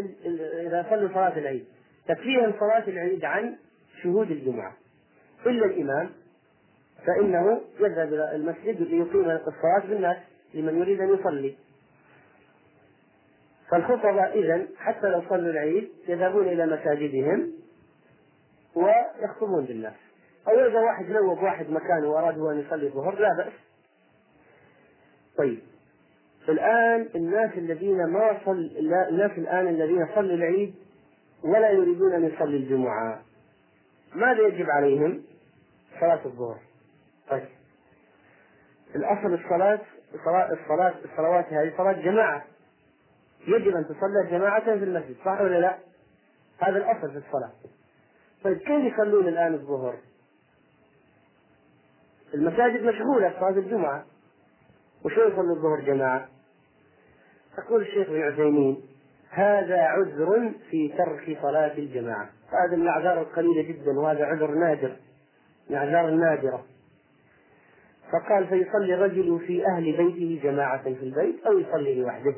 إذا 0.66 0.86
صلوا 0.90 1.08
صلاة 1.08 1.38
العيد. 1.38 1.64
تكفيهم 2.08 2.52
صلاة 2.60 2.88
العيد 2.88 3.24
عن 3.24 3.56
شهود 4.02 4.30
الجمعة. 4.30 4.76
إلا 5.46 5.66
الإمام 5.66 6.10
فإنه 7.06 7.60
يذهب 7.80 8.14
إلى 8.14 8.34
المسجد 8.34 8.82
ليقيم 8.82 9.30
الصلاة 9.30 9.86
بالناس 9.88 10.16
لمن 10.54 10.78
يريد 10.78 11.00
أن 11.00 11.14
يصلي. 11.14 11.56
فالخطبة 13.70 14.24
إذا 14.24 14.66
حتى 14.76 15.08
لو 15.08 15.22
صلوا 15.28 15.50
العيد 15.50 15.88
يذهبون 16.08 16.48
إلى 16.48 16.66
مساجدهم 16.66 17.52
ويخطبون 18.74 19.64
بالناس. 19.64 19.94
أو 20.48 20.66
إذا 20.66 20.80
واحد 20.80 21.10
نوب 21.10 21.42
واحد 21.42 21.70
مكانه 21.70 22.08
وأراد 22.08 22.38
أن 22.38 22.60
يصلي 22.60 22.86
الظهر 22.86 23.18
لا 23.20 23.28
بأس. 23.38 23.52
طيب. 25.38 25.58
الآن 26.48 27.08
الناس 27.14 27.50
الذين 27.56 28.04
ما 28.06 28.40
صل 28.44 28.70
الناس 29.10 29.30
الآن 29.38 29.68
الذين 29.68 30.08
صلوا 30.14 30.34
العيد 30.34 30.74
ولا 31.44 31.70
يريدون 31.70 32.12
أن 32.12 32.24
يصلي 32.24 32.56
الجمعة 32.56 33.22
ماذا 34.14 34.46
يجب 34.46 34.70
عليهم؟ 34.70 35.22
صلاة 36.00 36.20
الظهر 36.24 36.58
طيب 37.30 37.48
الأصل 38.94 39.34
الصلاة 39.34 39.80
الصلاة 40.14 40.94
الصلوات 41.04 41.52
هذه 41.52 41.72
صلاة 41.76 41.92
جماعة 41.92 42.44
يجب 43.48 43.76
أن 43.76 43.84
تصلى 43.84 44.30
جماعة 44.30 44.64
في 44.64 44.84
المسجد 44.84 45.16
صح 45.24 45.40
ولا 45.40 45.60
لا؟ 45.60 45.78
هذا 46.58 46.76
الأصل 46.76 47.10
في 47.10 47.18
الصلاة 47.26 47.50
طيب 48.44 48.56
كيف 48.56 48.92
يصلون 48.94 49.28
الآن 49.28 49.54
الظهر؟ 49.54 49.96
المساجد 52.34 52.82
مشغولة 52.82 53.34
صلاة 53.40 53.58
الجمعة 53.58 54.04
وشو 55.04 55.20
يصلوا 55.20 55.56
الظهر 55.56 55.80
جماعة؟ 55.80 56.28
يقول 57.58 57.82
الشيخ 57.82 58.08
ابن 58.08 58.22
عثيمين 58.22 58.82
هذا 59.30 59.80
عذر 59.80 60.52
في 60.70 60.88
ترك 60.98 61.38
صلاة 61.42 61.78
الجماعة 61.78 62.28
هذا 62.48 62.76
من 62.76 62.82
الأعذار 62.82 63.20
القليلة 63.20 63.62
جدا 63.62 63.98
وهذا 64.00 64.24
عذر 64.24 64.50
نادر 64.50 64.96
من 65.70 65.76
الأعذار 65.76 66.08
النادرة 66.08 66.64
فقال 68.12 68.46
فيصلي 68.46 68.94
الرجل 68.94 69.40
في 69.46 69.66
أهل 69.66 69.96
بيته 69.96 70.40
جماعة 70.42 70.82
في 70.82 71.02
البيت 71.02 71.46
أو 71.46 71.58
يصلي 71.58 71.94
لوحده 71.94 72.34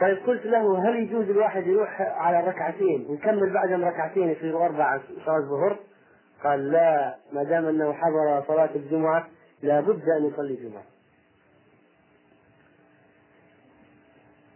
طيب 0.00 0.18
قلت 0.26 0.46
له 0.46 0.88
هل 0.88 0.96
يجوز 0.96 1.30
الواحد 1.30 1.66
يروح 1.66 2.00
على 2.00 2.48
ركعتين 2.48 3.06
ويكمل 3.08 3.52
بعدهم 3.52 3.84
ركعتين 3.84 4.28
يصيروا 4.28 4.64
أربعة 4.64 5.00
صلاة 5.26 5.38
الظهر؟ 5.38 5.78
قال 6.44 6.70
لا 6.70 7.16
ما 7.32 7.42
دام 7.44 7.66
أنه 7.66 7.92
حضر 7.92 8.44
صلاة 8.48 8.70
الجمعة 8.74 9.28
لابد 9.62 10.02
أن 10.08 10.26
يصلي 10.26 10.54
الجمعة. 10.54 10.82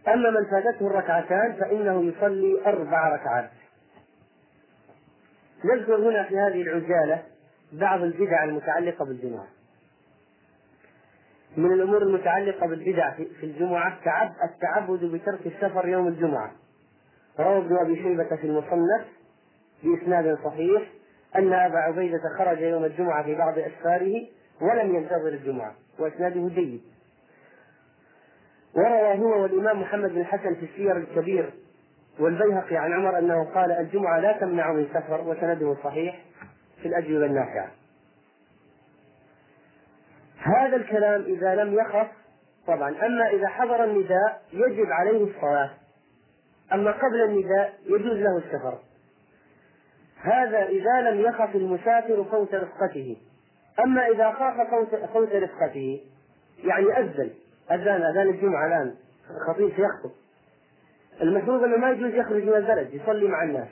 أما 0.07 0.29
من 0.29 0.45
فاتته 0.45 0.87
الركعتان 0.87 1.53
فإنه 1.53 2.03
يصلي 2.03 2.61
أربع 2.65 3.09
ركعات. 3.15 3.49
نذكر 5.65 5.95
هنا 5.95 6.23
في 6.23 6.37
هذه 6.37 6.61
العجالة 6.61 7.23
بعض 7.73 8.01
البدع 8.01 8.43
المتعلقة 8.43 9.05
بالجمعة. 9.05 9.47
من 11.57 11.71
الأمور 11.71 12.01
المتعلقة 12.01 12.67
بالبدع 12.67 13.11
في 13.11 13.43
الجمعة 13.45 13.97
التعبد 14.43 15.05
بترك 15.05 15.47
السفر 15.47 15.87
يوم 15.87 16.07
الجمعة 16.07 16.51
روى 17.39 17.57
ابن 17.57 17.75
أبي 17.77 17.95
شيبة 17.95 18.35
في 18.35 18.47
المصنف 18.47 19.05
بإسناد 19.83 20.37
صحيح 20.45 20.81
أن 21.35 21.53
أبا 21.53 21.77
عبيدة 21.77 22.21
خرج 22.37 22.61
يوم 22.61 22.85
الجمعة 22.85 23.23
في 23.23 23.35
بعض 23.35 23.59
أسفاره 23.59 24.27
ولم 24.61 24.95
ينتظر 24.95 25.27
الجمعة 25.27 25.75
وإسناده 25.99 26.47
جيد 26.47 26.81
وروى 28.75 29.19
هو 29.19 29.41
والإمام 29.41 29.81
محمد 29.81 30.09
بن 30.09 30.21
الحسن 30.21 30.55
في 30.55 30.65
السير 30.65 30.97
الكبير 30.97 31.53
والبيهقي 32.19 32.77
عن 32.77 32.93
عمر 32.93 33.19
أنه 33.19 33.43
قال 33.55 33.71
الجمعة 33.71 34.19
لا 34.19 34.31
تمنع 34.31 34.71
من 34.71 34.87
سفر 34.93 35.21
وسنده 35.21 35.77
صحيح 35.83 36.21
في 36.81 36.87
الأجوبة 36.87 37.25
النافعة 37.25 37.71
هذا 40.37 40.75
الكلام 40.75 41.21
إذا 41.21 41.55
لم 41.55 41.73
يخف 41.73 42.07
طبعا 42.67 42.89
أما 42.89 43.29
إذا 43.29 43.47
حضر 43.47 43.83
النداء 43.83 44.41
يجب 44.53 44.91
عليه 44.91 45.23
الصلاة 45.23 45.69
أما 46.73 46.91
قبل 46.91 47.21
النداء 47.21 47.73
يجوز 47.85 48.17
له 48.17 48.37
السفر. 48.37 48.79
هذا 50.21 50.65
إذا 50.65 51.01
لم 51.01 51.21
يخف 51.21 51.55
المسافر 51.55 52.23
فوت 52.23 52.55
رفقته 52.55 53.17
أما 53.79 54.07
إذا 54.07 54.31
خاف 54.31 54.69
فوت, 54.69 54.95
فوت 54.95 55.31
رفقته 55.31 56.01
يعني 56.63 56.99
أذن. 56.99 57.29
أذان 57.71 58.01
أذان 58.01 58.29
الجمعة 58.29 58.67
الآن. 58.67 58.95
خطيب 59.47 59.69
سيخطب. 59.69 60.11
المفروض 61.21 61.63
أنه 61.63 61.77
ما 61.77 61.91
يجوز 61.91 62.13
يخرج 62.13 62.43
من 62.43 62.53
البلد 62.53 62.93
يصلي 62.93 63.27
مع 63.27 63.43
الناس. 63.43 63.67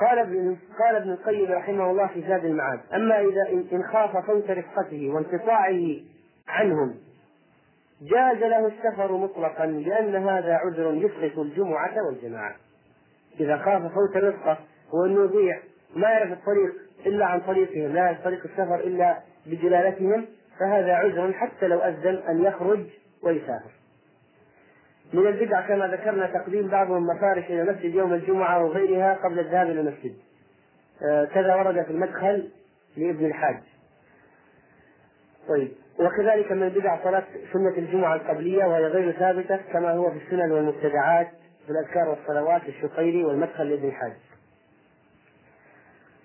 قال 0.00 0.18
ابن 0.18 0.56
قال 0.78 0.96
ابن 0.96 1.10
القيم 1.10 1.52
رحمه 1.52 1.90
الله 1.90 2.06
في 2.06 2.22
زاد 2.22 2.44
المعاد 2.44 2.80
أما 2.94 3.20
إذا 3.20 3.48
إن 3.72 3.82
خاف 3.92 4.26
فوت 4.26 4.50
رفقته 4.50 5.10
وانقطاعه 5.10 5.96
عنهم 6.48 6.94
جاز 8.02 8.36
له 8.36 8.66
السفر 8.66 9.12
مطلقا 9.12 9.66
لأن 9.66 10.16
هذا 10.16 10.54
عذر 10.54 10.94
يسقط 10.94 11.38
الجمعة 11.38 12.06
والجماعة. 12.06 12.56
إذا 13.40 13.56
خاف 13.56 13.82
فوت 13.82 14.16
الرفقه 14.16 14.58
وانه 14.92 15.24
يضيع 15.24 15.60
ما 15.96 16.08
يعرف 16.08 16.32
الطريق 16.32 16.74
إلا 17.06 17.26
عن 17.26 17.40
طريقهم 17.40 17.92
لا 17.92 18.00
يعرف 18.00 18.24
طريق 18.24 18.44
السفر 18.44 18.80
إلا 18.80 19.18
بجلالتهم 19.46 20.26
فهذا 20.60 20.94
عذر 20.94 21.32
حتى 21.32 21.68
لو 21.68 21.78
أذن 21.78 22.22
أن 22.28 22.44
يخرج 22.44 22.86
ويسافر. 23.22 23.70
من 25.12 25.26
البدع 25.26 25.60
كما 25.60 25.86
ذكرنا 25.86 26.26
تقديم 26.26 26.68
بعضهم 26.68 27.06
مفارش 27.06 27.44
إلى 27.44 27.62
المسجد 27.62 27.94
يوم 27.94 28.12
الجمعة 28.12 28.64
وغيرها 28.64 29.14
قبل 29.14 29.38
الذهاب 29.38 29.70
إلى 29.70 29.80
المسجد. 29.80 30.16
آه، 31.02 31.24
كذا 31.24 31.54
ورد 31.54 31.84
في 31.84 31.90
المدخل 31.90 32.48
لابن 32.96 33.26
الحاج. 33.26 33.58
طيب 35.48 35.72
وكذلك 35.98 36.52
من 36.52 36.62
البدع 36.62 37.04
صلاة 37.04 37.24
سنة 37.52 37.78
الجمعة 37.78 38.14
القبلية 38.14 38.64
وهي 38.64 38.86
غير 38.86 39.12
ثابتة 39.12 39.56
كما 39.72 39.90
هو 39.90 40.10
في 40.10 40.16
السنن 40.16 40.52
والمبتدعات 40.52 41.28
في 41.66 41.72
الأذكار 41.72 42.08
والصلوات 42.08 42.62
للشقيري 42.66 43.24
والمدخل 43.24 43.70
لابن 43.70 43.88
الحاج. 43.88 44.12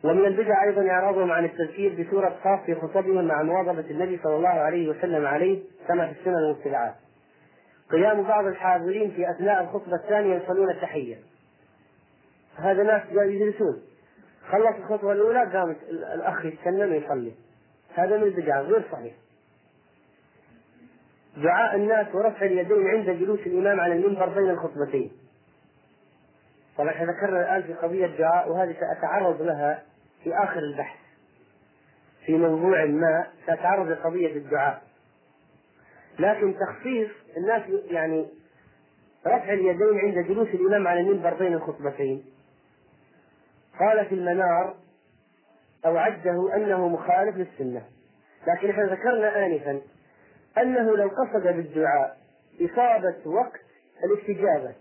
ومن 0.04 0.26
البدع 0.26 0.64
أيضا 0.64 0.90
إعراضهم 0.90 1.32
عن 1.32 1.46
التذكير 1.46 2.04
بسورة 2.04 2.38
خاص 2.44 2.60
في 2.66 2.76
خطبهم 2.76 3.26
مع 3.26 3.44
مواظبة 3.44 3.92
النبي 3.92 4.20
صلى 4.24 4.36
الله 4.36 4.50
عليه 4.50 4.90
وسلم 4.90 5.26
عليه 5.26 5.64
كما 5.88 6.08
في 6.08 6.20
السنن 6.20 6.36
والمبتدعات 6.36 6.94
قيام 7.92 8.24
بعض 8.24 8.46
الحاضرين 8.46 9.12
في 9.12 9.32
أثناء 9.32 9.64
الخطبة 9.64 9.96
الثانية 9.96 10.36
يصلون 10.36 10.70
التحية. 10.70 11.16
هذا 12.56 12.84
ناس 12.84 13.02
يجلسون. 13.12 13.82
خلص 14.52 14.76
الخطبة 14.78 15.12
الأولى 15.12 15.40
قام 15.54 15.76
الأخ 15.90 16.46
يتكلم 16.46 16.92
ويصلي. 16.92 17.34
هذا 17.96 18.18
من 18.18 18.24
البدع 18.24 18.62
غير 18.62 18.84
صحيح. 18.92 19.14
دعاء 21.38 21.76
الناس 21.76 22.16
ورفع 22.16 22.46
اليدين 22.46 22.88
عند 22.88 23.10
جلوس 23.10 23.40
الإمام 23.40 23.80
على 23.80 23.94
المنبر 23.96 24.30
بين 24.30 24.50
الخطبتين. 24.50 25.12
طبعا 26.78 26.90
إحنا 26.90 27.12
ذكرنا 27.12 27.40
الآن 27.40 27.64
في 27.64 27.74
قضية 27.74 28.06
الدعاء 28.06 28.52
وهذه 28.52 28.76
سأتعرض 28.80 29.42
لها 29.42 29.84
في 30.24 30.34
آخر 30.36 30.60
البحث 30.60 30.98
في 32.26 32.38
موضوع 32.38 32.86
ما 32.86 33.28
سأتعرض 33.46 33.88
لقضية 33.88 34.36
الدعاء. 34.38 34.82
لكن 36.20 36.56
تخصيص 36.60 37.10
الناس 37.38 37.62
يعني 37.86 38.28
رفع 39.28 39.54
اليدين 39.54 40.00
عند 40.00 40.28
جلوس 40.28 40.48
الإمام 40.48 40.88
على 40.88 41.00
المنبر 41.00 41.34
بين 41.34 41.54
الخطبتين. 41.54 42.26
قال 43.80 44.06
في 44.06 44.16
المنار 44.16 44.76
أو 45.86 45.98
عده 45.98 46.56
أنه 46.56 46.88
مخالف 46.88 47.36
للسنة. 47.38 47.82
لكن 48.48 48.70
إحنا 48.70 48.84
ذكرنا 48.84 49.46
آنفا 49.46 49.82
أنه 50.58 50.98
لو 50.98 51.08
قصد 51.08 51.44
بالدعاء 51.44 52.18
إصابة 52.62 53.16
وقت 53.26 53.62
الاستجابة 54.04 54.74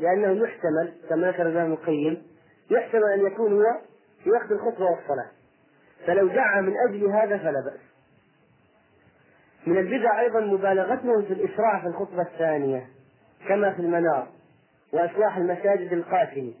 لأنه 0.00 0.44
يحتمل 0.44 0.92
كما 1.08 1.28
ذكر 1.28 1.42
الإمام 1.42 1.72
القيم 1.72 2.22
يحتمل 2.70 3.04
أن 3.04 3.26
يكون 3.26 3.52
هو 3.52 3.80
في 4.24 4.30
وقت 4.30 4.50
الخطبة 4.50 4.84
والصلاة. 4.84 5.30
فلو 6.06 6.28
دعا 6.28 6.60
من 6.60 6.72
أجل 6.88 7.04
هذا 7.06 7.38
فلا 7.38 7.60
بأس. 7.60 7.80
من 9.66 9.78
البدع 9.78 10.20
أيضا 10.20 10.40
مبالغتهم 10.40 11.22
في 11.22 11.32
الإسراع 11.32 11.80
في 11.80 11.86
الخطبة 11.86 12.22
الثانية 12.22 12.86
كما 13.48 13.72
في 13.72 13.80
المنار 13.80 14.28
وإصلاح 14.92 15.36
المساجد 15.36 15.92
القاسمة 15.92 16.52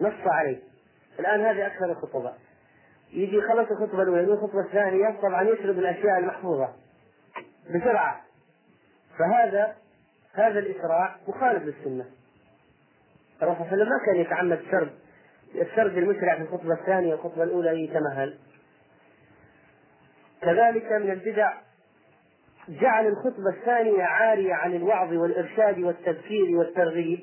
نص 0.00 0.26
عليه. 0.26 0.58
الآن 1.20 1.40
هذه 1.40 1.66
أكثر 1.66 1.84
الخطباء 1.84 2.38
يجي 3.12 3.40
خلص 3.40 3.70
الخطبة 3.70 4.02
الأولى 4.02 4.20
الخطبة 4.20 4.60
الثانية 4.60 5.20
طبعا 5.22 5.42
يسرد 5.42 5.78
الأشياء 5.78 6.18
المحفوظة. 6.18 6.68
بسرعة. 7.74 8.20
فهذا 9.18 9.76
هذا 10.32 10.58
الإسراع 10.58 11.16
مخالف 11.28 11.62
للسنة. 11.62 12.04
الرسول 13.42 13.66
صلى 13.66 13.72
الله 13.72 13.72
عليه 13.72 13.82
وسلم 13.82 13.88
ما 13.88 14.06
كان 14.06 14.16
يتعمد 14.16 14.60
سرد 14.70 14.92
السرد 15.54 15.98
المسرع 15.98 16.34
في 16.34 16.42
الخطبة 16.42 16.72
الثانية 16.72 17.10
والخطبة 17.14 17.42
الأولى 17.42 17.84
يتمهل. 17.84 18.38
كذلك 20.42 20.92
من 20.92 21.10
البدع 21.10 21.52
جعل 22.68 23.06
الخطبة 23.06 23.50
الثانية 23.50 24.02
عارية 24.02 24.54
عن 24.54 24.74
الوعظ 24.74 25.12
والإرشاد 25.12 25.78
والتذكير 25.78 26.58
والترغيب 26.58 27.20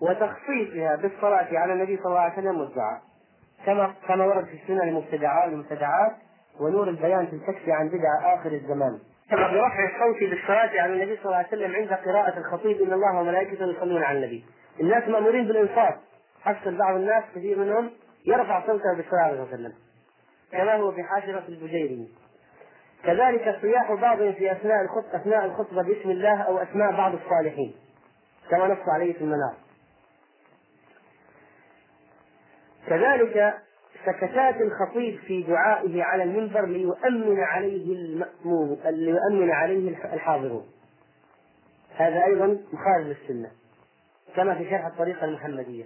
وتخصيصها 0.00 0.96
بالصلاة 0.96 1.58
على 1.58 1.72
النبي 1.72 1.96
صلى 1.96 2.06
الله 2.06 2.20
عليه 2.20 2.32
وسلم 2.32 2.60
والدعاء. 2.60 3.02
كما 3.66 3.94
كما 4.08 4.24
ورد 4.24 4.44
في 4.44 4.54
السنن 4.62 4.88
المبتدعات 4.88 5.52
المبتدعات 5.52 6.12
ونور 6.60 6.88
البيان 6.88 7.26
في 7.26 7.32
الكشف 7.36 7.68
عن 7.68 7.88
بدع 7.88 8.34
آخر 8.34 8.52
الزمان. 8.52 8.98
كما 9.30 9.48
برفع 9.48 9.84
الصوت 9.84 10.30
بالصلاة 10.30 10.80
على 10.80 10.92
النبي 10.92 11.16
صلى 11.16 11.24
الله 11.24 11.36
عليه 11.36 11.48
وسلم 11.48 11.74
عند 11.76 11.92
قراءة 11.92 12.38
الخطيب 12.38 12.82
إن 12.82 12.92
الله 12.92 13.20
وملائكته 13.20 13.66
يصلون 13.66 14.02
على 14.02 14.18
النبي. 14.18 14.44
الناس 14.80 15.08
مأمورين 15.08 15.46
بالإنصات. 15.46 15.98
حصل 16.44 16.78
بعض 16.78 16.96
الناس 16.96 17.24
كثير 17.34 17.58
منهم 17.58 17.90
يرفع 18.26 18.66
صوته 18.66 18.94
بالصلاة 18.96 19.22
عليه 19.22 19.42
وسلم. 19.42 19.72
كما 20.52 20.76
هو 20.76 20.92
في 20.92 21.02
حاشرة 21.02 21.44
البجيري. 21.48 22.08
كذلك 23.04 23.58
صياح 23.62 23.92
بعض 23.92 24.18
في 24.18 24.52
أثناء 24.52 24.82
الخطبة 24.82 25.16
أثناء 25.16 25.44
الخطبة 25.44 25.82
باسم 25.82 26.10
الله 26.10 26.42
أو 26.42 26.58
أسماء 26.58 26.92
بعض 26.92 27.14
الصالحين. 27.14 27.74
كما 28.50 28.66
نص 28.66 28.88
عليه 28.88 29.12
في 29.12 29.20
المنار. 29.20 29.54
كذلك 32.86 33.54
سكتات 34.06 34.56
الخطيب 34.60 35.18
في 35.18 35.42
دعائه 35.42 36.02
على 36.02 36.22
المنبر 36.22 36.66
ليؤمن 36.66 37.40
عليه 37.40 37.94
المأموم 37.94 38.78
ليؤمن 38.84 39.50
عليه 39.50 39.88
الحاضرون. 40.14 40.66
هذا 41.96 42.24
أيضا 42.24 42.46
مخالف 42.72 43.06
للسنة 43.06 43.50
كما 44.36 44.54
في 44.54 44.70
شرح 44.70 44.86
الطريقة 44.86 45.24
المحمدية. 45.24 45.84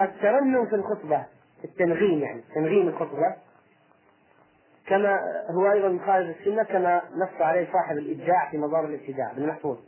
الترنم 0.00 0.66
في 0.66 0.74
الخطبة 0.74 1.24
التنغيم 1.64 2.18
يعني 2.18 2.40
تنغيم 2.54 2.88
الخطبة. 2.88 3.36
كما 4.86 5.20
هو 5.50 5.72
أيضا 5.72 5.88
مخالف 5.88 6.40
السنة 6.40 6.62
كما 6.62 7.02
نص 7.16 7.40
عليه 7.40 7.72
صاحب 7.72 7.96
الإبداع 7.96 8.50
في 8.50 8.58
مضار 8.58 8.84
الابتداع 8.84 9.32
بن 9.36 9.46
محفوظ. 9.46 9.78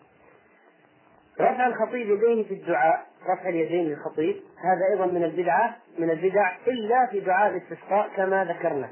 رفع 1.40 1.66
الخطيب 1.66 2.10
يديه 2.10 2.48
في 2.48 2.54
الدعاء 2.54 3.06
رفع 3.28 3.48
اليدين 3.48 3.84
للخطيب. 3.84 4.36
هذا 4.64 4.86
أيضا 4.92 5.06
من 5.06 5.24
البدعة 5.24 5.76
من 5.98 6.10
البدع 6.10 6.56
إلا 6.66 7.06
في 7.06 7.20
دعاء 7.20 7.56
الاستسقاء 7.56 8.08
كما 8.16 8.44
ذكرنا. 8.44 8.88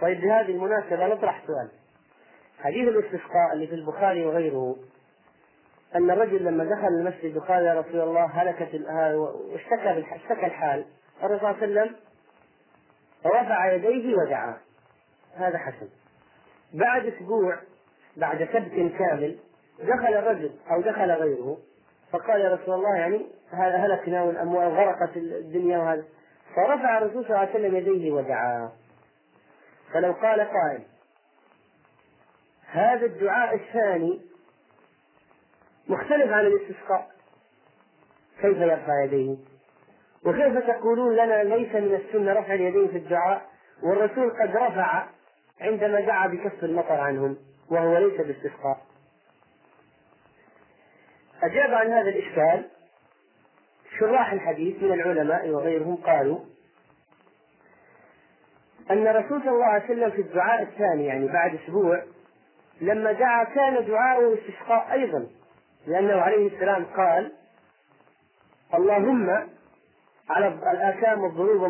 طيب 0.00 0.20
بهذه 0.20 0.50
المناسبة 0.50 1.06
نطرح 1.06 1.42
سؤال. 1.46 1.68
حديث 2.62 2.88
الاستسقاء 2.88 3.52
اللي 3.52 3.66
في 3.66 3.74
البخاري 3.74 4.26
وغيره 4.26 4.76
أن 5.96 6.10
الرجل 6.10 6.44
لما 6.44 6.64
دخل 6.64 6.86
المسجد 6.86 7.36
وقال 7.36 7.64
يا 7.64 7.80
رسول 7.80 8.00
الله 8.00 8.24
هلكت 8.24 8.74
واشتكى 9.14 10.04
اشتكى 10.14 10.46
الحال 10.46 10.84
الرسول 11.22 11.40
صلى 11.40 11.64
الله 11.64 11.80
عليه 11.80 11.90
وسلم 11.90 11.96
رفع 13.26 13.72
يديه 13.72 14.14
ودعا. 14.16 14.56
هذا 15.36 15.58
حسن. 15.58 15.88
بعد 16.74 17.06
أسبوع 17.06 17.56
بعد 18.16 18.38
سبت 18.38 18.92
كامل 18.98 19.38
دخل 19.78 20.14
الرجل 20.14 20.50
أو 20.70 20.80
دخل 20.80 21.10
غيره 21.10 21.58
فقال 22.12 22.40
يا 22.40 22.54
رسول 22.54 22.74
الله 22.74 22.96
يعني 22.96 23.26
هلكنا 23.52 24.22
والأموال 24.22 24.68
غرقت 24.68 25.16
الدنيا 25.16 25.78
وهذا. 25.78 26.04
فرفع 26.56 26.98
الرسول 26.98 27.24
صلى 27.24 27.30
الله 27.30 27.38
عليه 27.38 27.50
وسلم 27.50 27.76
يديه 27.76 28.12
ودعا. 28.12 28.72
فلو 29.92 30.12
قال 30.12 30.40
قائل 30.40 30.82
هذا 32.66 33.06
الدعاء 33.06 33.54
الثاني 33.54 34.20
مختلف 35.92 36.32
عن 36.32 36.46
الاستسقاء. 36.46 37.10
كيف 38.40 38.56
يرفع 38.56 39.04
يديه؟ 39.04 39.36
وكيف 40.26 40.58
تقولون 40.58 41.12
لنا 41.16 41.42
ليس 41.42 41.74
من 41.74 41.94
السنة 41.94 42.32
رفع 42.32 42.54
اليدين 42.54 42.88
في 42.88 42.96
الدعاء؟ 42.96 43.42
والرسول 43.82 44.30
قد 44.30 44.56
رفع 44.56 45.06
عندما 45.60 46.00
دعا 46.00 46.26
بكف 46.26 46.64
المطر 46.64 47.00
عنهم 47.00 47.36
وهو 47.70 47.98
ليس 47.98 48.20
باستسقاء. 48.20 48.78
أجاب 51.42 51.74
عن 51.74 51.86
هذا 51.86 52.08
الإشكال 52.08 52.68
شراح 53.98 54.32
الحديث 54.32 54.82
من 54.82 54.92
العلماء 54.92 55.48
وغيرهم 55.48 55.96
قالوا 55.96 56.38
أن 58.90 59.06
الرسول 59.06 59.40
صلى 59.40 59.50
الله 59.50 59.64
عليه 59.64 59.84
وسلم 59.84 60.10
في 60.10 60.20
الدعاء 60.20 60.62
الثاني 60.62 61.06
يعني 61.06 61.26
بعد 61.26 61.54
أسبوع 61.54 62.02
لما 62.80 63.12
دعا 63.12 63.44
كان 63.44 63.86
دعاؤه 63.86 64.34
استسقاء 64.34 64.92
أيضا. 64.92 65.26
لأنه 65.86 66.14
عليه 66.14 66.46
السلام 66.46 66.84
قال 66.96 67.32
اللهم 68.74 69.48
على 70.30 70.48
الآكام 70.48 71.20
والضروب 71.20 71.60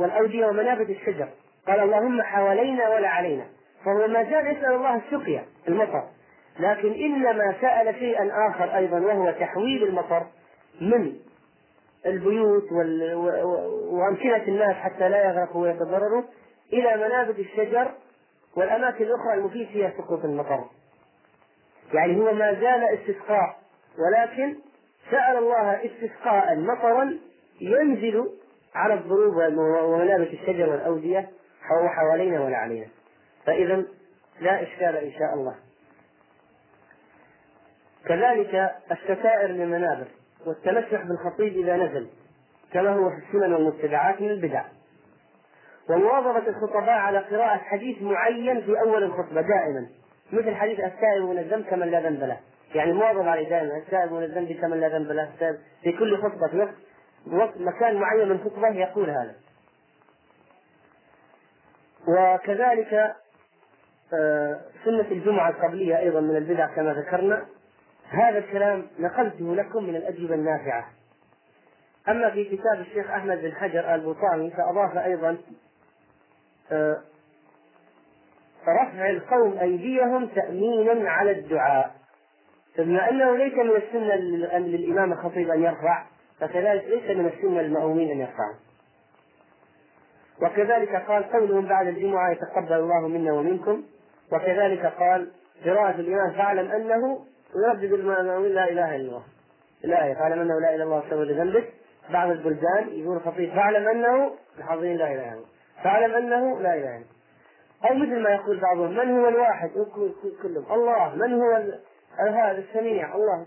والأودية 0.00 0.46
ومنابت 0.46 0.90
الشجر. 0.90 1.28
قال 1.66 1.80
اللهم 1.80 2.22
حوالينا 2.22 2.88
ولا 2.88 3.08
علينا. 3.08 3.46
فهو 3.84 4.08
ما 4.08 4.24
زال 4.24 4.46
يسأل 4.46 4.72
الله 4.72 4.96
السقيا 4.96 5.44
المطر. 5.68 6.04
لكن 6.60 6.92
إنما 6.92 7.54
سأل 7.60 7.94
شيئا 7.94 8.48
آخر 8.48 8.76
أيضا 8.76 9.00
وهو 9.00 9.30
تحويل 9.30 9.82
المطر 9.82 10.26
من 10.80 11.16
البيوت 12.06 12.72
وأمكنة 13.92 14.42
الناس 14.48 14.76
حتى 14.76 15.08
لا 15.08 15.24
يغرقوا 15.24 15.62
ويتضرروا 15.62 16.22
إلى 16.72 16.96
منابت 16.96 17.38
الشجر 17.38 17.90
والأماكن 18.56 19.04
الأخرى 19.04 19.34
المفيد 19.34 19.68
فيها 19.68 19.92
سقوط 19.98 20.24
المطر. 20.24 20.64
يعني 21.92 22.20
هو 22.20 22.32
ما 22.32 22.54
زال 22.54 22.98
استسقاء 22.98 23.56
ولكن 23.98 24.56
سأل 25.10 25.36
الله 25.36 25.86
استسقاء 25.86 26.56
مطرا 26.56 27.18
ينزل 27.60 28.30
على 28.74 28.94
الضروب 28.94 29.36
ومنابت 29.84 30.32
الشجر 30.32 30.70
والأودية 30.70 31.30
حوالينا 31.96 32.40
ولا 32.40 32.56
علينا. 32.56 32.86
فإذا 33.46 33.84
لا 34.40 34.62
إشكال 34.62 34.96
إن 34.96 35.12
شاء 35.12 35.34
الله. 35.34 35.54
كذلك 38.06 38.70
الستائر 38.92 39.48
للمنابر 39.50 40.06
والتمسح 40.46 41.02
بالخطيب 41.02 41.56
إذا 41.56 41.76
نزل 41.76 42.08
كما 42.72 42.90
هو 42.90 43.10
في 43.10 43.16
السنن 43.16 43.52
والمتبعات 43.54 44.20
من 44.20 44.30
البدع. 44.30 44.64
ومواظبة 45.90 46.48
الخطباء 46.48 46.98
على 46.98 47.18
قراءة 47.18 47.56
حديث 47.56 48.02
معين 48.02 48.60
في 48.60 48.80
أول 48.80 49.02
الخطبة 49.02 49.40
دائما. 49.40 49.86
مثل 50.32 50.54
حديث 50.54 50.80
التائب 50.80 51.22
من 51.22 51.38
الذنب 51.38 51.64
كمن 51.64 51.90
لا 51.90 52.00
ذنب 52.00 52.22
له. 52.22 52.40
يعني 52.74 52.92
مواظبة 52.92 53.30
عليه 53.30 53.48
دائما 53.48 53.76
التائب 53.76 54.12
من 54.12 54.22
الذنب 54.22 54.52
كمن 54.52 54.80
لا 54.80 54.88
ذنب 54.88 55.12
له. 55.12 55.30
في 55.82 55.92
كل 55.92 56.18
خطبة 56.22 56.68
وقت 57.32 57.56
مكان 57.56 57.96
معين 57.96 58.28
من 58.28 58.38
خطبة 58.38 58.68
يقول 58.68 59.10
هذا. 59.10 59.34
وكذلك 62.08 63.16
آه، 64.14 64.60
سنة 64.84 65.06
الجمعة 65.10 65.50
القبلية 65.50 65.98
أيضا 65.98 66.20
من 66.20 66.36
البدع 66.36 66.66
كما 66.66 66.92
ذكرنا. 66.92 67.46
هذا 68.10 68.38
الكلام 68.38 68.86
نقلته 68.98 69.54
لكم 69.56 69.84
من 69.84 69.96
الأجوبة 69.96 70.34
النافعة. 70.34 70.88
أما 72.08 72.30
في 72.30 72.44
كتاب 72.44 72.80
الشيخ 72.80 73.10
أحمد 73.10 73.42
بن 73.42 73.52
حجر 73.52 73.94
البوطاني 73.94 74.50
فأضاف 74.50 74.96
أيضا 74.96 75.38
آه، 76.72 77.02
رفع 78.68 79.10
القوم 79.10 79.58
أيديهم 79.58 80.26
تأمينا 80.26 81.10
على 81.10 81.30
الدعاء. 81.30 81.90
بما 82.78 83.10
أنه 83.10 83.36
ليس 83.36 83.54
من 83.54 83.76
السنة 83.76 84.14
للإمام 84.58 85.12
الخطيب 85.12 85.50
أن 85.50 85.62
يرفع 85.62 86.04
فكذلك 86.40 86.84
ليس 86.84 87.16
من 87.16 87.26
السنة 87.26 87.60
المأمومين 87.60 88.10
أن 88.10 88.20
يرفعوا 88.20 88.54
وكذلك 90.42 90.96
قال 90.96 91.24
قولهم 91.32 91.66
بعد 91.66 91.86
الجمعة 91.86 92.30
يتقبل 92.30 92.72
الله 92.72 93.08
منا 93.08 93.32
ومنكم. 93.32 93.82
وكذلك 94.32 94.86
قال 94.86 95.30
قراءة 95.64 96.00
الإمام 96.00 96.32
فاعلم 96.32 96.70
أنه 96.70 97.24
يردد 97.56 97.92
المأمومين 97.92 98.52
لا 98.52 98.70
إله 98.70 98.96
إلا 98.96 99.08
الله. 99.08 99.22
الآية 99.84 100.14
فاعلم 100.14 100.40
أنه 100.40 100.60
لا 100.60 100.68
إله 100.68 100.74
إلا 100.74 100.84
الله 100.84 100.96
واستغفر 100.96 101.24
لذنبك 101.24 101.72
بعض 102.10 102.30
البلدان 102.30 102.88
يقول 102.88 103.16
الخطيب 103.16 103.50
فاعلم 103.50 103.88
أنه 103.88 104.30
الحاضرين 104.58 104.96
لا 104.96 105.06
إله 105.06 105.22
إلا 105.22 105.32
الله. 105.32 105.46
فاعلم 105.84 106.14
أنه 106.14 106.60
لا 106.60 106.74
إله 106.74 106.78
إلا 106.78 106.96
الله. 106.96 107.19
أو 107.84 107.94
مثل 107.94 108.22
ما 108.22 108.30
يقول 108.30 108.60
بعضهم 108.60 108.90
من 108.90 109.18
هو 109.18 109.28
الواحد؟ 109.28 109.70
كلهم. 110.42 110.72
الله 110.72 111.14
من 111.14 111.32
هو 111.32 111.52
هذا 112.18 112.58
السميع؟ 112.58 113.14
الله. 113.14 113.46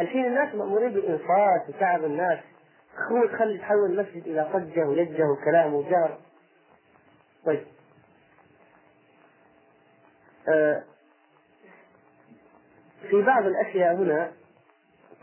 الحين 0.00 0.24
الناس 0.24 0.54
مأمورين 0.54 0.92
بالإنصات 0.92 1.68
وتعب 1.68 2.04
الناس. 2.04 2.38
هو 3.10 3.26
تخلي 3.26 3.58
تحول 3.58 3.90
المسجد 3.90 4.26
إلى 4.26 4.50
ضجة 4.52 4.88
ولجة 4.88 5.24
وكلام 5.30 5.74
وجار. 5.74 6.18
طيب. 7.46 7.66
آه 10.48 10.82
في 13.10 13.22
بعض 13.22 13.46
الأشياء 13.46 13.94
هنا 13.94 14.32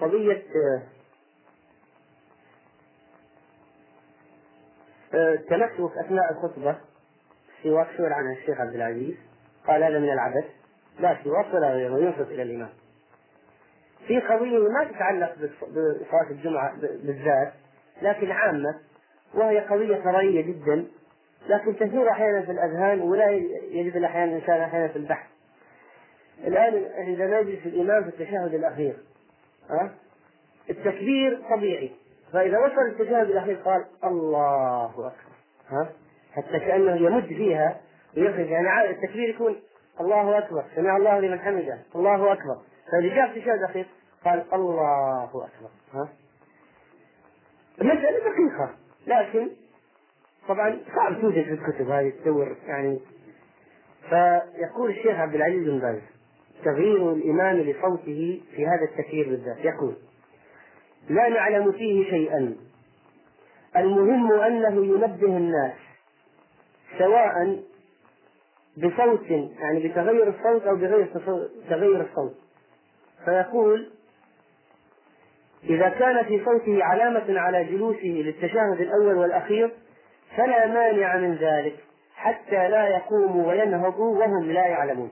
قضية 0.01 0.43
آه 0.55 0.81
آه 5.13 5.35
تنكف 5.35 5.97
أثناء 6.05 6.31
الخطبة. 6.31 6.90
سواك 7.63 7.87
سئل 7.97 8.13
عنها 8.13 8.33
الشيخ 8.33 8.61
عبد 8.61 8.75
العزيز. 8.75 9.15
قال 9.67 9.83
هذا 9.83 9.99
من 9.99 10.09
العبث. 10.09 10.45
لا 10.99 11.17
سواك 11.23 11.53
ولا 11.53 11.73
غيره 11.73 11.97
ينصت 11.97 12.31
إلى 12.31 12.43
الإمام 12.43 12.69
في 14.07 14.19
قضية 14.19 14.57
ما 14.57 14.83
تتعلق 14.83 15.35
بصلاة 15.35 16.29
الجمعة 16.31 16.75
بالذات 16.81 17.53
لكن 18.01 18.31
عامة 18.31 18.75
وهي 19.33 19.59
قضية 19.59 19.95
فرعية 19.95 20.41
جدا 20.41 20.85
لكن 21.47 21.75
تثير 21.75 22.09
أحيانا 22.09 22.41
في 22.41 22.51
الأذهان 22.51 23.01
ولا 23.01 23.29
يجد 23.71 23.95
الأحيان 23.95 24.29
الإنسان 24.29 24.61
أحيانا 24.61 24.87
في 24.87 24.95
البحث. 24.95 25.27
الآن 26.47 26.85
عندما 26.97 27.39
يجلس 27.39 27.65
الإمام 27.65 28.03
في 28.03 28.09
التشهد 28.09 28.53
الأخير 28.53 28.97
ها؟ 29.69 29.91
التكبير 30.69 31.41
طبيعي. 31.49 31.91
فإذا 32.33 32.59
وصل 32.59 32.81
التشهد 32.89 33.29
الأخير 33.29 33.55
قال 33.55 33.85
الله 34.03 34.85
أكبر 34.85 35.11
ها؟ 35.69 35.89
حتى 36.35 36.59
كأنه 36.59 36.95
يمد 36.95 37.25
فيها 37.25 37.81
ويخرج 38.17 38.49
يعني 38.49 38.89
التكبير 38.89 39.29
يكون 39.29 39.55
الله 39.99 40.37
أكبر 40.37 40.63
سمع 40.75 40.97
الله 40.97 41.19
لمن 41.19 41.39
حمده 41.39 41.79
الله 41.95 42.33
أكبر. 42.33 42.57
فإذا 42.91 43.15
جاء 43.15 43.31
في 43.31 43.39
التشهد 43.39 43.57
الأخير 43.59 43.85
قال 44.25 44.45
الله 44.53 45.23
أكبر. 45.23 45.69
ها؟ 45.93 46.09
المسألة 47.81 48.19
دقيقة 48.19 48.69
لكن 49.07 49.49
طبعا 50.47 50.79
صعب 50.95 51.21
توجد 51.21 51.43
في 51.43 51.51
الكتب 51.53 51.89
هذه 51.89 52.13
تدور 52.23 52.55
يعني. 52.67 52.99
فيقول 54.09 54.89
الشيخ 54.89 55.19
عبد 55.19 55.35
العزيز 55.35 55.67
بن 55.67 55.79
باز 55.79 56.01
تغيير 56.65 57.11
الإمام 57.11 57.57
لصوته 57.57 58.41
في 58.55 58.65
هذا 58.67 58.83
التكبير 58.91 59.29
بالذات. 59.29 59.65
يقول 59.65 59.95
لا 61.09 61.29
نعلم 61.29 61.71
فيه 61.71 62.09
شيئا. 62.09 62.55
المهم 63.77 64.31
أنه 64.31 64.85
ينبه 64.85 65.37
الناس 65.37 65.73
سواء 67.01 67.59
بصوت 68.77 69.29
يعني 69.29 69.87
بتغير 69.87 70.29
الصوت 70.29 70.67
أو 70.67 70.75
بغير 70.75 71.05
تغير 71.69 72.01
الصوت. 72.01 72.35
فيقول 73.25 73.89
إذا 75.63 75.89
كان 75.89 76.25
في 76.25 76.45
صوته 76.45 76.83
علامة 76.83 77.39
على 77.39 77.63
جلوسه 77.63 78.23
للتشهد 78.25 78.81
الأول 78.81 79.17
والأخير 79.17 79.71
فلا 80.37 80.67
مانع 80.67 81.17
من 81.17 81.35
ذلك 81.35 81.75
حتى 82.15 82.69
لا 82.69 82.87
يقوموا 82.87 83.47
وينهضوا 83.47 84.19
وهم 84.19 84.51
لا 84.51 84.67
يعلمون. 84.67 85.11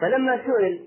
فلما 0.00 0.40
سئل 0.46 0.86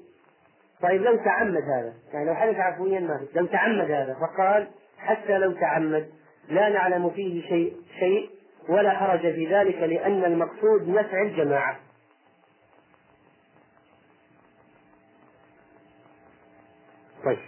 طيب 0.82 1.02
لو 1.02 1.16
تعمد 1.16 1.64
هذا 1.64 1.94
يعني 2.14 2.26
لو 2.26 2.36
حدث 2.36 2.56
عفويا 2.56 3.00
ما 3.00 3.20
لو 3.36 3.46
تعمد 3.46 3.92
هذا 3.92 4.14
فقال 4.14 4.68
حتى 4.98 5.38
لو 5.38 5.52
تعمد 5.52 6.10
لا 6.50 6.70
نعلم 6.70 7.10
فيه 7.10 7.48
شيء 7.48 7.74
شيء 8.00 8.30
ولا 8.70 8.90
حرج 8.90 9.22
في 9.22 9.56
ذلك 9.56 9.76
لأن 9.76 10.26
المقصود 10.26 10.90
نفع 10.90 11.22
الجماعة. 11.22 11.80
طيب. 17.26 17.40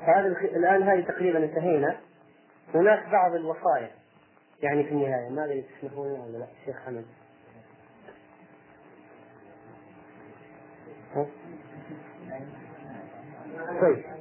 هذا 0.00 0.26
الآن 0.56 0.82
هذه 0.82 1.00
تقريبا 1.00 1.38
انتهينا. 1.38 2.00
هناك 2.74 3.08
بعض 3.12 3.34
الوصايا. 3.34 3.90
يعني 4.62 4.84
في 4.84 4.90
النهاية 4.90 5.28
ما 5.30 5.44
أدري 5.44 5.62
تسمحون 5.62 6.10
ولا 6.10 6.38
لا 6.38 6.46
شيخ 6.64 6.76
حمد. 6.86 7.06
طيب. 13.80 14.17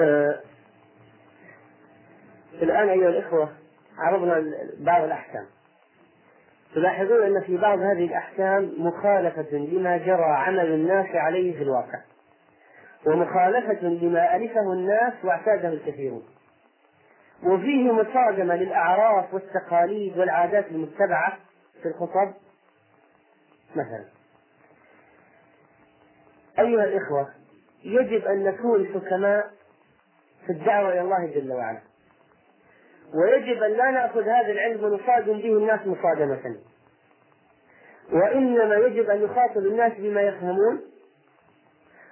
آه 0.00 0.40
الآن 2.62 2.88
أيها 2.88 3.08
الإخوة 3.08 3.48
عرضنا 3.98 4.44
بعض 4.78 5.04
الأحكام. 5.04 5.46
تلاحظون 6.74 7.22
أن 7.22 7.40
في 7.42 7.56
بعض 7.56 7.78
هذه 7.78 8.04
الأحكام 8.04 8.72
مخالفة 8.78 9.56
لما 9.56 9.96
جرى 9.96 10.24
عمل 10.24 10.66
الناس 10.66 11.06
عليه 11.14 11.56
في 11.56 11.62
الواقع 11.62 12.00
ومخالفة 13.06 13.86
لما 13.88 14.36
ألفه 14.36 14.72
الناس 14.72 15.12
واعتاده 15.24 15.68
الكثيرون. 15.68 16.22
وفيه 17.42 17.92
مصادمة 17.92 18.56
للأعراف 18.56 19.34
والتقاليد 19.34 20.18
والعادات 20.18 20.66
المتبعة 20.70 21.38
في 21.82 21.88
الخطب 21.88 22.32
مثلا. 23.76 24.04
أيها 26.58 26.84
الإخوة 26.84 27.28
يجب 27.84 28.24
أن 28.24 28.44
نكون 28.44 28.86
حكماء 28.94 29.50
في 30.46 30.52
الدعوة 30.52 30.92
إلى 30.92 31.00
الله 31.00 31.26
جل 31.26 31.52
وعلا. 31.52 31.80
ويجب 33.14 33.62
أن 33.62 33.70
لا 33.70 33.90
نأخذ 33.90 34.22
هذا 34.22 34.52
العلم 34.52 34.84
ونصادم 34.84 35.32
به 35.32 35.58
الناس 35.58 35.80
مصادمة. 35.86 36.56
وإنما 38.12 38.74
يجب 38.74 39.10
أن 39.10 39.22
نخاطب 39.24 39.66
الناس 39.66 39.92
بما 39.98 40.20
يفهمون 40.20 40.80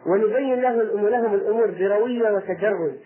ونبين 0.06 0.60
له 0.60 0.72
لهم 1.10 1.34
الأمور 1.34 1.70
بروية 1.70 2.30
وتجرد 2.30 3.00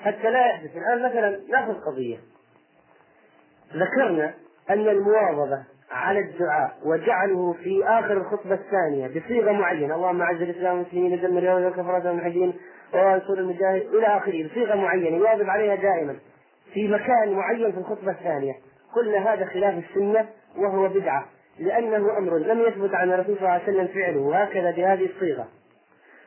حتى 0.00 0.30
لا 0.30 0.46
يحدث. 0.46 0.76
الآن 0.76 1.02
مثلا 1.02 1.40
نأخذ 1.48 1.80
قضية. 1.80 2.18
ذكرنا 3.72 4.34
أن 4.70 4.88
المواظبة 4.88 5.64
على 5.90 6.18
الدعاء 6.18 6.76
وجعله 6.84 7.52
في 7.52 7.84
آخر 7.84 8.12
الخطبة 8.12 8.54
الثانية 8.54 9.08
بصيغة 9.08 9.52
معينة. 9.52 9.94
اللهم 9.94 10.22
أعز 10.22 10.42
الإسلام 10.42 10.78
والمسلمين 10.78 11.20
دمر 11.20 11.38
اليهود 11.38 11.62
والكفرة 11.62 12.08
والملحدين 12.08 12.54
وانصر 12.94 13.32
المجاهد 13.32 13.82
إلى 13.94 14.06
آخره 14.06 14.48
بصيغة 14.48 14.74
معينة 14.74 15.16
يواظب 15.16 15.50
عليها 15.50 15.74
دائما 15.74 16.16
في 16.72 16.88
مكان 16.88 17.32
معين 17.32 17.72
في 17.72 17.78
الخطبة 17.78 18.10
الثانية. 18.10 18.54
قلنا 18.96 19.32
هذا 19.32 19.46
خلاف 19.46 19.84
السنة 19.90 20.28
وهو 20.56 20.88
بدعة 20.88 21.26
لأنه 21.58 22.18
أمر 22.18 22.38
لم 22.38 22.60
يثبت 22.60 22.94
عن 22.94 23.12
الرسول 23.12 23.36
صلى 23.36 23.42
الله 23.42 23.50
عليه 23.50 23.62
وسلم 23.62 23.86
فعله 23.86 24.42
هكذا 24.42 24.70
بهذه 24.70 25.06
الصيغة. 25.14 25.48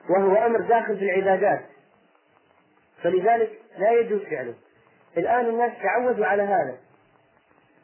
وهو 0.09 0.45
أمر 0.45 0.61
داخل 0.61 0.97
في 0.97 1.05
العبادات. 1.05 1.61
فلذلك 3.03 3.49
لا 3.77 3.91
يجوز 3.91 4.21
فعله. 4.21 4.53
الآن 5.17 5.45
الناس 5.45 5.71
تعودوا 5.83 6.25
على 6.25 6.43
هذا. 6.43 6.77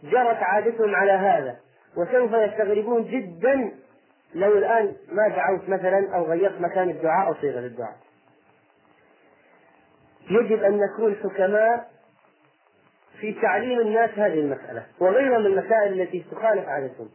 جرت 0.04 0.38
عادتهم 0.44 0.96
على 0.96 1.12
هذا. 1.12 1.65
وسوف 1.98 2.34
يستغربون 2.34 3.04
جدا 3.04 3.72
لو 4.36 4.58
الآن 4.58 4.96
ما 5.12 5.28
دعوت 5.28 5.70
مثلا 5.70 6.16
أو 6.16 6.26
غيرت 6.26 6.62
مكان 6.62 6.90
الدعاء 6.90 7.28
أو 7.28 7.34
صيغة 7.42 7.60
الدعاء 7.60 7.96
يجب 10.30 10.64
أن 10.64 10.80
نكون 10.80 11.16
حكماء 11.16 11.90
في 13.20 13.34
تعليم 13.42 13.80
الناس 13.80 14.10
هذه 14.10 14.40
المسألة 14.40 14.86
وغيرها 15.00 15.40
من 15.40 15.46
المسائل 15.46 16.02
التي 16.02 16.26
تخالف 16.32 16.68
عادتهم 16.68 17.10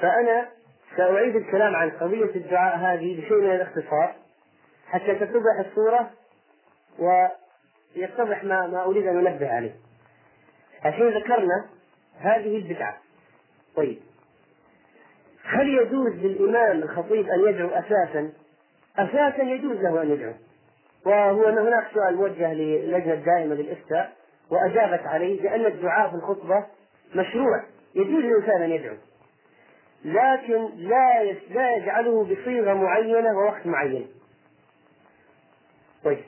فأنا 0.00 0.48
سأعيد 0.96 1.36
الكلام 1.36 1.76
عن 1.76 1.90
قضية 1.90 2.36
الدعاء 2.36 2.76
هذه 2.76 3.20
بشيء 3.20 3.36
من 3.36 3.54
الاختصار 3.54 4.14
حتى 4.86 5.14
تتضح 5.14 5.66
الصورة 5.66 6.10
ويتضح 6.98 8.44
ما 8.44 8.66
ما 8.66 8.84
أريد 8.84 9.06
أن 9.06 9.26
أنبه 9.26 9.48
عليه. 9.56 9.74
الحين 10.86 11.08
ذكرنا 11.08 11.66
هذه 12.20 12.56
البدعة. 12.56 12.96
طيب 13.76 13.98
هل 15.44 15.68
يجوز 15.68 16.12
للإمام 16.12 16.82
الخطيب 16.82 17.28
أن 17.28 17.48
يدعو 17.48 17.68
أساسا؟ 17.68 18.32
أساسا 18.98 19.42
يجوز 19.42 19.76
له 19.76 20.02
أن 20.02 20.10
يدعو. 20.10 20.32
وهو 21.06 21.48
أن 21.48 21.58
هناك 21.58 21.86
سؤال 21.94 22.16
موجه 22.16 22.52
للجنة 22.52 23.12
الدائمة 23.12 23.54
للإفتاء 23.54 24.12
وأجابت 24.50 25.06
عليه 25.06 25.42
بأن 25.42 25.66
الدعاء 25.66 26.10
في 26.10 26.16
الخطبة 26.16 26.66
مشروع 27.14 27.64
يجوز 27.94 28.24
للإنسان 28.24 28.62
أن 28.62 28.70
يدعو 28.70 28.96
لكن 30.04 30.68
لا 30.76 31.32
لا 31.50 31.76
يجعله 31.76 32.24
بصيغة 32.24 32.74
معينة 32.74 33.38
ووقت 33.38 33.66
معين 33.66 34.06
طيب 36.04 36.24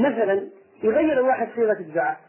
مثلا 0.00 0.48
يغير 0.82 1.12
الواحد 1.12 1.48
صيغة 1.54 1.80
الدعاء 1.80 2.20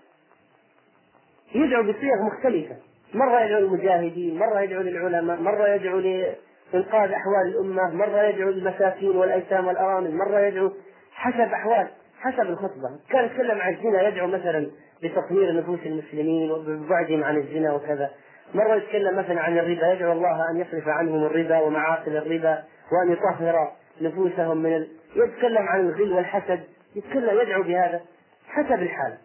يدعو 1.56 1.84
بصيغ 1.84 2.22
مختلفة. 2.26 2.76
مرة 3.14 3.42
يدعو 3.46 3.60
للمجاهدين 3.60 4.40
مرة 4.40 4.62
يدعو 4.62 4.82
للعلماء 4.82 5.42
مرة 5.42 5.68
يدعو 5.68 6.00
لإنقاذ 6.00 7.12
أحوال 7.12 7.48
الأمة 7.48 7.96
مرة 7.96 8.24
يدعو 8.24 8.50
للمساكين 8.50 9.16
والأيتام 9.16 9.68
والأرامل 9.68 10.16
مرة 10.16 10.40
يدعو 10.40 10.72
حسب 11.14 11.54
أحوال 11.54 11.88
حسب 12.22 12.42
الخطبة. 12.42 12.90
كان 13.10 13.26
يتكلم 13.26 13.62
عن 13.62 13.74
الزنا 13.74 14.08
يدعو 14.08 14.28
مثلا 14.28 14.72
بتطهير 15.04 15.56
نفوس 15.56 15.80
المسلمين 15.86 16.52
وببعدهم 16.52 17.24
عن 17.24 17.38
الزنا 17.38 17.74
وكذا. 17.74 18.12
مرة 18.54 18.76
يتكلم 18.76 19.18
مثلا 19.18 19.42
عن 19.42 19.58
الربا 19.58 19.94
يدعو 19.94 20.12
الله 20.12 20.50
أن 20.52 20.62
يصرف 20.62 20.88
عنهم 20.88 21.24
الربا 21.26 21.60
ومعاقل 21.60 22.18
الربا 22.18 22.64
وأن 22.92 23.12
يطهر 23.12 23.72
نفوسهم 24.02 24.58
من 24.58 24.76
ال... 24.76 24.88
يتكلم 25.16 25.68
عن 25.68 25.80
الغل 25.80 26.14
والحسد 26.14 26.60
يتكلم 26.96 27.40
يدعو 27.42 27.64
بهذا 27.64 28.02
حسب 28.48 28.82
الحال. 28.82 29.18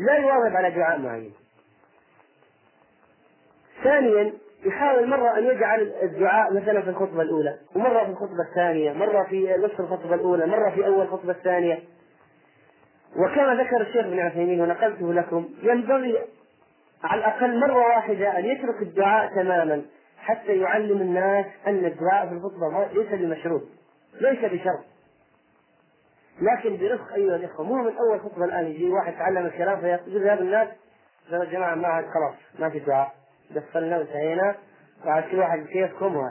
لا 0.00 0.16
يواظب 0.16 0.56
على 0.56 0.70
دعاء 0.70 0.98
معين. 0.98 1.32
ثانيا 3.84 4.32
يحاول 4.64 5.08
مرة 5.08 5.38
أن 5.38 5.44
يجعل 5.44 5.92
الدعاء 6.02 6.52
مثلا 6.54 6.82
في 6.82 6.90
الخطبة 6.90 7.22
الأولى 7.22 7.58
ومرة 7.74 8.04
في 8.04 8.10
الخطبة 8.10 8.42
الثانية 8.50 8.92
مرة 8.92 9.22
في 9.22 9.56
نصف 9.56 9.80
الخطبة 9.80 10.14
الأولى 10.14 10.46
مرة 10.46 10.70
في 10.70 10.86
أول 10.86 11.02
الخطبة 11.02 11.32
الثانية. 11.32 11.78
وكما 13.16 13.54
ذكر 13.54 13.80
الشيخ 13.80 14.06
ابن 14.06 14.20
عثيمين 14.20 14.60
ونقلته 14.60 15.12
لكم 15.14 15.48
ينبغي 15.62 16.18
على 17.04 17.18
الأقل 17.20 17.60
مرة 17.60 17.78
واحدة 17.78 18.38
أن 18.38 18.44
يترك 18.44 18.82
الدعاء 18.82 19.34
تماما 19.34 19.82
حتى 20.18 20.52
يعلم 20.60 21.00
الناس 21.00 21.46
أن 21.66 21.84
الدعاء 21.84 22.26
في 22.28 22.32
الخطبة 22.34 22.86
ليس 22.94 23.08
بمشروط 23.12 23.62
ليس 24.20 24.38
بشرط. 24.52 24.80
لكن 26.42 26.76
برفق 26.76 27.14
أيها 27.14 27.36
الإخوة 27.36 27.66
مو 27.66 27.74
من 27.74 27.96
أول 27.96 28.20
خطبة 28.20 28.44
الآن 28.44 28.66
يجي 28.66 28.90
واحد 28.90 29.12
تعلم 29.12 29.46
الكلام 29.46 29.80
فيقول 29.80 30.28
هذا 30.28 30.40
الناس 30.40 30.68
يا 31.32 31.44
جماعة 31.44 31.74
ما 31.74 31.88
خلاص 32.14 32.34
ما 32.58 32.70
في 32.70 32.78
دعاء. 32.78 33.19
دخلنا 33.54 33.98
وانتهينا. 33.98 34.54
وعلى 35.06 35.24
كل 35.30 35.38
واحد 35.38 35.58
بكيفكم 35.58 36.30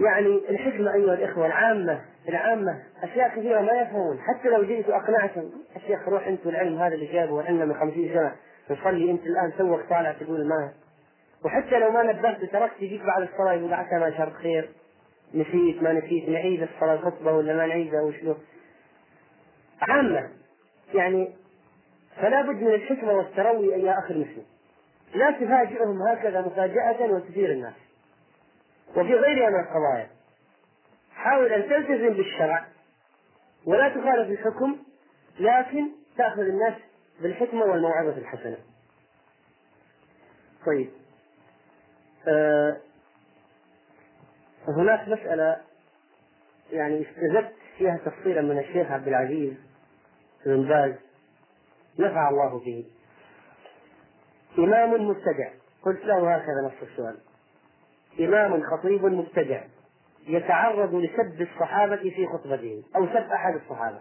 يعني 0.00 0.40
الحكمة 0.48 0.94
أيها 0.94 1.14
الإخوة 1.14 1.46
العامة 1.46 2.00
العامة 2.28 2.82
أشياء 3.02 3.28
كثيرة 3.28 3.60
ما 3.60 3.72
يفهمون. 3.72 4.18
حتى 4.20 4.48
لو 4.48 4.62
جئت 4.62 4.88
وأقنعتهم 4.88 5.50
الشيخ 5.76 6.08
روح 6.08 6.26
أنت 6.26 6.46
العلم 6.46 6.78
هذا 6.78 6.94
اللي 6.94 7.06
جابه 7.06 7.42
عندنا 7.42 7.64
من 7.64 7.74
خمسين 7.74 8.14
سنة 8.14 8.36
نصلي 8.70 9.10
أنت 9.10 9.26
الآن 9.26 9.52
توك 9.58 9.80
طالع 9.90 10.12
تقول 10.12 10.48
ما. 10.48 10.72
وحتى 11.44 11.78
لو 11.78 11.90
ما 11.90 12.02
نبهت 12.02 12.42
وتركت 12.42 12.82
يجيك 12.82 13.02
بعد 13.02 13.22
الصلاة 13.22 13.52
يقول 13.52 13.74
عسى 13.74 13.98
ما 13.98 14.10
شر 14.10 14.30
خير 14.30 14.68
نسيت 15.34 15.82
ما 15.82 15.92
نسيت 15.92 16.28
نعيد 16.28 16.62
الصلاة 16.62 16.94
الخطبة 16.94 17.32
ولا 17.32 17.56
ما 17.56 17.66
نعيدها 17.66 18.02
وشنو 18.02 18.36
عامة 19.80 20.28
يعني 20.94 21.30
فلا 22.16 22.42
بد 22.42 22.62
من 22.62 22.74
الحكمة 22.74 23.12
والتروي 23.12 23.66
يا 23.66 23.98
أخي 23.98 24.14
المسلم 24.14 24.44
لا 25.14 25.30
تفاجئهم 25.30 26.02
هكذا 26.02 26.40
مفاجأة 26.40 27.12
وتثير 27.12 27.52
الناس. 27.52 27.74
وفي 28.90 29.14
غيرها 29.14 29.50
من 29.50 29.60
القضايا 29.60 30.10
حاول 31.14 31.52
أن 31.52 31.62
تلتزم 31.62 32.16
بالشرع 32.16 32.66
ولا 33.66 33.88
تخالف 33.88 34.30
الحكم 34.30 34.76
لكن 35.40 35.90
تأخذ 36.18 36.40
الناس 36.40 36.74
بالحكمة 37.20 37.64
والموعظة 37.64 38.18
الحسنة. 38.18 38.56
طيب. 40.66 40.90
آه 42.28 42.76
هناك 44.68 45.08
مسألة 45.08 45.60
يعني 46.72 47.02
استزدت 47.02 47.52
فيها 47.78 47.96
تفصيلا 48.04 48.40
من 48.40 48.58
الشيخ 48.58 48.90
عبد 48.90 49.08
العزيز 49.08 49.54
بن 50.46 50.68
باز 50.68 50.94
نفع 51.98 52.28
الله 52.28 52.58
به 52.58 52.84
إمام 54.58 55.08
مبتدع. 55.08 55.48
قلت 55.82 56.04
له 56.04 56.34
هكذا 56.34 56.66
نص 56.66 56.90
السؤال. 56.90 57.16
إمام 58.20 58.62
خطيب 58.62 59.04
مبتدع. 59.04 59.60
يتعرض 60.26 60.94
لسب 60.94 61.42
الصحابة 61.42 61.96
في 61.96 62.26
خطبته 62.26 62.82
أو 62.96 63.06
سب 63.06 63.32
أحد 63.32 63.54
الصحابة. 63.54 63.98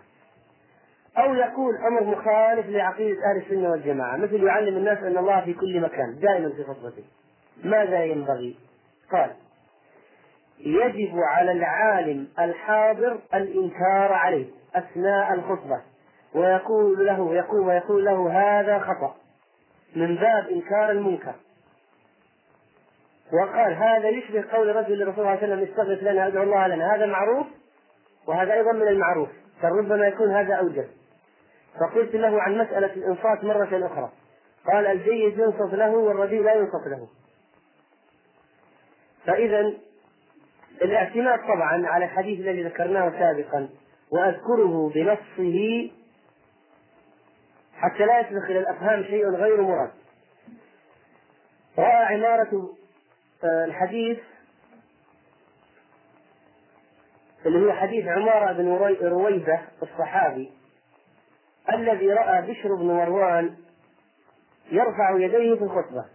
أو 1.18 1.34
يقول 1.34 1.78
أمر 1.78 2.04
مخالف 2.04 2.70
لعقيدة 2.70 3.20
أهل 3.32 3.38
السنة 3.38 3.70
والجماعة 3.72 4.18
مثل 4.18 4.44
يعلم 4.44 4.78
الناس 4.78 4.98
أن 4.98 5.18
الله 5.18 5.42
في 5.42 5.54
كل 5.54 5.82
مكان 5.82 6.20
دائما 6.20 6.50
في 6.50 6.64
خطبته. 6.64 7.04
ماذا 7.64 8.04
ينبغي؟ 8.04 8.56
قال 9.12 9.32
يجب 10.60 11.18
على 11.18 11.52
العالم 11.52 12.28
الحاضر 12.40 13.20
الإنكار 13.34 14.14
عليه 14.14 14.46
أثناء 14.76 15.34
الخطبة 15.34 15.82
ويقول 16.36 17.06
له 17.06 17.36
يقول 17.36 17.60
ويقول 17.60 18.06
له 18.06 18.32
هذا 18.32 18.80
خطأ. 18.80 19.16
من 19.96 20.16
باب 20.16 20.48
إنكار 20.48 20.92
المنكر. 20.92 21.36
وقال 23.34 23.74
هذا 23.74 24.10
يشبه 24.10 24.44
قول 24.52 24.76
رجل 24.76 24.94
للرسول 24.94 25.16
صلى 25.16 25.34
الله 25.34 25.44
عليه 25.44 25.54
وسلم 25.54 25.64
استغفر 25.64 26.12
لنا 26.12 26.28
ادعو 26.28 26.44
الله 26.44 26.68
لنا. 26.68 26.96
هذا 26.96 27.06
معروف 27.06 27.48
وهذا 28.28 28.54
أيضا 28.54 28.72
من 28.72 28.88
المعروف 28.88 29.30
فربما 29.62 30.08
يكون 30.08 30.36
هذا 30.36 30.54
اوجه 30.54 30.88
فقلت 31.80 32.16
له 32.16 32.42
عن 32.42 32.58
مسألة 32.58 32.94
الإنصات 32.94 33.44
مرة 33.44 33.88
أخرى. 33.88 34.12
قال 34.74 34.88
الجيد 34.88 35.40
ينصت 35.40 35.74
له 35.74 35.90
والرديء 35.90 36.42
لا 36.42 36.54
ينصت 36.54 36.88
له. 36.88 37.08
فإذا 39.26 39.74
الاعتماد 40.82 41.40
طبعا 41.40 41.88
على 41.88 42.06
الحديث 42.06 42.40
الذي 42.40 42.64
ذكرناه 42.64 43.10
سابقا 43.10 43.70
وأذكره 44.12 44.92
بنصه 44.96 45.90
حتى 47.82 48.06
لا 48.06 48.20
يسبق 48.20 48.44
إلى 48.44 48.60
الأفهام 48.60 49.04
شيء 49.04 49.30
غير 49.30 49.62
مراد. 49.62 49.92
رأى 51.78 52.16
عمارة 52.16 52.70
آه، 53.44 53.66
الحديث 53.66 54.20
اللي 57.46 57.68
هو 57.68 57.74
حديث 57.74 58.08
عمارة 58.08 58.52
بن 58.52 58.68
رويبة 59.02 59.60
الصحابي 59.84 60.52
الذي 61.74 62.14
رأى 62.14 62.42
بشر 62.42 62.76
بن 62.76 62.86
مروان 62.86 63.56
يرفع 64.72 65.18
يديه 65.18 65.56
في 65.56 65.64
الخطبة 65.64 66.06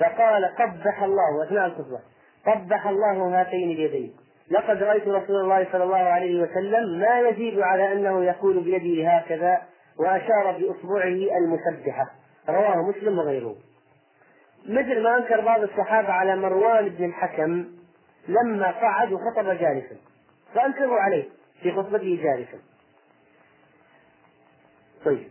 فقال 0.00 0.44
قبح 0.44 1.02
الله 1.02 1.44
أثناء 1.46 1.66
الخطبة 1.66 2.00
قبح 2.46 2.86
الله 2.86 3.40
هاتين 3.40 3.70
اليدين. 3.70 4.16
لقد 4.50 4.82
رأيت 4.82 5.08
رسول 5.08 5.36
الله 5.36 5.66
صلى 5.72 5.84
الله 5.84 5.96
عليه 5.96 6.42
وسلم 6.42 6.98
ما 6.98 7.20
يزيد 7.20 7.58
على 7.58 7.92
أنه 7.92 8.24
يقول 8.24 8.60
بيده 8.60 9.10
هكذا 9.10 9.62
وأشار 9.98 10.58
بإصبعه 10.58 11.38
المسبحة. 11.38 12.10
رواه 12.48 12.76
مسلم 12.88 13.18
وغيره. 13.18 13.56
مثل 14.66 15.02
ما 15.02 15.16
أنكر 15.16 15.40
بعض 15.40 15.60
الصحابة 15.60 16.12
على 16.12 16.36
مروان 16.36 16.88
بن 16.88 17.04
الحكم 17.04 17.66
لما 18.28 18.70
قعد 18.70 19.12
وخطب 19.12 19.44
جالسا. 19.44 19.96
فأنكروا 20.54 21.00
عليه 21.00 21.24
في 21.62 21.72
خطبته 21.72 22.20
جالسا. 22.22 22.58
طيب. 25.04 25.28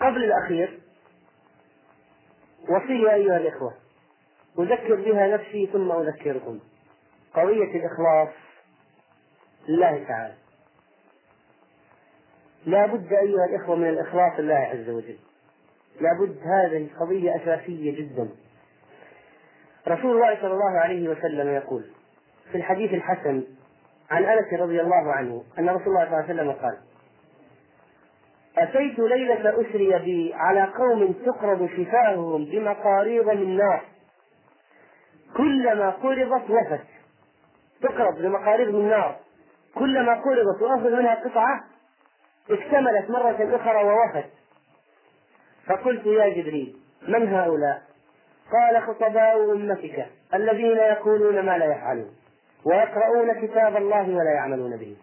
قبل 0.00 0.24
الأخير 0.24 0.80
وصية 2.68 3.14
أيها 3.14 3.36
الإخوة. 3.36 3.74
أذكر 4.58 4.94
بها 4.94 5.26
نفسي 5.26 5.66
ثم 5.72 5.92
أذكركم. 5.92 6.60
قضية 7.34 7.76
الإخلاص 7.76 8.28
لله 9.68 10.04
تعالى. 10.08 10.34
لا 12.66 12.86
بد 12.86 13.12
أيها 13.12 13.44
الإخوة 13.44 13.76
من 13.76 13.88
الإخلاص 13.88 14.32
لله 14.38 14.54
عز 14.54 14.90
وجل. 14.90 15.18
لا 16.00 16.10
بد 16.20 16.38
هذه 16.38 16.88
قضية 17.00 17.36
أساسية 17.36 17.96
جدا. 17.96 18.28
رسول 19.88 20.10
الله 20.10 20.36
صلى 20.40 20.52
الله 20.52 20.78
عليه 20.80 21.08
وسلم 21.08 21.48
يقول 21.48 21.84
في 22.52 22.58
الحديث 22.58 22.92
الحسن 22.94 23.42
عن 24.10 24.24
أنس 24.24 24.60
رضي 24.60 24.80
الله 24.80 25.12
عنه 25.12 25.42
أن 25.58 25.68
رسول 25.68 25.86
الله 25.88 26.04
صلى 26.04 26.14
الله 26.14 26.16
عليه 26.16 26.34
وسلم 26.34 26.52
قال 26.52 26.78
أتيت 28.58 28.98
ليلة 28.98 29.60
أسري 29.60 29.98
بي 29.98 30.34
على 30.34 30.62
قوم 30.62 31.12
تقرض 31.12 31.68
شفاههم 31.76 32.44
بمقاريض 32.44 33.28
من 33.28 33.56
نار. 33.56 33.84
كلما 35.36 35.90
قرضت 35.90 36.50
وفت. 36.50 36.86
تقرض 37.82 38.22
بمقاريض 38.22 38.74
من 38.74 38.88
نار. 38.88 39.16
كلما 39.74 40.14
قرضت 40.14 40.62
وأخذ 40.62 40.90
منها 40.90 41.14
قطعة 41.14 41.64
اكتملت 42.50 43.10
مرة 43.10 43.56
أخرى 43.56 43.84
ووفت. 43.84 44.30
فقلت 45.66 46.06
يا 46.06 46.28
جبريل 46.28 46.76
من 47.08 47.28
هؤلاء؟ 47.34 47.82
قال 48.52 48.82
خطباء 48.82 49.52
أمتك 49.52 50.06
الذين 50.34 50.76
يقولون 50.76 51.46
ما 51.46 51.58
لا 51.58 51.64
يفعلون 51.64 52.10
ويقرؤون 52.64 53.46
كتاب 53.46 53.76
الله 53.76 54.08
ولا 54.08 54.30
يعملون 54.34 54.76
به. 54.76 54.96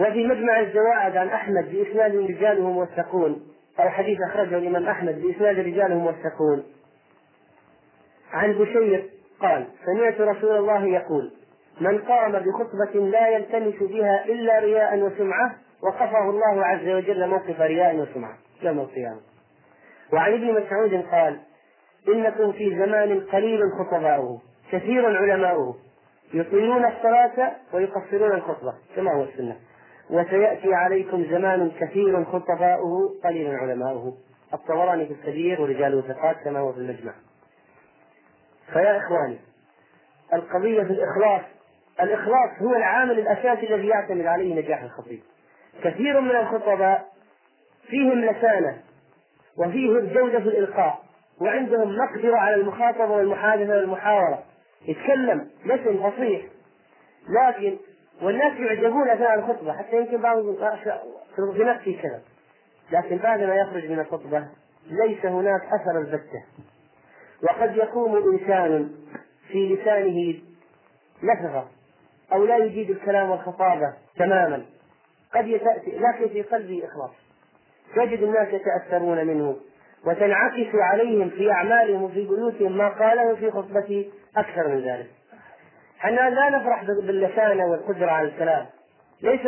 وفي 0.00 0.26
مجمع 0.26 0.60
الزوائد 0.60 1.16
عن 1.16 1.28
أحمد 1.28 1.72
بإسناد 1.72 2.16
رجاله 2.16 2.70
موثقون 2.70 3.48
أو 3.80 3.88
حديث 3.88 4.18
أخرجه 4.30 4.58
الإمام 4.58 4.88
أحمد 4.88 5.22
بإسناد 5.22 5.58
رجاله 5.58 5.94
موثقون 5.94 6.64
عن 8.32 8.52
بشير 8.52 9.10
قال 9.40 9.66
سمعت 9.84 10.20
رسول 10.20 10.56
الله 10.56 10.86
يقول 10.86 11.32
من 11.80 11.98
قام 11.98 12.32
بخطبة 12.32 13.00
لا 13.00 13.28
يلتمس 13.28 13.82
بها 13.90 14.24
إلا 14.24 14.58
رياء 14.58 14.98
وسمعة 14.98 15.56
وقفه 15.82 16.30
الله 16.30 16.64
عز 16.66 16.88
وجل 16.88 17.28
موقف 17.28 17.60
رياء 17.60 17.96
وسمعة 17.96 18.38
يوم 18.62 18.78
القيامة. 18.78 19.20
وعن 20.12 20.32
ابن 20.32 20.62
مسعود 20.62 21.04
قال 21.12 21.40
إنكم 22.08 22.52
في 22.52 22.70
زمان 22.78 23.20
قليل 23.20 23.60
خطباؤه 23.78 24.40
كثير 24.72 25.16
علماؤه 25.16 25.76
يطيلون 26.34 26.84
الصلاة 26.84 27.52
ويقصرون 27.72 28.32
الخطبة 28.32 28.74
كما 28.96 29.12
هو 29.12 29.22
السنة. 29.22 29.56
وسيأتي 30.10 30.74
عليكم 30.74 31.24
زمان 31.30 31.70
كثير 31.80 32.24
خطباؤه 32.24 33.14
قليل 33.24 33.54
علماؤه. 33.54 34.16
الطبراني 34.54 35.06
في 35.06 35.12
الكبير 35.12 35.60
ورجاله 35.60 36.00
ثقات 36.00 36.36
كما 36.44 36.58
هو 36.58 36.72
في 36.72 36.78
المجمع. 36.78 37.12
فيا 38.72 38.96
إخواني 38.96 39.38
القضية 40.32 40.82
في 40.82 40.90
الإخلاص 40.90 41.55
الإخلاص 42.00 42.50
هو 42.62 42.74
العامل 42.74 43.18
الأساسي 43.18 43.74
الذي 43.74 43.88
يعتمد 43.88 44.26
عليه 44.26 44.54
نجاح 44.54 44.82
الخطيب. 44.82 45.20
كثير 45.84 46.20
من 46.20 46.30
الخطباء 46.30 47.06
فيهم 47.88 48.24
لسانة 48.24 48.78
وفيهم 49.58 50.06
جودة 50.06 50.38
في 50.38 50.48
الإلقاء 50.48 51.02
وعندهم 51.40 51.96
مقدرة 51.96 52.36
على 52.36 52.54
المخاطبة 52.54 53.10
والمحادثة 53.10 53.76
والمحاورة. 53.76 54.42
يتكلم 54.88 55.50
لسن 55.64 56.10
فصيح 56.10 56.42
لكن 57.28 57.76
والناس 58.22 58.52
يعجبون 58.60 59.08
أثناء 59.10 59.34
الخطبة 59.34 59.72
حتى 59.72 59.96
يمكن 59.96 60.20
بعضهم 60.20 60.56
في 61.36 61.64
نفسي 61.64 61.92
كذا 62.02 62.20
لكن 62.92 63.16
بعد 63.16 63.40
ما 63.40 63.54
يخرج 63.54 63.90
من 63.90 63.98
الخطبة 63.98 64.48
ليس 64.86 65.26
هناك 65.26 65.60
أثر 65.62 65.98
البتة. 65.98 66.44
وقد 67.42 67.76
يقوم 67.76 68.16
إنسان 68.16 68.92
في 69.48 69.74
لسانه 69.74 70.34
لفظة. 71.22 71.64
أو 72.32 72.44
لا 72.44 72.56
يجيد 72.56 72.90
الكلام 72.90 73.30
والخطابة 73.30 73.94
تماما. 74.16 74.62
قد 75.34 75.46
يتأتي 75.46 75.90
لكن 75.90 76.28
في 76.28 76.42
قلبه 76.42 76.82
إخلاص. 76.84 77.10
تجد 77.96 78.22
الناس 78.22 78.48
يتأثرون 78.48 79.26
منه 79.26 79.56
وتنعكس 80.06 80.74
عليهم 80.74 81.30
في 81.30 81.50
أعمالهم 81.52 82.02
وفي 82.02 82.24
بيوتهم 82.24 82.76
ما 82.76 82.88
قاله 82.88 83.34
في 83.34 83.50
خطبته 83.50 84.10
أكثر 84.36 84.68
من 84.68 84.80
ذلك. 84.80 85.06
إحنا 86.00 86.30
لا 86.30 86.50
نفرح 86.50 86.84
باللسانة 86.84 87.66
والقدرة 87.66 88.10
على 88.10 88.28
الكلام. 88.28 88.66
ليس 89.22 89.40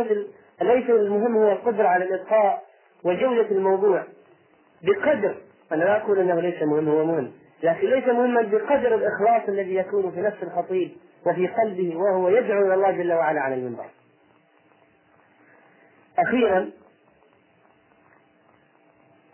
ليس 0.62 0.90
المهم 0.90 1.36
هو 1.36 1.52
القدرة 1.52 1.88
على 1.88 2.04
الإلقاء 2.04 2.62
وجودة 3.04 3.50
الموضوع. 3.50 4.04
بقدر 4.82 5.34
أنا 5.72 5.84
لا 5.84 5.96
أقول 5.96 6.18
أنه 6.18 6.40
ليس 6.40 6.62
مهم 6.62 6.88
هو 6.88 7.04
مهم. 7.04 7.32
لكن 7.62 7.88
ليس 7.88 8.04
مهما 8.06 8.42
بقدر 8.42 8.94
الإخلاص 8.94 9.48
الذي 9.48 9.74
يكون 9.74 10.10
في 10.10 10.20
نفس 10.20 10.42
الخطيب. 10.42 10.90
وفي 11.28 11.46
قلبه 11.46 11.96
وهو 11.96 12.28
يدعو 12.28 12.66
إلى 12.66 12.74
الله 12.74 12.90
جل 12.90 13.12
وعلا 13.12 13.40
على 13.40 13.54
المنبر. 13.54 13.86
أخيرا 16.18 16.70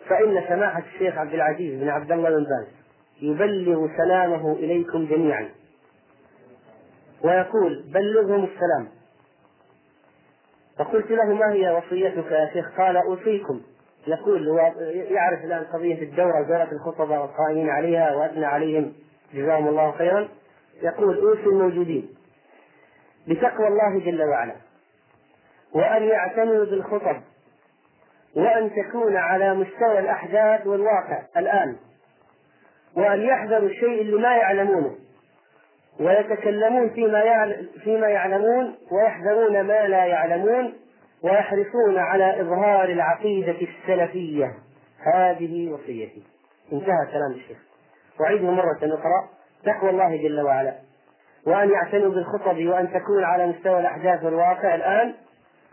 فإن 0.08 0.44
سماحة 0.48 0.82
الشيخ 0.94 1.18
عبد 1.18 1.34
العزيز 1.34 1.80
بن 1.80 1.88
عبد 1.88 2.12
الله 2.12 2.30
بن 2.30 2.44
باز 2.44 2.66
يبلغ 3.22 3.88
سلامه 3.96 4.52
إليكم 4.52 5.06
جميعا. 5.06 5.48
ويقول 7.24 7.82
بلغهم 7.82 8.44
السلام. 8.44 8.88
فقلت 10.78 11.10
له 11.10 11.24
ما 11.24 11.52
هي 11.52 11.70
وصيتك 11.70 12.30
يا 12.30 12.50
شيخ؟ 12.52 12.80
قال 12.80 12.96
أوصيكم. 12.96 13.60
يقول 14.06 14.48
هو 14.48 14.58
يعرف 14.90 15.44
الآن 15.44 15.64
قضية 15.64 16.02
الدورة 16.02 16.42
دورة 16.42 16.68
الخطبة 16.72 17.20
والقائمين 17.20 17.70
عليها 17.70 18.14
وأثنى 18.14 18.44
عليهم. 18.44 18.92
جزاهم 19.34 19.68
الله 19.68 19.92
خيرا. 19.92 20.28
يقول 20.82 21.18
أوصي 21.18 21.46
الموجودين 21.46 22.08
بتقوى 23.28 23.68
الله 23.68 23.98
جل 24.04 24.22
وعلا 24.22 24.54
وأن 25.74 26.02
يعتنوا 26.02 26.64
بالخطب 26.64 27.22
وأن 28.36 28.70
تكون 28.70 29.16
على 29.16 29.54
مستوى 29.54 29.98
الأحداث 29.98 30.66
والواقع 30.66 31.22
الآن 31.36 31.76
وأن 32.96 33.20
يحذروا 33.20 33.68
الشيء 33.68 34.00
اللي 34.00 34.16
ما 34.16 34.36
يعلمونه 34.36 34.94
ويتكلمون 36.00 36.90
فيما 36.90 37.54
فيما 37.84 38.08
يعلمون 38.08 38.74
ويحذرون 38.92 39.60
ما 39.60 39.88
لا 39.88 40.04
يعلمون 40.04 40.74
ويحرصون 41.22 41.98
على 41.98 42.40
إظهار 42.40 42.84
العقيدة 42.88 43.56
السلفية. 43.60 44.54
هذه 45.14 45.72
وصيتي. 45.72 46.22
انتهى 46.72 47.06
كلام 47.12 47.32
الشيخ. 47.34 47.58
أعيده 48.20 48.50
مرة 48.50 48.78
أخرى. 48.82 49.28
تقوى 49.66 49.90
الله 49.90 50.16
جل 50.16 50.40
وعلا. 50.40 50.74
وأن 51.46 51.70
يعتنوا 51.70 52.10
بالخطب 52.10 52.66
وأن 52.66 52.92
تكون 52.92 53.24
على 53.24 53.46
مستوى 53.46 53.80
الأحداث 53.80 54.24
والواقع 54.24 54.74
الآن 54.74 55.14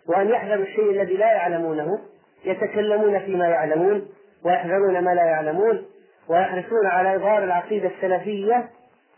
وأن 0.08 0.30
يحذروا 0.30 0.64
الشيء 0.64 0.92
الذي 0.92 1.18
لا 1.18 1.32
يعلمونه 1.34 2.00
يتكلمون 2.46 3.20
فيما 3.20 3.48
يعلمون 3.48 4.08
ويحذرون 4.46 5.04
ما 5.04 5.14
لا 5.14 5.26
يعلمون 5.26 5.86
ويحرصون 6.30 6.86
على 6.86 7.16
إظهار 7.16 7.44
العقيدة 7.44 7.88
السلفية. 7.88 8.70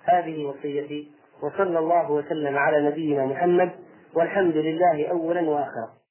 هذه 0.03 0.45
وصيتي 0.45 1.11
وصلى 1.43 1.79
الله 1.79 2.11
وسلم 2.11 2.57
على 2.57 2.87
نبينا 2.89 3.25
محمد 3.25 3.71
والحمد 4.15 4.55
لله 4.55 5.07
أولا 5.11 5.41
وآخرا. 5.41 6.02